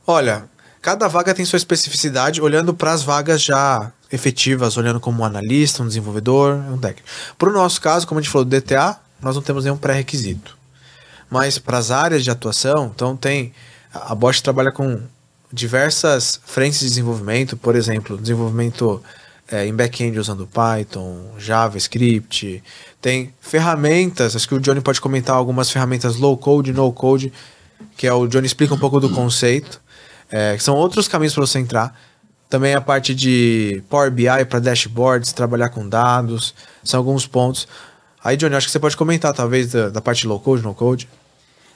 Olha, 0.07 0.45
cada 0.81 1.09
vaga 1.09 1.35
tem 1.35 1.45
sua 1.45 1.57
especificidade, 1.57 2.41
olhando 2.41 2.73
para 2.75 2.93
as 2.93 3.03
vagas 3.03 3.43
já 3.43 3.93
efetivas, 4.11 4.77
olhando 4.77 5.01
como 5.01 5.23
um 5.23 5.25
analista, 5.25 5.83
um 5.83 5.87
desenvolvedor, 5.87 6.55
um 6.55 6.79
técnico. 6.79 7.09
Para 7.37 7.51
o 7.51 7.53
nosso 7.53 7.81
caso, 7.81 8.07
como 8.07 8.19
a 8.19 8.23
gente 8.23 8.31
falou 8.31 8.45
do 8.45 8.51
DTA, 8.51 8.97
nós 9.21 9.35
não 9.35 9.43
temos 9.43 9.65
nenhum 9.65 9.77
pré-requisito. 9.77 10.57
Mas 11.31 11.59
para 11.59 11.79
as 11.79 11.91
áreas 11.91 12.25
de 12.25 12.31
atuação, 12.31 12.91
então 12.95 13.17
tem. 13.17 13.53
A 13.93 14.15
Bosch 14.15 14.41
trabalha 14.41 14.71
com 14.71 15.01
diversas 15.53 16.41
frentes 16.45 16.81
de 16.81 16.87
desenvolvimento, 16.87 17.57
por 17.57 17.75
exemplo, 17.75 18.19
desenvolvimento 18.19 19.03
é, 19.51 19.67
em 19.67 19.75
back-end 19.75 20.19
usando 20.19 20.47
Python, 20.47 21.35
JavaScript, 21.39 22.63
tem 23.01 23.33
ferramentas, 23.41 24.37
acho 24.37 24.47
que 24.47 24.55
o 24.55 24.61
Johnny 24.61 24.81
pode 24.81 25.01
comentar 25.01 25.35
algumas 25.35 25.71
ferramentas 25.71 26.17
low-code, 26.17 26.73
no-code, 26.73 27.33
que 27.97 28.07
é 28.07 28.13
o 28.13 28.27
Johnny 28.27 28.47
explica 28.47 28.75
um 28.75 28.79
pouco 28.79 29.01
do 29.01 29.09
conceito, 29.11 29.81
é, 30.31 30.57
são 30.59 30.75
outros 30.75 31.09
caminhos 31.09 31.35
para 31.35 31.47
você 31.47 31.59
entrar. 31.59 31.99
Também 32.49 32.75
a 32.75 32.81
parte 32.81 33.15
de 33.15 33.83
Power 33.91 34.11
BI 34.11 34.45
para 34.49 34.59
dashboards, 34.59 35.33
trabalhar 35.33 35.69
com 35.69 35.87
dados, 35.87 36.55
são 36.83 36.99
alguns 36.99 37.27
pontos. 37.27 37.69
Aí, 38.25 38.37
Johnny, 38.37 38.57
acho 38.57 38.67
que 38.67 38.73
você 38.73 38.81
pode 38.81 38.97
comentar, 38.97 39.35
talvez, 39.35 39.73
da, 39.73 39.91
da 39.91 40.01
parte 40.01 40.27
low-code, 40.27 40.63
no-code. 40.63 41.09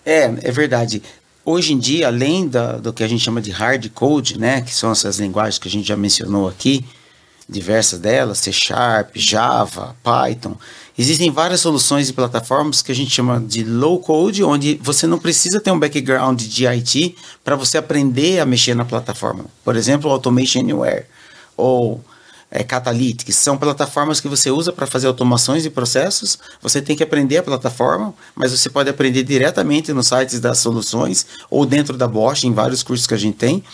É, 0.05 0.25
é 0.25 0.51
verdade. 0.51 1.03
Hoje 1.45 1.73
em 1.73 1.79
dia, 1.79 2.07
além 2.07 2.49
da, 2.49 2.73
do 2.79 2.93
que 2.93 3.03
a 3.03 3.09
gente 3.09 3.23
chama 3.23 3.41
de 3.41 3.51
hard 3.51 3.89
code, 3.91 4.39
né, 4.39 4.61
que 4.61 4.73
são 4.73 4.93
essas 4.93 5.19
linguagens 5.19 5.59
que 5.59 5.69
a 5.69 5.71
gente 5.71 5.87
já 5.87 5.97
mencionou 5.97 6.49
aqui, 6.49 6.85
diversas 7.49 7.99
delas, 7.99 8.39
C 8.39 8.53
Sharp, 8.53 9.11
Java, 9.15 9.97
Python. 10.03 10.57
Existem 10.97 11.31
várias 11.31 11.61
soluções 11.61 12.09
e 12.09 12.13
plataformas 12.13 12.83
que 12.83 12.93
a 12.93 12.95
gente 12.95 13.11
chama 13.11 13.41
de 13.41 13.65
low 13.65 13.99
code, 13.99 14.45
onde 14.45 14.79
você 14.83 15.07
não 15.07 15.19
precisa 15.19 15.61
ter 15.61 15.71
um 15.71 15.79
background 15.79 16.41
de 16.43 16.67
IT 16.67 17.17
para 17.43 17.57
você 17.57 17.79
aprender 17.79 18.41
a 18.41 18.47
mexer 18.47 18.75
na 18.75 18.85
plataforma. 18.85 19.47
Por 19.65 19.77
exemplo, 19.77 20.11
Automation 20.11 20.61
Anywhere 20.61 21.07
ou 21.57 22.03
é, 22.51 22.63
Catalytic, 22.63 23.33
são 23.33 23.57
plataformas 23.57 24.21
que 24.21 24.29
você 24.29 24.51
usa 24.51 24.71
para 24.71 24.87
fazer 24.87 25.07
automações 25.07 25.63
de 25.63 25.71
processos. 25.71 26.39
Você 26.61 26.83
tem 26.83 26.95
que 26.95 27.03
aprender 27.03 27.39
a 27.39 27.43
plataforma, 27.43 28.15
mas 28.35 28.53
você 28.53 28.69
pode 28.69 28.91
aprender 28.91 29.23
diretamente 29.23 29.91
nos 29.95 30.09
sites 30.09 30.39
das 30.39 30.59
soluções 30.59 31.27
ou 31.49 31.65
dentro 31.65 31.97
da 31.97 32.07
Bosch, 32.07 32.45
em 32.45 32.53
vários 32.53 32.83
cursos 32.83 33.07
que 33.07 33.15
a 33.15 33.19
gente 33.19 33.39
tem. 33.39 33.65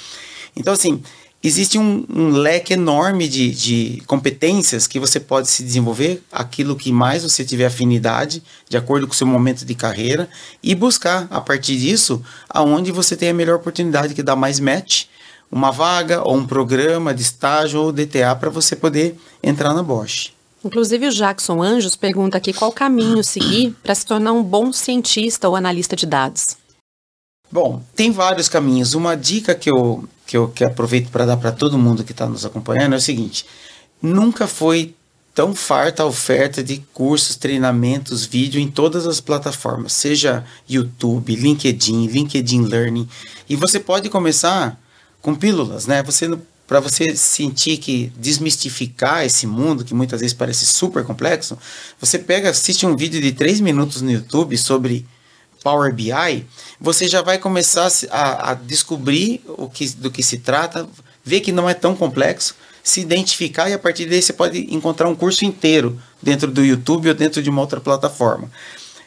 Então, 0.55 0.73
assim, 0.73 1.03
existe 1.43 1.79
um, 1.79 2.05
um 2.09 2.31
leque 2.31 2.73
enorme 2.73 3.29
de, 3.29 3.51
de, 3.51 4.03
competências 4.07 4.87
que 4.87 4.99
você 4.99 5.21
pode 5.21 5.49
se 5.49 5.63
desenvolver, 5.63 6.23
aquilo 6.33 6.77
que 6.77 6.93
mais 6.93 7.23
você 7.23 7.45
tiver 7.45 7.67
afinidade, 7.67 8.43
de 8.69 8.77
acordo 8.77 9.07
com 9.07 9.13
o 9.13 9.17
seu 9.17 9.27
momento 9.27 9.65
de 9.65 9.75
carreira, 9.75 10.29
e 10.63 10.75
buscar, 10.75 11.27
a 11.31 11.41
partir 11.41 11.77
disso, 11.77 12.23
aonde 12.49 12.91
você 12.91 13.17
tem 13.17 13.31
a 13.31 13.35
melhor 13.35 13.57
oportunidade 13.57 14.15
que 14.15 14.23
dá 14.23 14.35
mais 14.35 14.59
match, 14.59 15.07
uma 15.51 15.71
vaga 15.71 16.23
ou 16.23 16.37
um 16.37 16.47
programa 16.47 17.15
de 17.15 17.23
estágio 17.23 17.81
ou 17.81 17.93
DTA 17.93 18.37
para 18.39 18.51
você 18.51 18.77
poder 18.77 19.19
entrar 19.43 19.73
na 19.73 19.83
Bosch. 19.83 20.33
Inclusive 20.65 21.07
o 21.07 21.13
Jackson 21.13 21.63
Anjos 21.63 21.95
pergunta 21.95 22.37
aqui 22.37 22.53
qual 22.53 22.73
caminho 22.73 23.23
seguir 23.23 23.75
para 23.83 23.95
se 23.95 24.05
tornar 24.05 24.33
um 24.33 24.43
bom 24.43 24.73
cientista 24.73 25.49
ou 25.49 25.55
analista 25.55 25.95
de 25.95 26.05
dados. 26.05 26.57
Bom, 27.51 27.83
tem 27.95 28.11
vários 28.11 28.49
caminhos. 28.49 28.93
Uma 28.93 29.17
dica 29.17 29.55
que 29.55 29.71
eu, 29.71 30.05
que 30.29 30.37
eu 30.37 30.47
que 30.47 30.63
aproveito 30.63 31.09
para 31.09 31.25
dar 31.25 31.39
para 31.39 31.51
todo 31.51 31.79
mundo 31.79 32.05
que 32.05 32.13
está 32.13 32.29
nos 32.29 32.45
acompanhando 32.45 32.93
é 32.93 32.99
o 32.99 33.01
seguinte: 33.01 33.47
nunca 34.01 34.47
foi 34.47 34.95
tão 35.35 35.55
farta 35.55 36.03
a 36.03 36.07
oferta 36.07 36.63
de 36.63 36.85
cursos, 36.93 37.35
treinamentos, 37.35 38.27
vídeo 38.27 38.61
em 38.61 38.69
todas 38.69 39.07
as 39.07 39.21
plataformas, 39.21 39.95
seja 39.95 40.45
YouTube, 40.69 41.35
LinkedIn, 41.35 42.07
LinkedIn 42.09 42.63
Learning. 42.65 43.09
E 43.49 43.57
você 43.57 43.81
pode 43.81 44.11
começar 44.11 44.79
com 45.23 45.35
pílulas, 45.35 45.87
né? 45.87 46.03
Você 46.03 46.29
para 46.67 46.81
você 46.81 47.17
sentir 47.17 47.79
que 47.79 48.13
desmistificar 48.15 49.25
esse 49.25 49.47
mundo 49.47 49.87
que 49.87 49.95
muitas 49.95 50.21
vezes 50.21 50.35
parece 50.35 50.67
super 50.67 51.03
complexo, 51.03 51.57
você 51.99 52.19
pega, 52.19 52.51
assiste 52.51 52.85
um 52.85 52.95
vídeo 52.95 53.23
de 53.23 53.33
3 53.33 53.61
minutos 53.63 54.03
no 54.03 54.13
YouTube 54.13 54.55
sobre 54.59 55.07
Power 55.63 55.93
BI, 55.93 56.47
você 56.81 57.09
já 57.09 57.23
vai 57.23 57.39
começar 57.39 57.89
a, 58.11 58.51
a, 58.51 58.55
descobrir 58.55 59.43
o 59.47 59.69
que, 59.69 59.89
do 59.91 60.11
que 60.11 60.23
se 60.23 60.39
trata, 60.39 60.89
ver 61.25 61.41
que 61.41 61.53
não 61.53 61.69
é 61.69 61.75
tão 61.75 61.95
complexo, 61.95 62.55
se 62.83 63.01
identificar 63.01 63.69
e 63.69 63.75
a 63.75 63.79
partir 63.79 64.07
daí 64.07 64.23
você 64.23 64.33
pode 64.33 64.73
encontrar 64.75 65.09
um 65.09 65.15
curso 65.15 65.45
inteiro 65.45 66.01
dentro 66.23 66.51
do 66.51 66.65
YouTube 66.65 67.09
ou 67.09 67.15
dentro 67.15 67.43
de 67.43 67.51
uma 67.51 67.61
outra 67.61 67.81
plataforma. 67.81 68.51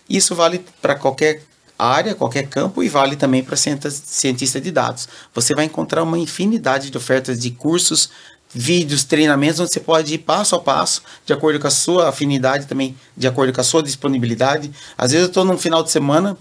Isso 0.09 0.35
vale 0.35 0.63
para 0.81 0.95
qualquer 0.95 1.41
área, 1.79 2.13
qualquer 2.13 2.47
campo 2.47 2.83
e 2.83 2.89
vale 2.89 3.15
também 3.15 3.43
para 3.43 3.55
cientista 3.57 4.61
de 4.61 4.71
dados. 4.71 5.09
Você 5.33 5.55
vai 5.55 5.65
encontrar 5.65 6.03
uma 6.03 6.19
infinidade 6.19 6.91
de 6.91 6.97
ofertas 6.97 7.39
de 7.39 7.49
cursos, 7.49 8.11
vídeos, 8.53 9.03
treinamentos, 9.03 9.59
onde 9.59 9.71
você 9.71 9.79
pode 9.79 10.13
ir 10.13 10.19
passo 10.19 10.55
a 10.55 10.59
passo, 10.59 11.01
de 11.25 11.33
acordo 11.33 11.59
com 11.59 11.67
a 11.67 11.71
sua 11.71 12.09
afinidade 12.09 12.67
também, 12.67 12.95
de 13.15 13.27
acordo 13.27 13.53
com 13.53 13.61
a 13.61 13.63
sua 13.63 13.81
disponibilidade. 13.81 14.71
Às 14.97 15.11
vezes 15.11 15.25
eu 15.25 15.29
estou 15.29 15.45
num 15.45 15.57
final 15.57 15.83
de 15.83 15.91
semana, 15.91 16.37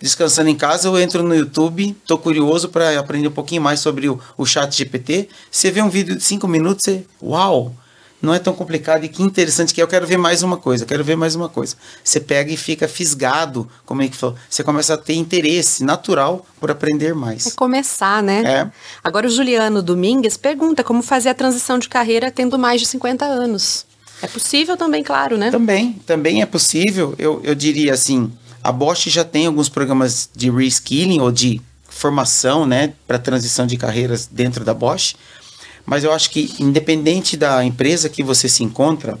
descansando 0.00 0.48
em 0.48 0.56
casa, 0.56 0.88
eu 0.88 0.98
entro 0.98 1.22
no 1.22 1.34
YouTube, 1.34 1.96
estou 2.00 2.18
curioso 2.18 2.68
para 2.68 2.98
aprender 2.98 3.28
um 3.28 3.32
pouquinho 3.32 3.60
mais 3.60 3.80
sobre 3.80 4.08
o, 4.08 4.20
o 4.36 4.46
chat 4.46 4.74
GPT. 4.76 5.28
Você 5.50 5.70
vê 5.70 5.82
um 5.82 5.90
vídeo 5.90 6.16
de 6.16 6.22
5 6.22 6.46
minutos, 6.46 6.84
você, 6.84 7.04
uau, 7.20 7.74
não 8.20 8.34
é 8.34 8.38
tão 8.38 8.52
complicado 8.52 9.04
e 9.04 9.08
que 9.08 9.22
interessante 9.22 9.72
que 9.72 9.80
é, 9.80 9.84
eu 9.84 9.88
quero 9.88 10.06
ver 10.06 10.16
mais 10.16 10.42
uma 10.42 10.56
coisa, 10.56 10.84
quero 10.84 11.04
ver 11.04 11.16
mais 11.16 11.34
uma 11.34 11.48
coisa. 11.48 11.76
Você 12.02 12.18
pega 12.18 12.52
e 12.52 12.56
fica 12.56 12.88
fisgado, 12.88 13.68
como 13.86 14.02
é 14.02 14.08
que 14.08 14.16
falou? 14.16 14.36
Você 14.48 14.64
começa 14.64 14.94
a 14.94 14.96
ter 14.96 15.14
interesse 15.14 15.84
natural 15.84 16.44
por 16.60 16.70
aprender 16.70 17.14
mais. 17.14 17.46
É 17.46 17.50
começar, 17.52 18.22
né? 18.22 18.42
É. 18.44 18.70
Agora 19.02 19.26
o 19.26 19.30
Juliano 19.30 19.82
Domingues 19.82 20.36
pergunta 20.36 20.82
como 20.82 21.02
fazer 21.02 21.28
a 21.28 21.34
transição 21.34 21.78
de 21.78 21.88
carreira 21.88 22.30
tendo 22.30 22.58
mais 22.58 22.80
de 22.80 22.86
50 22.86 23.24
anos. 23.24 23.86
É 24.20 24.26
possível 24.26 24.76
também, 24.76 25.02
claro, 25.02 25.38
né? 25.38 25.50
Também, 25.50 25.92
também 26.04 26.42
é 26.42 26.46
possível. 26.46 27.14
Eu, 27.18 27.40
eu 27.44 27.54
diria 27.54 27.94
assim, 27.94 28.32
a 28.62 28.72
Bosch 28.72 29.06
já 29.06 29.24
tem 29.24 29.46
alguns 29.46 29.68
programas 29.68 30.28
de 30.34 30.50
reskilling 30.50 31.20
ou 31.20 31.30
de 31.30 31.60
formação, 31.88 32.66
né, 32.66 32.92
para 33.06 33.18
transição 33.18 33.66
de 33.66 33.76
carreiras 33.76 34.28
dentro 34.30 34.64
da 34.64 34.74
Bosch. 34.74 35.14
Mas 35.88 36.04
eu 36.04 36.12
acho 36.12 36.28
que 36.28 36.54
independente 36.60 37.34
da 37.34 37.64
empresa 37.64 38.10
que 38.10 38.22
você 38.22 38.46
se 38.46 38.62
encontra, 38.62 39.18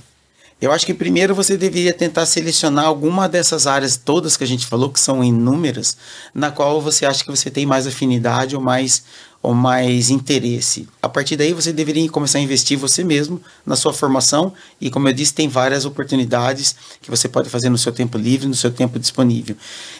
eu 0.60 0.70
acho 0.70 0.84
que 0.84 0.92
primeiro 0.92 1.34
você 1.34 1.56
deveria 1.56 1.94
tentar 1.94 2.26
selecionar 2.26 2.84
alguma 2.84 3.26
dessas 3.26 3.66
áreas 3.66 3.96
todas 3.96 4.36
que 4.36 4.44
a 4.44 4.46
gente 4.46 4.66
falou, 4.66 4.90
que 4.90 5.00
são 5.00 5.24
inúmeras, 5.24 5.96
na 6.34 6.50
qual 6.50 6.78
você 6.82 7.06
acha 7.06 7.24
que 7.24 7.30
você 7.30 7.50
tem 7.50 7.64
mais 7.64 7.86
afinidade 7.86 8.54
ou 8.54 8.60
mais 8.60 9.02
ou 9.40 9.54
mais 9.54 10.10
interesse. 10.10 10.88
A 11.00 11.08
partir 11.08 11.36
daí 11.36 11.52
você 11.52 11.72
deveria 11.72 12.08
começar 12.10 12.38
a 12.38 12.40
investir 12.40 12.76
você 12.76 13.04
mesmo 13.04 13.40
na 13.64 13.76
sua 13.76 13.92
formação 13.92 14.52
e 14.80 14.90
como 14.90 15.08
eu 15.08 15.12
disse, 15.12 15.32
tem 15.32 15.48
várias 15.48 15.84
oportunidades 15.84 16.74
que 17.00 17.10
você 17.10 17.28
pode 17.28 17.48
fazer 17.48 17.68
no 17.68 17.78
seu 17.78 17.92
tempo 17.92 18.18
livre, 18.18 18.48
no 18.48 18.54
seu 18.54 18.70
tempo 18.70 18.98
disponível. 18.98 19.56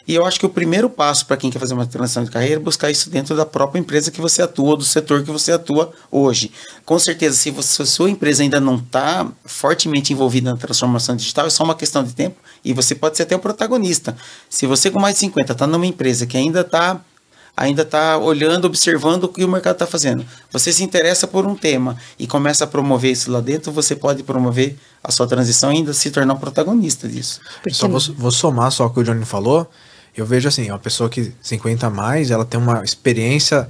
E 0.07 0.15
eu 0.15 0.27
acho 0.27 0.41
que 0.41 0.47
o 0.47 0.49
primeiro 0.49 0.91
passo 0.91 1.25
para 1.25 1.37
quem 1.37 1.51
quer 1.51 1.59
fazer 1.59 1.75
uma 1.75 1.87
transição 1.87 2.25
de 2.25 2.31
carreira 2.31 2.57
é 2.57 2.59
buscar 2.59 2.91
isso 2.91 3.09
dentro 3.11 3.37
da 3.37 3.47
própria 3.47 3.79
empresa 3.79 4.11
que 4.11 4.21
você 4.21 4.43
atua, 4.43 4.77
do 4.77 4.85
setor 4.85 5.23
que 5.23 5.31
você 5.31 5.53
atua 5.53 5.93
hoje. 6.11 6.51
Com 6.85 6.99
certeza, 6.99 7.37
se, 7.37 7.51
você, 7.51 7.77
se 7.77 7.83
a 7.83 7.87
sua 7.87 8.11
empresa 8.11 8.43
ainda 8.43 8.59
não 8.59 8.77
está 8.77 9.27
fortemente 9.45 10.13
envolvida 10.13 10.51
na 10.51 10.57
transformação 10.57 11.15
digital, 11.15 11.47
é 11.47 11.51
só 11.51 11.63
uma 11.63 11.75
questão 11.77 12.03
de 12.03 12.13
tempo 12.13 12.37
e 12.65 12.73
você 12.73 12.95
pode 12.95 13.17
ser 13.17 13.23
até 13.23 13.37
um 13.37 13.41
protagonista. 13.41 14.17
Se 14.51 14.67
você 14.67 14.91
com 14.91 15.01
mais 15.01 15.15
de 15.15 15.21
50 15.21 15.53
está 15.53 15.67
numa 15.67 15.87
empresa 15.87 16.27
que 16.27 16.37
ainda 16.37 16.63
está 16.63 17.01
ainda 17.59 17.83
está 17.83 18.17
olhando, 18.17 18.67
observando 18.67 19.25
o 19.25 19.29
que 19.29 19.45
o 19.45 19.49
mercado 19.49 19.75
está 19.75 19.87
fazendo. 19.87 20.25
Você 20.53 20.73
se 20.73 20.85
interessa 20.85 21.27
por 21.27 21.45
um 21.45 21.57
tema 21.57 21.97
e 22.17 22.27
começa 22.27 22.63
a 22.63 22.67
promover 22.67 23.11
isso 23.11 23.33
lá 23.33 23.41
dentro, 23.41 23.73
você 23.73 23.97
pode 23.97 24.23
promover 24.23 24.77
a 25.03 25.11
sua 25.11 25.27
transição 25.27 25.73
e 25.73 25.79
ainda 25.79 25.93
se 25.93 26.11
tornar 26.11 26.35
um 26.35 26.39
protagonista 26.39 27.09
disso. 27.09 27.41
Só 27.71 27.89
vou, 27.89 28.01
vou, 28.17 28.31
somar 28.31 28.71
só 28.71 28.87
o 28.87 28.91
que 28.91 29.01
o 29.01 29.03
Johnny 29.03 29.25
falou. 29.25 29.69
Eu 30.17 30.25
vejo 30.25 30.49
assim, 30.49 30.71
uma 30.71 30.79
pessoa 30.79 31.11
que 31.11 31.33
50 31.43 31.91
mais, 31.91 32.31
ela 32.31 32.45
tem 32.45 32.61
uma 32.61 32.83
experiência 32.85 33.69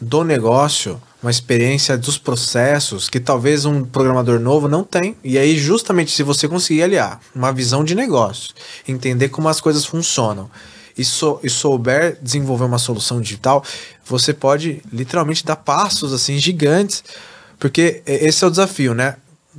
do 0.00 0.22
negócio, 0.22 1.00
uma 1.20 1.30
experiência 1.30 1.98
dos 1.98 2.18
processos 2.18 3.08
que 3.08 3.18
talvez 3.18 3.64
um 3.64 3.84
programador 3.84 4.38
novo 4.38 4.68
não 4.68 4.84
tem. 4.84 5.16
E 5.24 5.38
aí, 5.38 5.58
justamente 5.58 6.12
se 6.12 6.22
você 6.22 6.46
conseguir 6.46 6.84
aliar 6.84 7.20
uma 7.34 7.52
visão 7.52 7.82
de 7.82 7.96
negócio, 7.96 8.54
entender 8.86 9.28
como 9.28 9.48
as 9.48 9.60
coisas 9.60 9.84
funcionam 9.84 10.48
e, 10.96 11.04
sou, 11.04 11.40
e 11.42 11.50
souber 11.50 12.16
desenvolver 12.22 12.64
uma 12.64 12.78
solução 12.78 13.20
digital, 13.20 13.64
você 14.04 14.32
pode 14.32 14.82
literalmente 14.92 15.44
dar 15.44 15.56
passos 15.56 16.12
assim 16.12 16.38
gigantes, 16.38 17.02
porque 17.58 18.02
esse 18.06 18.44
é 18.44 18.46
o 18.46 18.50
desafio, 18.50 18.94
né? 18.94 19.16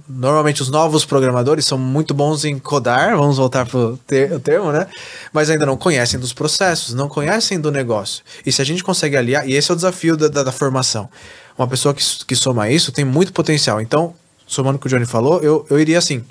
Normalmente 0.09 0.61
os 0.61 0.69
novos 0.69 1.05
programadores 1.05 1.65
são 1.65 1.77
muito 1.77 2.13
bons 2.13 2.43
em 2.43 2.59
codar, 2.59 3.15
vamos 3.15 3.37
voltar 3.37 3.65
para 3.65 3.79
o 3.79 3.97
ter, 3.97 4.39
termo, 4.41 4.71
né? 4.71 4.87
Mas 5.31 5.49
ainda 5.49 5.65
não 5.65 5.77
conhecem 5.77 6.19
dos 6.19 6.33
processos, 6.33 6.93
não 6.93 7.07
conhecem 7.07 7.59
do 7.59 7.71
negócio. 7.71 8.23
E 8.45 8.51
se 8.51 8.61
a 8.61 8.65
gente 8.65 8.83
consegue 8.83 9.15
aliar, 9.15 9.47
e 9.47 9.53
esse 9.53 9.71
é 9.71 9.73
o 9.73 9.75
desafio 9.75 10.17
da, 10.17 10.27
da, 10.27 10.43
da 10.43 10.51
formação, 10.51 11.09
uma 11.57 11.67
pessoa 11.67 11.93
que, 11.93 12.03
que 12.25 12.35
soma 12.35 12.69
isso 12.69 12.91
tem 12.91 13.05
muito 13.05 13.31
potencial. 13.31 13.79
Então, 13.79 14.13
somando 14.45 14.77
o 14.77 14.79
que 14.79 14.87
o 14.87 14.89
Johnny 14.89 15.05
falou, 15.05 15.41
eu, 15.41 15.65
eu 15.69 15.79
iria 15.79 15.97
assim: 15.97 16.23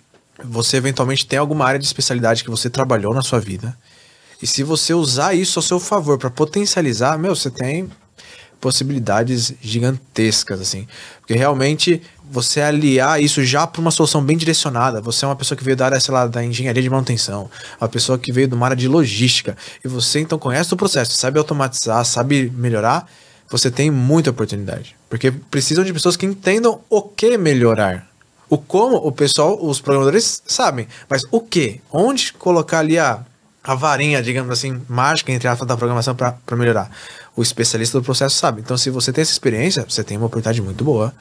você 0.43 0.77
eventualmente 0.77 1.27
tem 1.27 1.39
alguma 1.39 1.65
área 1.65 1.79
de 1.79 1.87
especialidade 1.87 2.45
que 2.45 2.51
você 2.51 2.69
trabalhou 2.69 3.15
na 3.15 3.23
sua 3.23 3.41
vida. 3.41 3.77
E 4.45 4.47
se 4.47 4.63
você 4.63 4.93
usar 4.93 5.33
isso 5.33 5.59
ao 5.59 5.63
seu 5.63 5.81
favor 5.81 6.19
para 6.19 6.29
potencializar, 6.29 7.17
meu, 7.17 7.35
você 7.35 7.51
tem 7.51 7.91
possibilidades 8.61 9.55
gigantescas, 9.59 10.61
assim. 10.61 10.87
Porque 11.19 11.33
realmente 11.33 12.03
você 12.31 12.61
aliar 12.61 13.23
isso 13.23 13.43
já 13.43 13.67
para 13.67 13.81
uma 13.81 13.91
solução 13.91 14.23
bem 14.23 14.37
direcionada. 14.37 15.01
Você 15.01 15.25
é 15.25 15.29
uma 15.29 15.35
pessoa 15.35 15.57
que 15.57 15.65
veio 15.65 15.79
da 15.79 15.87
área, 15.87 15.99
sei 15.99 16.13
lá, 16.13 16.27
da 16.27 16.45
engenharia 16.45 16.83
de 16.83 16.91
manutenção, 16.91 17.51
uma 17.81 17.89
pessoa 17.89 18.19
que 18.19 18.31
veio 18.31 18.47
de 18.47 18.55
uma 18.55 18.67
área 18.67 18.77
de 18.77 18.87
logística, 18.87 19.57
e 19.83 19.89
você 19.89 20.21
então 20.21 20.39
conhece 20.39 20.75
o 20.75 20.77
processo, 20.77 21.15
sabe 21.15 21.39
automatizar, 21.39 22.05
sabe 22.05 22.53
melhorar, 22.55 23.11
você 23.49 23.71
tem 23.71 23.91
muita 23.91 24.29
oportunidade. 24.29 24.95
Porque 25.09 25.31
precisam 25.31 25.83
de 25.83 25.93
pessoas 25.95 26.19
que 26.19 26.27
entendam 26.27 26.83
o 26.91 27.01
que 27.01 27.39
melhorar. 27.39 28.07
O 28.51 28.59
como 28.59 28.97
o 28.97 29.11
pessoal, 29.11 29.59
os 29.59 29.81
programadores 29.81 30.43
sabem, 30.47 30.87
mas 31.09 31.23
o 31.31 31.41
que? 31.41 31.81
Onde 31.91 32.35
colocar 32.35 32.81
ali 32.81 32.99
a, 32.99 33.25
a 33.65 33.75
varinha, 33.75 34.23
digamos 34.23 34.53
assim, 34.53 34.83
mágica 34.87 35.33
entre 35.33 35.49
aspas 35.49 35.67
da 35.67 35.77
programação 35.77 36.15
para 36.15 36.37
melhorar? 36.53 36.91
O 37.35 37.43
especialista 37.43 37.99
do 37.99 38.05
processo 38.05 38.37
sabe. 38.37 38.61
Então, 38.61 38.77
se 38.77 38.91
você 38.91 39.11
tem 39.11 39.23
essa 39.23 39.33
experiência, 39.33 39.87
você 39.89 40.05
tem 40.05 40.19
uma 40.19 40.27
oportunidade 40.27 40.61
muito 40.61 40.85
boa 40.85 41.15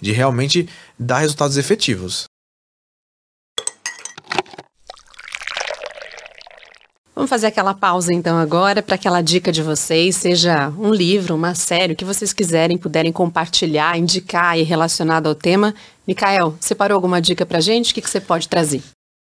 de 0.00 0.10
realmente 0.10 0.68
dar 0.98 1.18
resultados 1.18 1.58
efetivos. 1.58 2.24
Vamos 7.14 7.28
fazer 7.28 7.48
aquela 7.48 7.74
pausa 7.74 8.12
então 8.12 8.38
agora 8.38 8.82
para 8.82 8.94
aquela 8.94 9.20
dica 9.20 9.52
de 9.52 9.62
vocês, 9.62 10.16
seja 10.16 10.70
um 10.70 10.92
livro, 10.92 11.34
uma 11.34 11.54
série, 11.54 11.92
o 11.92 11.96
que 11.96 12.06
vocês 12.06 12.32
quiserem, 12.32 12.78
puderem 12.78 13.12
compartilhar, 13.12 13.98
indicar 13.98 14.58
e 14.58 14.62
relacionado 14.62 15.28
ao 15.28 15.34
tema. 15.34 15.74
Mikael, 16.08 16.56
separou 16.58 16.96
alguma 16.96 17.20
dica 17.20 17.44
para 17.44 17.60
gente? 17.60 17.92
O 17.92 17.94
que, 17.94 18.00
que 18.00 18.10
você 18.10 18.20
pode 18.20 18.48
trazer? 18.48 18.82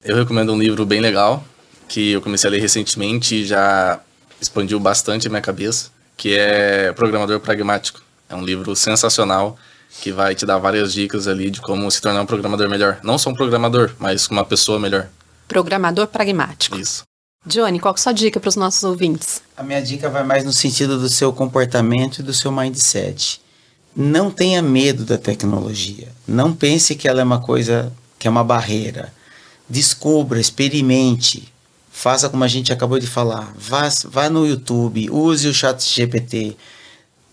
Eu 0.03 0.17
recomendo 0.17 0.53
um 0.53 0.59
livro 0.59 0.85
bem 0.85 0.99
legal, 0.99 1.43
que 1.89 2.11
eu 2.11 2.21
comecei 2.21 2.47
a 2.47 2.51
ler 2.51 2.61
recentemente 2.61 3.35
e 3.35 3.45
já 3.45 3.99
expandiu 4.39 4.79
bastante 4.79 5.27
a 5.27 5.29
minha 5.29 5.41
cabeça, 5.41 5.89
que 6.15 6.33
é 6.37 6.93
Programador 6.93 7.41
Pragmático. 7.41 8.01
É 8.29 8.35
um 8.35 8.45
livro 8.45 8.73
sensacional 8.75 9.57
que 10.01 10.11
vai 10.11 10.35
te 10.35 10.45
dar 10.45 10.59
várias 10.59 10.93
dicas 10.93 11.27
ali 11.27 11.49
de 11.49 11.59
como 11.59 11.89
se 11.89 12.01
tornar 12.01 12.21
um 12.21 12.25
programador 12.25 12.69
melhor. 12.69 12.99
Não 13.03 13.17
só 13.17 13.31
um 13.31 13.33
programador, 13.33 13.91
mas 13.99 14.27
uma 14.27 14.45
pessoa 14.45 14.79
melhor. 14.79 15.09
Programador 15.47 16.07
pragmático. 16.07 16.77
Isso. 16.77 17.03
Johnny, 17.45 17.79
qual 17.79 17.93
é 17.93 17.97
a 17.97 18.01
sua 18.01 18.13
dica 18.13 18.39
para 18.39 18.49
os 18.49 18.55
nossos 18.55 18.83
ouvintes? 18.83 19.41
A 19.57 19.63
minha 19.63 19.81
dica 19.81 20.09
vai 20.09 20.23
mais 20.23 20.45
no 20.45 20.53
sentido 20.53 20.99
do 20.99 21.09
seu 21.09 21.33
comportamento 21.33 22.19
e 22.19 22.23
do 22.23 22.33
seu 22.33 22.51
mindset. 22.51 23.41
Não 23.95 24.29
tenha 24.29 24.61
medo 24.61 25.03
da 25.03 25.17
tecnologia. 25.17 26.09
Não 26.27 26.53
pense 26.53 26.95
que 26.95 27.07
ela 27.07 27.21
é 27.21 27.23
uma 27.23 27.41
coisa 27.41 27.91
que 28.19 28.27
é 28.27 28.31
uma 28.31 28.43
barreira. 28.43 29.11
Descubra, 29.67 30.39
experimente. 30.39 31.51
Faça 31.99 32.29
como 32.29 32.45
a 32.45 32.47
gente 32.47 32.71
acabou 32.71 32.97
de 32.97 33.07
falar. 33.07 33.53
Vá, 33.57 33.89
vá 34.05 34.29
no 34.29 34.47
YouTube, 34.47 35.09
use 35.09 35.47
o 35.47 35.53
chat 35.53 35.83
GPT 35.83 36.55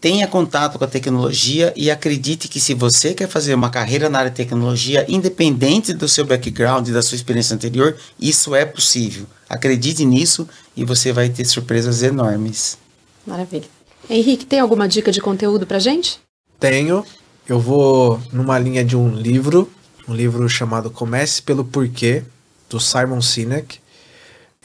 tenha 0.01 0.29
contato 0.29 0.79
com 0.79 0.85
a 0.85 0.87
tecnologia 0.87 1.73
e 1.75 1.91
acredite 1.91 2.47
que 2.47 2.61
se 2.61 2.75
você 2.75 3.13
quer 3.13 3.29
fazer 3.29 3.55
uma 3.55 3.71
carreira 3.71 4.09
na 4.09 4.21
área 4.21 4.31
de 4.31 4.37
tecnologia, 4.37 5.05
independente 5.09 5.93
do 5.93 6.09
seu 6.09 6.25
background 6.25 6.87
e 6.87 6.93
da 6.93 7.03
sua 7.03 7.17
experiência 7.17 7.55
anterior, 7.55 7.97
isso 8.21 8.55
é 8.55 8.65
possível. 8.65 9.27
Acredite 9.49 10.05
nisso 10.05 10.49
e 10.77 10.85
você 10.85 11.13
vai 11.13 11.29
ter 11.29 11.45
surpresas 11.45 12.05
enormes. 12.05 12.79
Maravilha. 13.27 13.67
Henrique, 14.09 14.47
tem 14.47 14.61
alguma 14.61 14.87
dica 14.87 15.11
de 15.11 15.21
conteúdo 15.21 15.67
pra 15.67 15.81
gente? 15.81 16.21
Tenho. 16.61 17.05
Eu 17.49 17.59
vou 17.59 18.21
numa 18.33 18.59
linha 18.61 18.85
de 18.85 18.97
um 18.97 19.13
livro, 19.13 19.69
um 20.07 20.15
livro 20.15 20.49
chamado 20.49 20.89
Comece 20.89 21.43
pelo 21.43 21.65
Porquê, 21.65 22.23
do 22.71 22.79
Simon 22.79 23.21
Sinek. 23.21 23.81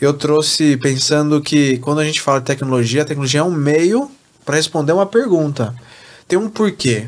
Eu 0.02 0.16
trouxe 0.16 0.78
pensando 0.78 1.40
que 1.40 1.78
quando 1.78 2.00
a 2.00 2.04
gente 2.04 2.20
fala 2.20 2.40
de 2.40 2.48
tecnologia, 2.48 3.04
a 3.04 3.06
tecnologia 3.06 3.42
é 3.42 3.44
um 3.44 3.52
meio 3.52 4.10
para 4.44 4.56
responder 4.56 4.94
uma 4.94 5.06
pergunta. 5.06 5.76
Tem 6.28 6.40
um 6.40 6.50
porquê. 6.50 7.08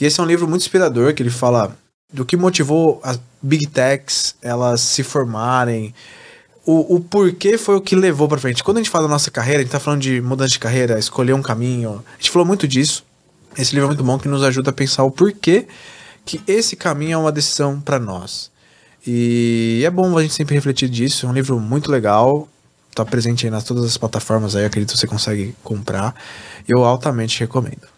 E 0.00 0.06
esse 0.06 0.18
é 0.18 0.22
um 0.22 0.26
livro 0.26 0.48
muito 0.48 0.62
inspirador 0.62 1.12
que 1.12 1.22
ele 1.22 1.28
fala 1.28 1.76
do 2.10 2.24
que 2.24 2.38
motivou 2.38 2.98
as 3.02 3.20
big 3.42 3.66
techs 3.66 4.34
elas 4.40 4.80
se 4.80 5.02
formarem. 5.02 5.94
O, 6.64 6.96
o 6.96 7.00
porquê 7.00 7.58
foi 7.58 7.76
o 7.76 7.80
que 7.80 7.94
levou 7.94 8.26
para 8.26 8.40
frente. 8.40 8.64
Quando 8.64 8.78
a 8.78 8.80
gente 8.80 8.90
fala 8.90 9.06
da 9.06 9.12
nossa 9.12 9.30
carreira, 9.30 9.60
a 9.60 9.62
gente 9.62 9.72
tá 9.72 9.78
falando 9.78 10.00
de 10.00 10.22
mudança 10.22 10.52
de 10.52 10.58
carreira, 10.58 10.98
escolher 10.98 11.34
um 11.34 11.42
caminho. 11.42 12.02
A 12.14 12.16
gente 12.16 12.30
falou 12.30 12.46
muito 12.46 12.66
disso. 12.66 13.04
Esse 13.54 13.74
livro 13.74 13.84
é 13.84 13.88
muito 13.88 14.02
bom 14.02 14.18
que 14.18 14.28
nos 14.28 14.42
ajuda 14.42 14.70
a 14.70 14.72
pensar 14.72 15.04
o 15.04 15.10
porquê 15.10 15.66
que 16.24 16.40
esse 16.46 16.74
caminho 16.74 17.12
é 17.12 17.18
uma 17.18 17.32
decisão 17.32 17.78
para 17.78 17.98
nós. 17.98 18.50
E 19.06 19.82
é 19.84 19.90
bom 19.90 20.16
a 20.16 20.22
gente 20.22 20.34
sempre 20.34 20.54
refletir 20.54 20.88
disso. 20.88 21.26
É 21.26 21.28
um 21.28 21.32
livro 21.32 21.58
muito 21.58 21.90
legal 21.90 22.48
tá 22.94 23.04
presente 23.04 23.46
aí 23.46 23.50
nas 23.50 23.64
todas 23.64 23.84
as 23.84 23.96
plataformas 23.96 24.56
aí, 24.56 24.64
acredito 24.64 24.92
que 24.92 24.98
você 24.98 25.06
consegue 25.06 25.54
comprar. 25.62 26.14
Eu 26.66 26.84
altamente 26.84 27.38
recomendo. 27.40 27.88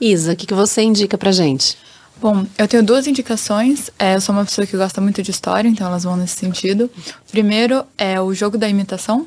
Isa, 0.00 0.32
o 0.32 0.36
que, 0.36 0.46
que 0.46 0.54
você 0.54 0.82
indica 0.82 1.16
pra 1.16 1.32
gente? 1.32 1.76
Bom, 2.20 2.46
eu 2.56 2.68
tenho 2.68 2.82
duas 2.82 3.06
indicações. 3.06 3.90
É, 3.98 4.14
eu 4.14 4.20
sou 4.20 4.34
uma 4.34 4.44
pessoa 4.44 4.66
que 4.66 4.76
gosta 4.76 5.00
muito 5.00 5.22
de 5.22 5.30
história, 5.30 5.68
então 5.68 5.86
elas 5.86 6.04
vão 6.04 6.16
nesse 6.16 6.36
sentido. 6.36 6.90
Primeiro 7.30 7.84
é 7.96 8.20
O 8.20 8.34
Jogo 8.34 8.58
da 8.58 8.68
Imitação. 8.68 9.26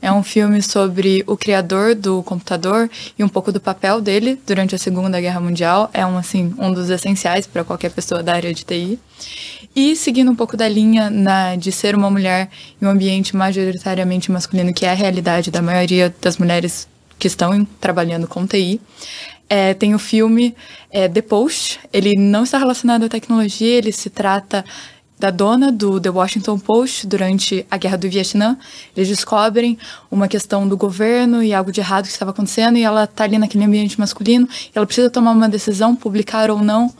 É 0.00 0.12
um 0.12 0.22
filme 0.22 0.62
sobre 0.62 1.24
o 1.26 1.36
criador 1.36 1.94
do 1.94 2.22
computador 2.22 2.88
e 3.18 3.24
um 3.24 3.28
pouco 3.28 3.50
do 3.50 3.58
papel 3.58 4.00
dele 4.00 4.38
durante 4.46 4.74
a 4.74 4.78
Segunda 4.78 5.20
Guerra 5.20 5.40
Mundial. 5.40 5.90
É 5.92 6.04
um, 6.04 6.18
assim, 6.18 6.54
um 6.58 6.72
dos 6.72 6.90
essenciais 6.90 7.46
para 7.46 7.64
qualquer 7.64 7.90
pessoa 7.90 8.22
da 8.22 8.34
área 8.34 8.52
de 8.52 8.64
TI. 8.64 8.98
E 9.74 9.96
seguindo 9.96 10.30
um 10.30 10.36
pouco 10.36 10.56
da 10.56 10.68
linha 10.68 11.10
na, 11.10 11.56
de 11.56 11.72
ser 11.72 11.94
uma 11.94 12.10
mulher 12.10 12.50
em 12.80 12.86
um 12.86 12.90
ambiente 12.90 13.34
majoritariamente 13.34 14.30
masculino, 14.30 14.72
que 14.72 14.86
é 14.86 14.90
a 14.90 14.94
realidade 14.94 15.50
da 15.50 15.62
maioria 15.62 16.14
das 16.20 16.36
mulheres 16.36 16.86
que 17.18 17.26
estão 17.26 17.64
trabalhando 17.80 18.28
com 18.28 18.46
TI, 18.46 18.80
é, 19.48 19.74
tem 19.74 19.94
o 19.94 19.98
filme 19.98 20.54
é, 20.90 21.08
The 21.08 21.22
Post. 21.22 21.80
Ele 21.92 22.14
não 22.18 22.44
está 22.44 22.58
relacionado 22.58 23.04
à 23.04 23.08
tecnologia, 23.08 23.76
ele 23.76 23.92
se 23.92 24.10
trata 24.10 24.64
da 25.18 25.30
dona 25.30 25.72
do 25.72 26.00
The 26.00 26.10
Washington 26.10 26.58
Post 26.58 27.06
durante 27.06 27.66
a 27.70 27.76
guerra 27.76 27.96
do 27.96 28.08
Vietnã. 28.08 28.56
Eles 28.96 29.08
descobrem 29.08 29.78
uma 30.10 30.28
questão 30.28 30.68
do 30.68 30.76
governo 30.76 31.42
e 31.42 31.54
algo 31.54 31.72
de 31.72 31.80
errado 31.80 32.04
que 32.04 32.10
estava 32.10 32.30
acontecendo 32.32 32.76
e 32.76 32.82
ela 32.82 33.04
está 33.04 33.24
ali 33.24 33.38
naquele 33.38 33.64
ambiente 33.64 33.98
masculino 33.98 34.48
ela 34.74 34.86
precisa 34.86 35.10
tomar 35.10 35.32
uma 35.32 35.48
decisão, 35.48 35.94
publicar 35.94 36.50
ou 36.50 36.62
não. 36.62 36.92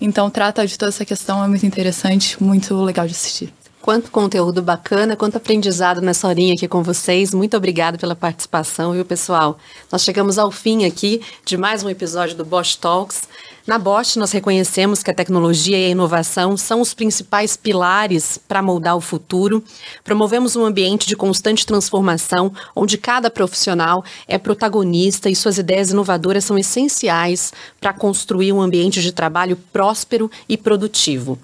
Então, 0.00 0.28
trata 0.28 0.66
de 0.66 0.78
toda 0.78 0.90
essa 0.90 1.04
questão, 1.04 1.42
é 1.42 1.48
muito 1.48 1.64
interessante, 1.64 2.42
muito 2.42 2.74
legal 2.82 3.06
de 3.06 3.12
assistir. 3.12 3.52
Quanto 3.80 4.10
conteúdo 4.10 4.60
bacana, 4.60 5.16
quanto 5.16 5.36
aprendizado 5.36 6.00
nessa 6.00 6.26
horinha 6.26 6.54
aqui 6.54 6.66
com 6.66 6.82
vocês. 6.82 7.32
Muito 7.32 7.56
obrigada 7.56 7.96
pela 7.96 8.16
participação, 8.16 8.92
viu, 8.92 9.04
pessoal? 9.04 9.58
Nós 9.90 10.02
chegamos 10.02 10.38
ao 10.38 10.50
fim 10.50 10.84
aqui 10.84 11.22
de 11.44 11.56
mais 11.56 11.84
um 11.84 11.88
episódio 11.88 12.36
do 12.36 12.44
Bosch 12.44 12.76
Talks. 12.76 13.28
Na 13.66 13.80
Bosch, 13.80 14.14
nós 14.14 14.30
reconhecemos 14.30 15.02
que 15.02 15.10
a 15.10 15.14
tecnologia 15.14 15.76
e 15.76 15.86
a 15.86 15.88
inovação 15.88 16.56
são 16.56 16.80
os 16.80 16.94
principais 16.94 17.56
pilares 17.56 18.38
para 18.38 18.62
moldar 18.62 18.96
o 18.96 19.00
futuro. 19.00 19.60
Promovemos 20.04 20.54
um 20.54 20.64
ambiente 20.64 21.04
de 21.04 21.16
constante 21.16 21.66
transformação, 21.66 22.52
onde 22.76 22.96
cada 22.96 23.28
profissional 23.28 24.04
é 24.28 24.38
protagonista 24.38 25.28
e 25.28 25.34
suas 25.34 25.58
ideias 25.58 25.90
inovadoras 25.90 26.44
são 26.44 26.56
essenciais 26.56 27.52
para 27.80 27.92
construir 27.92 28.52
um 28.52 28.62
ambiente 28.62 29.02
de 29.02 29.10
trabalho 29.10 29.58
próspero 29.72 30.30
e 30.48 30.56
produtivo. 30.56 31.36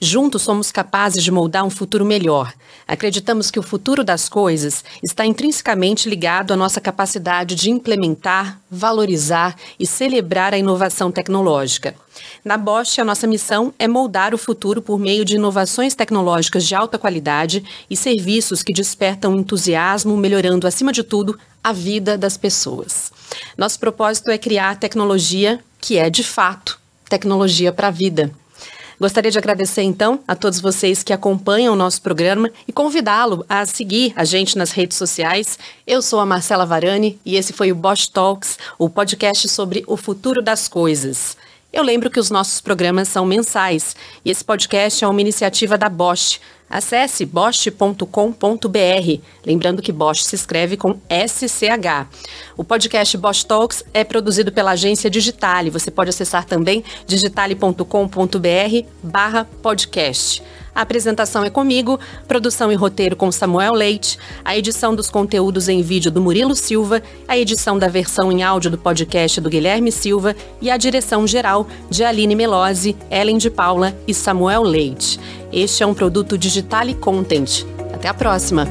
Juntos 0.00 0.42
somos 0.42 0.72
capazes 0.72 1.22
de 1.22 1.30
moldar 1.30 1.64
um 1.64 1.70
futuro 1.70 2.04
melhor. 2.04 2.52
Acreditamos 2.88 3.52
que 3.52 3.58
o 3.58 3.62
futuro 3.62 4.02
das 4.02 4.28
coisas 4.28 4.82
está 5.00 5.24
intrinsecamente 5.24 6.08
ligado 6.08 6.52
à 6.52 6.56
nossa 6.56 6.80
capacidade 6.80 7.54
de 7.54 7.70
implementar, 7.70 8.58
valorizar 8.68 9.54
e 9.78 9.86
celebrar 9.86 10.54
a 10.54 10.58
inovação 10.58 11.12
tecnológica. 11.12 11.67
Na 12.44 12.56
Bosch, 12.56 12.98
a 12.98 13.04
nossa 13.04 13.26
missão 13.26 13.74
é 13.78 13.86
moldar 13.86 14.34
o 14.34 14.38
futuro 14.38 14.80
por 14.80 14.98
meio 14.98 15.24
de 15.24 15.36
inovações 15.36 15.94
tecnológicas 15.94 16.66
de 16.66 16.74
alta 16.74 16.98
qualidade 16.98 17.64
e 17.90 17.96
serviços 17.96 18.62
que 18.62 18.72
despertam 18.72 19.36
entusiasmo, 19.36 20.16
melhorando, 20.16 20.66
acima 20.66 20.92
de 20.92 21.02
tudo, 21.02 21.38
a 21.62 21.72
vida 21.72 22.16
das 22.16 22.36
pessoas. 22.36 23.12
Nosso 23.56 23.78
propósito 23.78 24.30
é 24.30 24.38
criar 24.38 24.78
tecnologia 24.78 25.60
que 25.80 25.98
é, 25.98 26.08
de 26.08 26.22
fato, 26.22 26.78
tecnologia 27.08 27.72
para 27.72 27.88
a 27.88 27.90
vida. 27.90 28.32
Gostaria 29.00 29.30
de 29.30 29.38
agradecer 29.38 29.82
então 29.82 30.18
a 30.26 30.34
todos 30.34 30.60
vocês 30.60 31.04
que 31.04 31.12
acompanham 31.12 31.72
o 31.72 31.76
nosso 31.76 32.02
programa 32.02 32.50
e 32.66 32.72
convidá-lo 32.72 33.44
a 33.48 33.64
seguir 33.64 34.12
a 34.16 34.24
gente 34.24 34.58
nas 34.58 34.72
redes 34.72 34.96
sociais. 34.96 35.56
Eu 35.86 36.02
sou 36.02 36.18
a 36.18 36.26
Marcela 36.26 36.66
Varani 36.66 37.16
e 37.24 37.36
esse 37.36 37.52
foi 37.52 37.70
o 37.70 37.76
Bosch 37.76 38.08
Talks, 38.08 38.58
o 38.76 38.90
podcast 38.90 39.48
sobre 39.48 39.84
o 39.86 39.96
futuro 39.96 40.42
das 40.42 40.66
coisas. 40.66 41.36
Eu 41.78 41.84
lembro 41.84 42.10
que 42.10 42.18
os 42.18 42.28
nossos 42.28 42.60
programas 42.60 43.06
são 43.06 43.24
mensais 43.24 43.94
e 44.24 44.32
esse 44.32 44.44
podcast 44.44 45.04
é 45.04 45.06
uma 45.06 45.20
iniciativa 45.20 45.78
da 45.78 45.88
Bosch 45.88 46.40
Acesse 46.70 47.24
bosch.com.br, 47.24 48.04
lembrando 49.44 49.80
que 49.80 49.90
Bosch 49.90 50.22
se 50.22 50.34
escreve 50.34 50.76
com 50.76 51.00
SCH. 51.08 52.06
O 52.58 52.64
podcast 52.64 53.16
Bosch 53.16 53.42
Talks 53.42 53.82
é 53.94 54.04
produzido 54.04 54.52
pela 54.52 54.72
agência 54.72 55.08
Digitale. 55.08 55.70
Você 55.70 55.90
pode 55.90 56.10
acessar 56.10 56.44
também 56.44 56.84
digitale.com.br 57.06 58.86
barra 59.02 59.46
podcast. 59.62 60.42
A 60.78 60.82
apresentação 60.82 61.42
é 61.42 61.50
comigo, 61.50 61.98
produção 62.28 62.70
e 62.70 62.76
roteiro 62.76 63.16
com 63.16 63.32
Samuel 63.32 63.74
Leite, 63.74 64.16
a 64.44 64.56
edição 64.56 64.94
dos 64.94 65.10
conteúdos 65.10 65.68
em 65.68 65.82
vídeo 65.82 66.08
do 66.08 66.20
Murilo 66.20 66.54
Silva, 66.54 67.02
a 67.26 67.36
edição 67.36 67.76
da 67.76 67.88
versão 67.88 68.30
em 68.30 68.44
áudio 68.44 68.70
do 68.70 68.78
podcast 68.78 69.40
do 69.40 69.50
Guilherme 69.50 69.90
Silva 69.90 70.36
e 70.60 70.70
a 70.70 70.76
direção 70.76 71.26
geral 71.26 71.66
de 71.90 72.04
Aline 72.04 72.36
Melose, 72.36 72.96
Ellen 73.10 73.38
de 73.38 73.50
Paula 73.50 73.92
e 74.06 74.14
Samuel 74.14 74.62
Leite. 74.62 75.18
Este 75.52 75.82
é 75.82 75.86
um 75.86 75.94
produto 75.94 76.38
Digitale 76.38 76.94
Content. 76.94 77.64
Até 77.92 78.06
a 78.06 78.14
próxima! 78.14 78.68